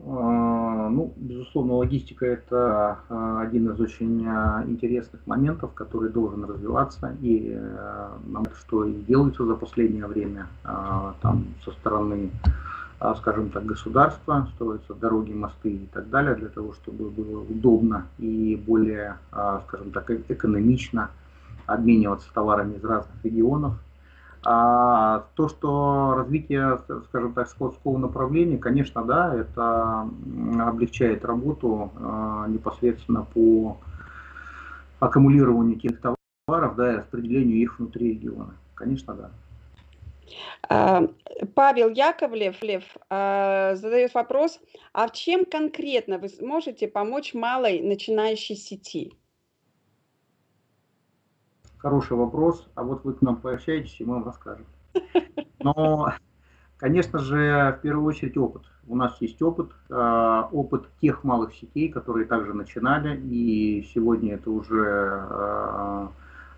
А, 0.06 0.90
ну, 0.90 1.14
безусловно, 1.16 1.76
логистика– 1.76 2.26
это 2.28 3.00
один 3.40 3.72
из 3.72 3.80
очень 3.80 4.22
интересных 4.70 5.26
моментов, 5.26 5.74
который 5.74 6.12
должен 6.12 6.46
развиваться, 6.46 7.18
и 7.22 7.58
что 8.60 8.86
и 8.86 8.94
делается 8.94 9.46
за 9.46 9.56
последнее 9.56 10.08
время 10.08 10.48
там, 11.22 11.48
со 11.64 11.72
стороны 11.72 12.30
а, 12.44 12.50
скажем 13.18 13.50
так, 13.50 13.66
государства, 13.66 14.48
строятся 14.56 14.94
дороги, 14.96 15.32
мосты 15.32 15.70
и 15.70 15.86
так 15.88 16.10
далее, 16.10 16.36
для 16.36 16.50
того, 16.50 16.74
чтобы 16.74 17.10
было 17.10 17.42
удобно 17.42 18.08
и 18.18 18.62
более, 18.66 19.18
а, 19.32 19.62
скажем 19.68 19.92
так, 19.92 20.10
э, 20.10 20.22
экономично 20.28 21.12
обмениваться 21.68 22.28
товарами 22.34 22.76
из 22.76 22.84
разных 22.84 23.24
регионов. 23.24 23.74
А 24.44 25.26
то, 25.36 25.50
что 25.50 26.16
развитие, 26.18 26.80
скажем 27.10 27.34
так, 27.34 27.50
складского 27.50 27.98
направления, 27.98 28.58
конечно, 28.58 29.04
да, 29.04 29.34
это 29.36 30.08
облегчает 30.60 31.26
работу 31.26 31.92
а, 31.96 32.48
непосредственно 32.48 33.24
по 33.24 33.78
аккумулированию 35.00 35.78
тех 35.78 36.00
товаров, 36.00 36.76
да, 36.76 36.94
и 36.94 36.98
распределению 36.98 37.58
их 37.58 37.78
внутри 37.78 38.14
региона. 38.14 38.54
Конечно, 38.74 39.14
да. 39.14 39.30
А, 40.70 41.04
Павел 41.56 41.90
Яковлев 41.90 42.62
Лев, 42.62 42.84
а, 43.10 43.76
задает 43.76 44.14
вопрос, 44.14 44.60
а 44.94 45.08
в 45.08 45.14
чем 45.14 45.46
конкретно 45.46 46.18
вы 46.18 46.30
сможете 46.30 46.88
помочь 46.88 47.34
малой 47.34 47.82
начинающей 47.82 48.56
сети? 48.56 49.14
Хороший 51.78 52.18
вопрос, 52.18 52.68
а 52.76 52.84
вот 52.84 53.04
вы 53.04 53.14
к 53.14 53.22
нам 53.22 53.38
пообщаетесь, 53.38 54.00
и 54.00 54.06
мы 54.06 54.16
вам 54.16 54.26
расскажем. 54.26 54.66
Но, 55.60 56.14
конечно 56.78 57.20
же, 57.20 57.76
в 57.78 57.82
первую 57.82 58.06
очередь 58.06 58.38
опыт. 58.38 58.64
У 58.88 58.96
нас 58.96 59.22
есть 59.22 59.42
опыт, 59.42 59.72
а, 59.90 60.50
опыт 60.52 60.88
тех 61.02 61.24
малых 61.24 61.54
сетей, 61.54 61.90
которые 61.90 62.26
также 62.26 62.54
начинали, 62.54 63.18
и 63.18 63.88
сегодня 63.94 64.36
это 64.36 64.50
уже 64.50 66.10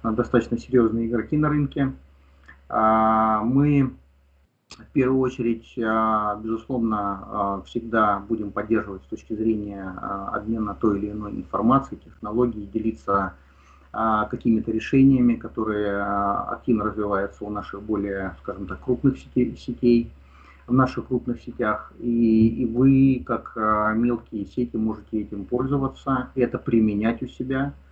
достаточно 0.03 0.57
серьезные 0.57 1.07
игроки 1.07 1.35
на 1.37 1.49
рынке. 1.49 1.93
А, 2.69 3.41
мы 3.43 3.95
в 4.69 4.91
первую 4.93 5.19
очередь, 5.19 5.67
а, 5.83 6.35
безусловно, 6.35 6.97
а, 6.99 7.61
всегда 7.65 8.19
будем 8.19 8.51
поддерживать 8.51 9.01
с 9.03 9.07
точки 9.07 9.33
зрения 9.33 9.83
обмена 10.31 10.75
той 10.75 10.99
или 10.99 11.11
иной 11.11 11.33
информацией, 11.33 11.99
технологий, 12.03 12.69
делиться 12.71 13.33
какими-то 13.91 14.71
решениями, 14.71 15.33
которые 15.33 15.99
активно 16.03 16.83
развиваются 16.83 17.43
у 17.43 17.49
наших 17.49 17.81
более, 17.81 18.35
скажем 18.43 18.67
так, 18.67 18.79
крупных 18.81 19.17
сетей, 19.17 19.57
сетей 19.57 20.11
в 20.67 20.73
наших 20.73 21.07
крупных 21.07 21.41
сетях. 21.41 21.91
И, 21.97 22.49
и 22.49 22.65
вы, 22.67 23.23
как 23.25 23.53
мелкие 23.95 24.45
сети, 24.45 24.77
можете 24.77 25.21
этим 25.21 25.43
пользоваться, 25.43 26.29
это 26.35 26.59
применять 26.59 27.23
у 27.23 27.27
себя– 27.27 27.73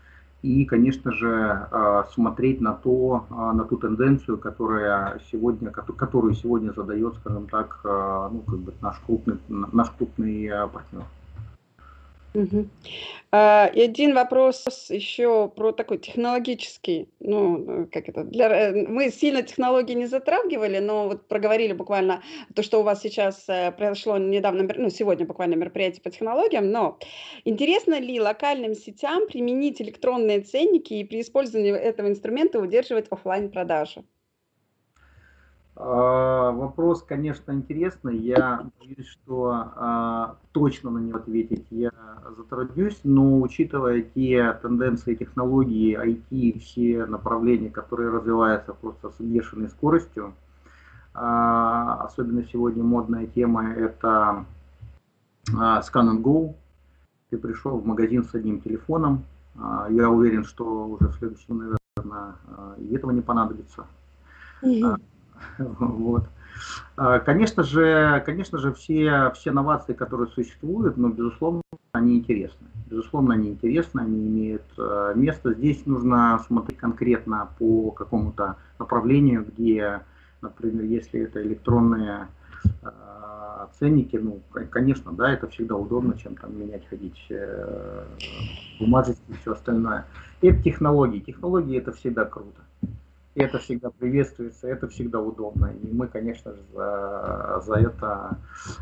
и, 0.48 0.66
конечно 0.66 1.12
же, 1.12 1.68
а, 1.72 2.06
смотреть 2.14 2.62
на, 2.62 2.74
то, 2.74 3.26
а, 3.30 3.52
на 3.52 3.66
ту 3.66 3.78
тенденцию, 3.78 4.38
которая 4.38 5.20
сегодня, 5.32 5.72
которую 5.72 6.34
сегодня 6.36 6.72
задает, 6.72 7.16
скажем 7.16 7.48
так, 7.48 7.80
а, 7.84 8.30
ну, 8.30 8.39
как 8.39 8.60
бы 8.60 8.74
наш 8.82 8.98
крупный, 9.06 9.38
наш 9.50 9.89
крупный 9.91 10.50
партнер. 10.72 11.04
Угу. 12.38 12.67
И 13.33 13.81
один 13.81 14.13
вопрос 14.13 14.89
еще 14.89 15.49
про 15.49 15.71
такой 15.71 15.97
технологический, 15.97 17.09
ну, 17.19 17.83
э, 17.83 17.85
как 17.91 18.07
это, 18.09 18.23
для, 18.23 18.69
э, 18.69 18.88
мы 18.88 19.09
сильно 19.09 19.41
технологии 19.41 19.93
не 19.93 20.05
затрагивали, 20.05 20.77
но 20.77 21.07
вот 21.07 21.27
проговорили 21.27 21.73
буквально 21.73 22.21
то, 22.55 22.61
что 22.61 22.79
у 22.79 22.83
вас 22.83 23.01
сейчас 23.01 23.43
э, 23.49 23.71
произошло 23.71 24.19
недавно, 24.19 24.69
ну, 24.77 24.89
сегодня 24.91 25.25
буквально 25.25 25.55
мероприятие 25.55 26.01
по 26.03 26.11
технологиям, 26.11 26.71
но 26.71 26.99
интересно 27.43 27.99
ли 27.99 28.21
локальным 28.21 28.75
сетям 28.75 29.27
применить 29.27 29.81
электронные 29.81 30.41
ценники 30.41 30.93
и 30.93 31.03
при 31.03 31.21
использовании 31.21 31.73
этого 31.73 32.07
инструмента 32.07 32.59
удерживать 32.59 33.07
офлайн 33.09 33.49
продажи? 33.49 34.03
А, 35.80 36.51
вопрос, 36.51 37.03
конечно, 37.03 37.51
интересный. 37.51 38.17
Я 38.17 38.65
боюсь, 38.80 39.07
что 39.07 39.71
а, 39.75 40.36
точно 40.51 40.89
на 40.89 40.97
него 40.97 41.17
ответить 41.19 41.67
я 41.69 41.91
затруднюсь, 42.36 42.99
но 43.03 43.39
учитывая 43.39 44.01
те 44.01 44.53
тенденции 44.53 45.13
технологии, 45.13 45.95
IT, 45.95 46.59
все 46.59 47.05
направления, 47.05 47.69
которые 47.69 48.09
развиваются 48.09 48.73
просто 48.73 49.11
с 49.11 49.19
бешеной 49.19 49.69
скоростью, 49.69 50.34
а, 51.13 52.01
особенно 52.05 52.43
сегодня 52.43 52.84
модная 52.84 53.28
тема 53.28 53.71
это 53.71 54.45
Scan 55.47 56.11
and 56.11 56.23
Go. 56.23 56.55
Ты 57.30 57.38
пришел 57.38 57.78
в 57.78 57.86
магазин 57.86 58.23
с 58.23 58.34
одним 58.34 58.61
телефоном. 58.61 59.25
Я 59.89 60.09
уверен, 60.09 60.43
что 60.43 60.88
уже 60.88 61.09
в 61.09 61.15
следующем, 61.15 61.57
наверное, 61.57 62.36
и 62.78 62.95
этого 62.95 63.11
не 63.11 63.21
понадобится. 63.21 63.86
Mm-hmm. 64.61 65.01
Вот. 65.58 66.26
А, 66.95 67.20
конечно 67.20 67.64
же, 67.64 68.22
конечно 68.26 68.58
же, 68.58 68.74
все, 68.74 69.32
все 69.36 69.52
новации, 69.52 69.93
которые 69.93 70.28
существуют, 70.30 70.98
но, 70.98 71.10
безусловно, 71.10 71.62
они 71.91 72.18
интересны. 72.18 72.68
Безусловно, 72.89 73.36
они 73.36 73.50
интересны, 73.50 74.02
они 74.02 74.28
имеют 74.28 74.64
э, 74.78 75.14
место. 75.16 75.54
Здесь 75.54 75.86
нужно 75.86 76.39
смотреть 76.48 76.80
конкретно 76.80 77.50
по 77.60 77.91
какому-то 77.91 78.56
направлению, 78.80 79.45
где, 79.45 80.02
например, 80.41 80.86
если 80.86 81.22
это 81.22 81.41
электронные 81.43 82.28
э, 82.82 83.68
ценники, 83.78 84.16
ну, 84.16 84.41
конечно, 84.70 85.12
да, 85.12 85.32
это 85.32 85.48
всегда 85.50 85.76
удобно, 85.76 86.18
чем 86.18 86.36
там 86.36 86.58
менять, 86.58 86.88
ходить 86.88 87.26
э, 87.30 88.06
бумажечки 88.80 89.22
и 89.30 89.34
все 89.34 89.52
остальное. 89.52 90.06
это 90.41 90.64
технологии. 90.64 91.20
Технологии 91.20 91.78
это 91.78 91.91
всегда 91.91 92.26
круто 92.26 92.62
это 93.38 93.59
всегда 93.59 93.91
приветствуется, 93.91 94.67
это 94.67 94.88
всегда 94.88 95.19
удобно. 95.19 95.71
И 95.83 95.93
мы, 95.93 96.07
конечно 96.07 96.53
же, 96.53 96.61
за, 96.73 97.61
за 97.65 97.75
это 97.75 98.38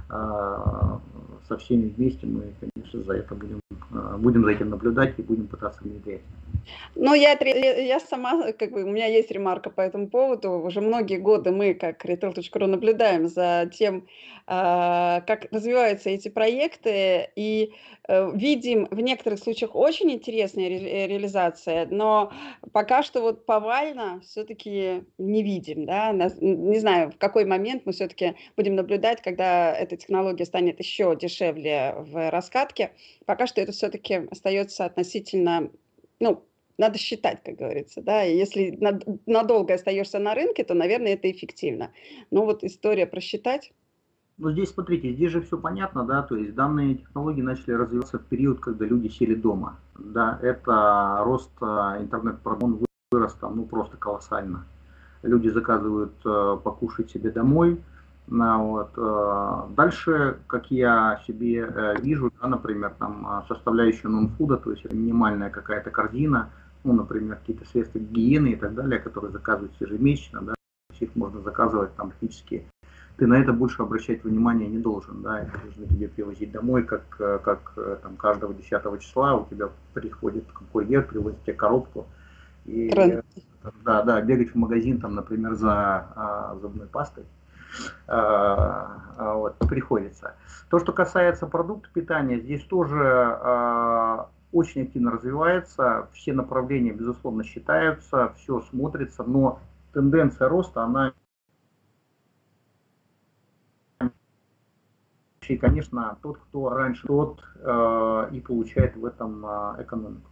э, 0.09 1.45
со 1.47 1.57
всеми 1.57 1.89
вместе, 1.89 2.25
мы, 2.25 2.53
конечно, 2.59 3.03
за 3.03 3.13
это 3.13 3.35
будем 3.35 3.59
э, 3.71 4.17
будем 4.17 4.45
за 4.45 4.51
этим 4.51 4.69
наблюдать 4.69 5.15
и 5.17 5.21
будем 5.21 5.47
пытаться 5.47 5.83
внедрять. 5.83 6.21
Ну, 6.95 7.13
я, 7.13 7.33
я 7.33 7.99
сама, 7.99 8.51
как 8.53 8.71
бы, 8.71 8.83
у 8.83 8.89
меня 8.89 9.07
есть 9.07 9.29
ремарка 9.31 9.69
по 9.69 9.81
этому 9.81 10.07
поводу. 10.07 10.51
Уже 10.51 10.81
многие 10.81 11.17
годы 11.17 11.51
мы, 11.51 11.73
как 11.73 12.05
retail.ru, 12.05 12.65
наблюдаем 12.67 13.27
за 13.27 13.69
тем, 13.73 14.07
а, 14.47 15.21
как 15.21 15.47
развиваются 15.51 16.09
эти 16.09 16.29
проекты, 16.29 17.29
и 17.35 17.73
э, 18.07 18.31
видим 18.33 18.87
в 18.91 18.99
некоторых 18.99 19.39
случаях 19.39 19.75
очень 19.75 20.11
интересные 20.11 20.69
ре 20.69 21.07
реализации, 21.07 21.87
но 21.89 22.31
пока 22.71 23.01
что 23.01 23.21
вот 23.21 23.45
повально 23.45 24.21
все-таки 24.45 25.03
не 25.17 25.43
видим. 25.43 25.85
Да? 25.85 26.11
Не 26.11 26.79
знаю, 26.79 27.11
в 27.11 27.17
какой 27.17 27.45
момент 27.45 27.83
мы 27.85 27.91
все-таки 27.91 28.35
будем 28.55 28.75
наблюдать, 28.75 29.21
когда 29.21 29.73
эта 29.75 29.97
технология 29.97 30.45
станет 30.45 30.79
еще 30.79 31.15
дешевле 31.15 31.95
в 31.97 32.29
раскатке. 32.29 32.91
Пока 33.25 33.47
что 33.47 33.61
это 33.61 33.71
все-таки 33.71 34.27
остается 34.29 34.85
относительно 34.85 35.71
ну, 36.19 36.45
надо 36.77 36.97
считать, 36.97 37.41
как 37.43 37.55
говорится, 37.55 38.01
да, 38.01 38.25
и 38.25 38.37
если 38.37 38.77
надолго 39.25 39.73
остаешься 39.73 40.19
на 40.19 40.33
рынке, 40.33 40.63
то, 40.63 40.73
наверное, 40.73 41.13
это 41.13 41.29
эффективно. 41.29 41.91
Но 42.31 42.45
вот 42.45 42.63
история 42.63 43.05
просчитать. 43.05 43.73
Ну, 44.37 44.51
здесь, 44.51 44.69
смотрите, 44.69 45.13
здесь 45.13 45.31
же 45.31 45.41
все 45.41 45.57
понятно, 45.57 46.05
да, 46.05 46.21
то 46.21 46.35
есть 46.35 46.53
данные 46.53 46.95
технологии 46.95 47.41
начали 47.41 47.71
развиваться 47.71 48.19
в 48.19 48.25
период, 48.25 48.59
когда 48.59 48.85
люди 48.85 49.07
сели 49.07 49.35
дома, 49.35 49.79
да, 49.97 50.37
это 50.41 51.21
рост 51.23 51.51
а, 51.61 51.97
интернет-продукта 52.01 52.84
вырос 53.11 53.33
там, 53.33 53.55
ну, 53.57 53.65
просто 53.65 53.97
колоссально. 53.97 54.65
Люди 55.23 55.49
заказывают 55.49 56.13
э, 56.25 56.57
покушать 56.63 57.09
себе 57.11 57.31
домой, 57.31 57.81
ну, 58.27 58.67
вот. 58.67 58.91
Э, 58.97 59.67
дальше, 59.75 60.37
как 60.47 60.71
я 60.71 61.21
себе 61.27 61.59
э, 61.61 61.95
вижу, 62.01 62.31
да, 62.41 62.47
например, 62.47 62.93
там 62.97 63.43
составляющая 63.47 64.07
нон-фуда, 64.07 64.57
то 64.57 64.71
есть 64.71 64.91
минимальная 64.91 65.49
какая-то 65.49 65.91
корзина, 65.91 66.49
ну, 66.83 66.93
например, 66.93 67.37
какие-то 67.37 67.65
средства 67.65 67.99
гигиены 67.99 68.49
и 68.49 68.55
так 68.55 68.73
далее, 68.73 68.99
которые 68.99 69.31
заказываются 69.31 69.83
ежемесячно, 69.83 70.41
да, 70.41 70.55
их 70.99 71.15
можно 71.15 71.41
заказывать 71.41 71.95
там 71.95 72.09
практически. 72.09 72.65
Ты 73.17 73.27
на 73.27 73.35
это 73.35 73.53
больше 73.53 73.81
обращать 73.81 74.23
внимание 74.23 74.67
не 74.67 74.77
должен, 74.77 75.21
да, 75.21 75.41
это 75.41 75.51
нужно 75.65 75.87
тебе 75.87 76.07
привозить 76.07 76.51
домой, 76.51 76.83
как, 76.83 77.03
э, 77.19 77.39
как 77.43 77.73
э, 77.77 77.97
там 78.01 78.17
каждого 78.17 78.53
10 78.53 78.99
числа 78.99 79.35
у 79.35 79.45
тебя 79.47 79.69
приходит 79.93 80.45
курьер, 80.71 81.07
привозит 81.07 81.41
тебе 81.43 81.53
коробку, 81.53 82.07
и, 82.66 83.22
да, 83.84 84.03
да, 84.03 84.22
бегать 84.22 84.51
в 84.51 84.55
магазин, 84.55 84.99
там, 84.99 85.16
например, 85.16 85.55
за 85.55 85.72
а, 86.16 86.55
зубной 86.61 86.88
пастой, 86.88 87.26
а, 88.07 89.13
а, 89.18 89.34
вот, 89.36 89.57
приходится. 89.59 90.36
То, 90.70 90.80
что 90.80 90.93
касается 90.93 91.47
продуктов 91.47 91.91
питания, 91.91 92.39
здесь 92.39 92.63
тоже 92.63 92.99
а, 93.03 94.30
очень 94.51 94.84
активно 94.84 95.11
развивается, 95.11 96.07
все 96.13 96.34
направления, 96.34 96.91
безусловно, 96.91 97.43
считаются, 97.43 98.34
все 98.38 98.61
смотрится, 98.61 99.24
но 99.24 99.59
тенденция 99.93 100.47
роста, 100.49 100.84
она 100.84 101.13
и, 105.47 105.57
конечно, 105.57 106.18
тот, 106.22 106.38
кто 106.38 106.70
раньше, 106.70 107.05
тот 107.05 107.43
э, 107.57 108.30
и 108.32 108.39
получает 108.39 108.95
в 108.95 109.05
этом 109.05 109.45
э, 109.45 109.84
экономику. 109.84 110.30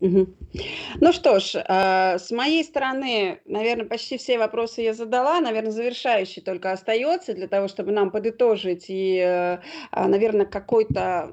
Ну 0.00 1.12
что 1.12 1.40
ж, 1.40 1.62
а, 1.66 2.18
с 2.18 2.30
моей 2.30 2.64
стороны, 2.64 3.40
наверное, 3.44 3.86
почти 3.86 4.18
все 4.18 4.38
вопросы 4.38 4.82
я 4.82 4.94
задала. 4.94 5.40
Наверное, 5.40 5.70
завершающий 5.70 6.42
только 6.42 6.72
остается 6.72 7.34
для 7.34 7.48
того, 7.48 7.68
чтобы 7.68 7.92
нам 7.92 8.10
подытожить 8.10 8.86
и, 8.88 9.20
а, 9.20 9.60
наверное, 9.92 10.46
какой-то 10.46 11.30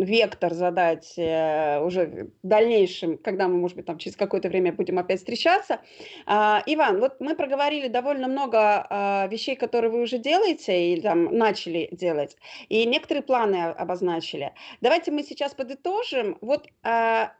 вектор 0.00 0.54
задать 0.54 1.14
э, 1.18 1.78
уже 1.80 2.30
в 2.42 2.46
дальнейшем, 2.46 3.18
когда 3.18 3.48
мы, 3.48 3.58
может 3.58 3.76
быть, 3.76 3.86
там 3.86 3.98
через 3.98 4.16
какое-то 4.16 4.48
время 4.48 4.72
будем 4.72 4.98
опять 4.98 5.18
встречаться. 5.18 5.80
А, 6.26 6.62
Иван, 6.66 7.00
вот 7.00 7.20
мы 7.20 7.36
проговорили 7.36 7.88
довольно 7.88 8.28
много 8.28 9.28
вещей, 9.30 9.56
которые 9.56 9.90
вы 9.90 10.00
уже 10.02 10.18
делаете 10.18 10.94
и 10.94 11.00
там 11.00 11.36
начали 11.36 11.88
делать, 11.92 12.36
и 12.68 12.86
некоторые 12.86 13.22
планы 13.22 13.64
обозначили. 13.70 14.52
Давайте 14.80 15.10
мы 15.10 15.22
сейчас 15.22 15.54
подытожим. 15.54 16.38
Вот 16.40 16.66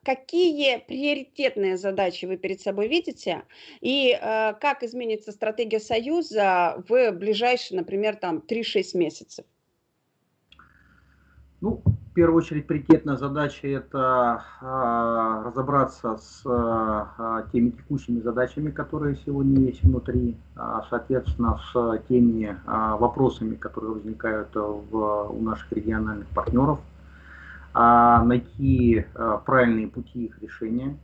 какие 0.04 0.78
приоритетные 0.78 1.76
задачи 1.76 2.26
вы 2.26 2.36
перед 2.36 2.60
собой 2.60 2.88
видите 2.88 3.42
и 3.80 4.10
э, 4.10 4.54
как 4.60 4.82
изменится 4.82 5.32
стратегия 5.32 5.80
Союза 5.80 6.82
в 6.88 7.12
ближайшие, 7.12 7.78
например, 7.78 8.16
там 8.16 8.42
3-6 8.46 8.96
месяцев? 8.96 9.44
Ну, 11.60 11.82
в 11.84 12.12
первую 12.14 12.38
очередь, 12.38 12.66
приоритетная 12.66 13.16
задача– 13.16 13.68
это 13.68 14.42
э, 14.60 15.42
разобраться 15.46 16.16
с 16.16 16.42
э, 16.44 17.42
теми 17.52 17.70
текущими 17.70 18.20
задачами, 18.20 18.70
которые 18.70 19.16
сегодня 19.24 19.66
есть 19.66 19.82
внутри, 19.84 20.36
э, 20.56 20.60
соответственно, 20.88 21.60
с 21.72 22.02
теми 22.08 22.46
э, 22.46 22.96
вопросами, 22.98 23.54
которые 23.54 23.92
возникают 23.92 24.48
в, 24.54 25.30
у 25.30 25.40
наших 25.40 25.70
региональных 25.72 26.26
партнеров, 26.28 26.80
а, 27.72 28.24
найти 28.24 29.06
а, 29.14 29.38
правильные 29.38 29.88
пути 29.88 30.26
их 30.26 30.42
решения. 30.42 30.96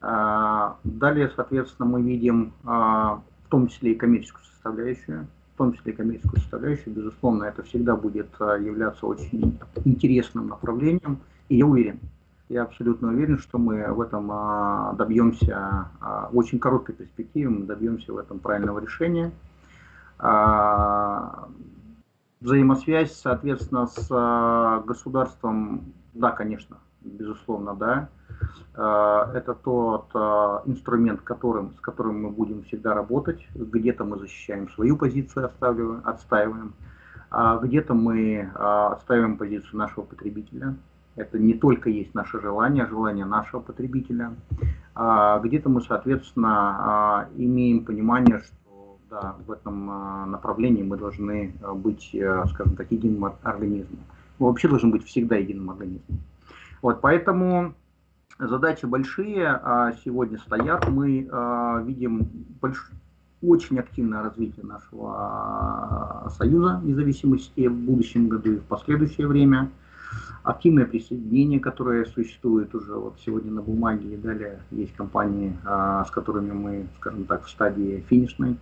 А, 0.00 0.76
далее, 0.84 1.30
соответственно, 1.34 1.88
мы 1.88 2.02
видим 2.02 2.52
в 2.62 3.50
том 3.50 3.68
числе 3.68 3.92
и 3.92 3.94
коммерческую 3.94 4.44
составляющую. 4.44 5.26
В 5.54 5.58
том 5.58 5.72
числе 5.72 5.92
и 5.92 5.96
коммерческую 5.96 6.40
составляющую, 6.40 6.94
безусловно, 6.94 7.44
это 7.44 7.64
всегда 7.64 7.96
будет 7.96 8.28
являться 8.38 9.06
очень 9.06 9.58
интересным 9.84 10.48
направлением. 10.48 11.18
И 11.48 11.56
я 11.56 11.66
уверен, 11.66 11.98
я 12.48 12.62
абсолютно 12.62 13.08
уверен, 13.08 13.38
что 13.38 13.58
мы 13.58 13.92
в 13.92 14.00
этом 14.00 14.28
добьемся, 14.96 15.88
в 16.00 16.36
очень 16.36 16.60
короткой 16.60 16.94
перспективе 16.94 17.48
мы 17.48 17.66
добьемся 17.66 18.12
в 18.12 18.18
этом 18.18 18.38
правильного 18.38 18.78
решения 18.78 19.32
взаимосвязь, 22.40 23.12
соответственно, 23.12 23.86
с 23.86 24.82
государством 24.86 25.92
да, 26.18 26.32
конечно, 26.32 26.78
безусловно, 27.00 27.74
да. 27.74 28.08
А, 28.74 29.30
это 29.34 29.54
тот 29.54 30.10
а, 30.14 30.62
инструмент, 30.66 31.20
которым, 31.22 31.74
с 31.74 31.80
которым 31.80 32.22
мы 32.22 32.30
будем 32.30 32.64
всегда 32.64 32.92
работать. 32.92 33.46
Где-то 33.54 34.04
мы 34.04 34.18
защищаем 34.18 34.68
свою 34.70 34.96
позицию, 34.96 35.46
отстаиваем, 35.46 36.02
отстаиваем 36.04 36.74
а 37.30 37.58
где-то 37.58 37.92
мы 37.92 38.50
отстаиваем 38.54 39.36
позицию 39.36 39.76
нашего 39.76 40.02
потребителя. 40.02 40.74
Это 41.14 41.38
не 41.38 41.52
только 41.52 41.90
есть 41.90 42.14
наше 42.14 42.40
желание, 42.40 42.86
желание 42.86 43.26
нашего 43.26 43.60
потребителя. 43.60 44.34
Где-то 44.94 45.68
мы, 45.68 45.82
соответственно, 45.82 47.28
имеем 47.36 47.84
понимание, 47.84 48.40
что 48.40 48.56
да, 49.10 49.36
в 49.46 49.50
этом 49.50 49.86
направлении 50.30 50.82
мы 50.82 50.96
должны 50.96 51.54
быть, 51.74 52.14
скажем 52.46 52.76
так, 52.76 52.90
единым 52.90 53.24
организмом 53.42 54.00
мы 54.38 54.48
вообще 54.48 54.68
должны 54.68 54.90
быть 54.90 55.04
всегда 55.04 55.36
единым 55.36 55.70
организмом. 55.70 56.20
Вот, 56.82 57.00
поэтому 57.00 57.74
задачи 58.38 58.86
большие 58.86 59.48
а 59.48 59.92
сегодня 60.04 60.38
стоят. 60.38 60.88
Мы 60.88 61.28
а, 61.30 61.82
видим 61.82 62.28
больш... 62.60 62.90
очень 63.42 63.78
активное 63.78 64.22
развитие 64.22 64.64
нашего 64.64 65.14
а, 65.16 66.30
союза 66.30 66.80
независимости 66.82 67.66
в 67.66 67.74
будущем 67.74 68.28
году 68.28 68.52
и 68.52 68.56
в 68.58 68.64
последующее 68.64 69.26
время. 69.26 69.70
Активное 70.44 70.86
присоединение, 70.86 71.60
которое 71.60 72.06
существует 72.06 72.74
уже 72.74 72.94
вот 72.94 73.18
сегодня 73.26 73.50
на 73.50 73.60
бумаге, 73.60 74.14
и 74.14 74.16
далее 74.16 74.60
есть 74.70 74.94
компании, 74.94 75.58
а, 75.64 76.04
с 76.04 76.10
которыми 76.10 76.52
мы, 76.52 76.86
скажем 76.98 77.24
так, 77.24 77.44
в 77.44 77.50
стадии 77.50 78.04
финишной. 78.08 78.56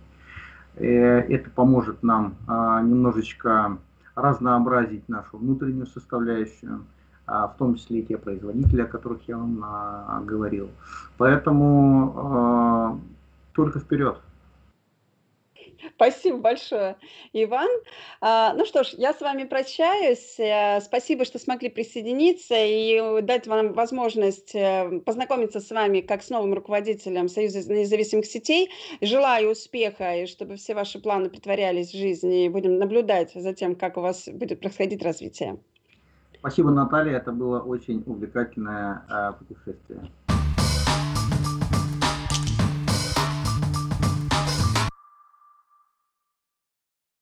Э, 0.79 1.21
это 1.21 1.49
поможет 1.49 2.03
нам 2.03 2.35
а, 2.47 2.81
немножечко 2.81 3.77
разнообразить 4.15 5.09
нашу 5.09 5.37
внутреннюю 5.37 5.87
составляющую, 5.87 6.85
а, 7.25 7.47
в 7.47 7.57
том 7.57 7.75
числе 7.75 7.99
и 7.99 8.05
те 8.05 8.17
производители, 8.17 8.81
о 8.81 8.85
которых 8.85 9.27
я 9.27 9.37
вам 9.37 9.59
а, 9.63 10.21
говорил. 10.23 10.69
Поэтому 11.17 13.01
только 13.53 13.79
вперед. 13.79 14.19
Спасибо 15.97 16.37
большое, 16.37 16.95
Иван. 17.33 17.69
Ну 18.21 18.65
что 18.65 18.83
ж, 18.83 18.89
я 18.93 19.15
с 19.15 19.21
вами 19.21 19.45
прощаюсь. 19.45 20.39
Э, 20.39 20.79
спасибо, 20.79 21.25
что 21.25 21.39
смогли 21.39 21.69
присоединиться 21.69 22.53
и 22.55 23.21
дать 23.23 23.47
вам 23.47 23.73
возможность 23.73 24.53
э, 24.53 24.99
познакомиться 25.03 25.59
с 25.59 25.71
вами 25.71 26.01
как 26.01 26.21
с 26.21 26.29
новым 26.29 26.53
руководителем 26.53 27.29
Союза 27.29 27.59
независимых 27.73 28.27
сетей. 28.27 28.69
Желаю 29.01 29.53
успеха 29.53 30.17
и 30.17 30.27
чтобы 30.27 30.57
все 30.57 30.75
ваши 30.75 30.99
планы 30.99 31.29
притворялись 31.29 31.89
в 31.89 31.97
жизнь. 31.97 32.31
И 32.31 32.47
будем 32.47 32.77
наблюдать 32.77 33.31
за 33.33 33.53
тем, 33.55 33.75
как 33.75 33.97
у 33.97 34.01
вас 34.01 34.27
будет 34.27 34.59
происходить 34.59 35.01
развитие. 35.01 35.57
Спасибо, 36.37 36.69
Наталья. 36.69 37.17
Это 37.17 37.31
было 37.31 37.59
очень 37.59 38.03
увлекательное 38.05 39.03
э, 39.09 39.33
путешествие. 39.39 40.11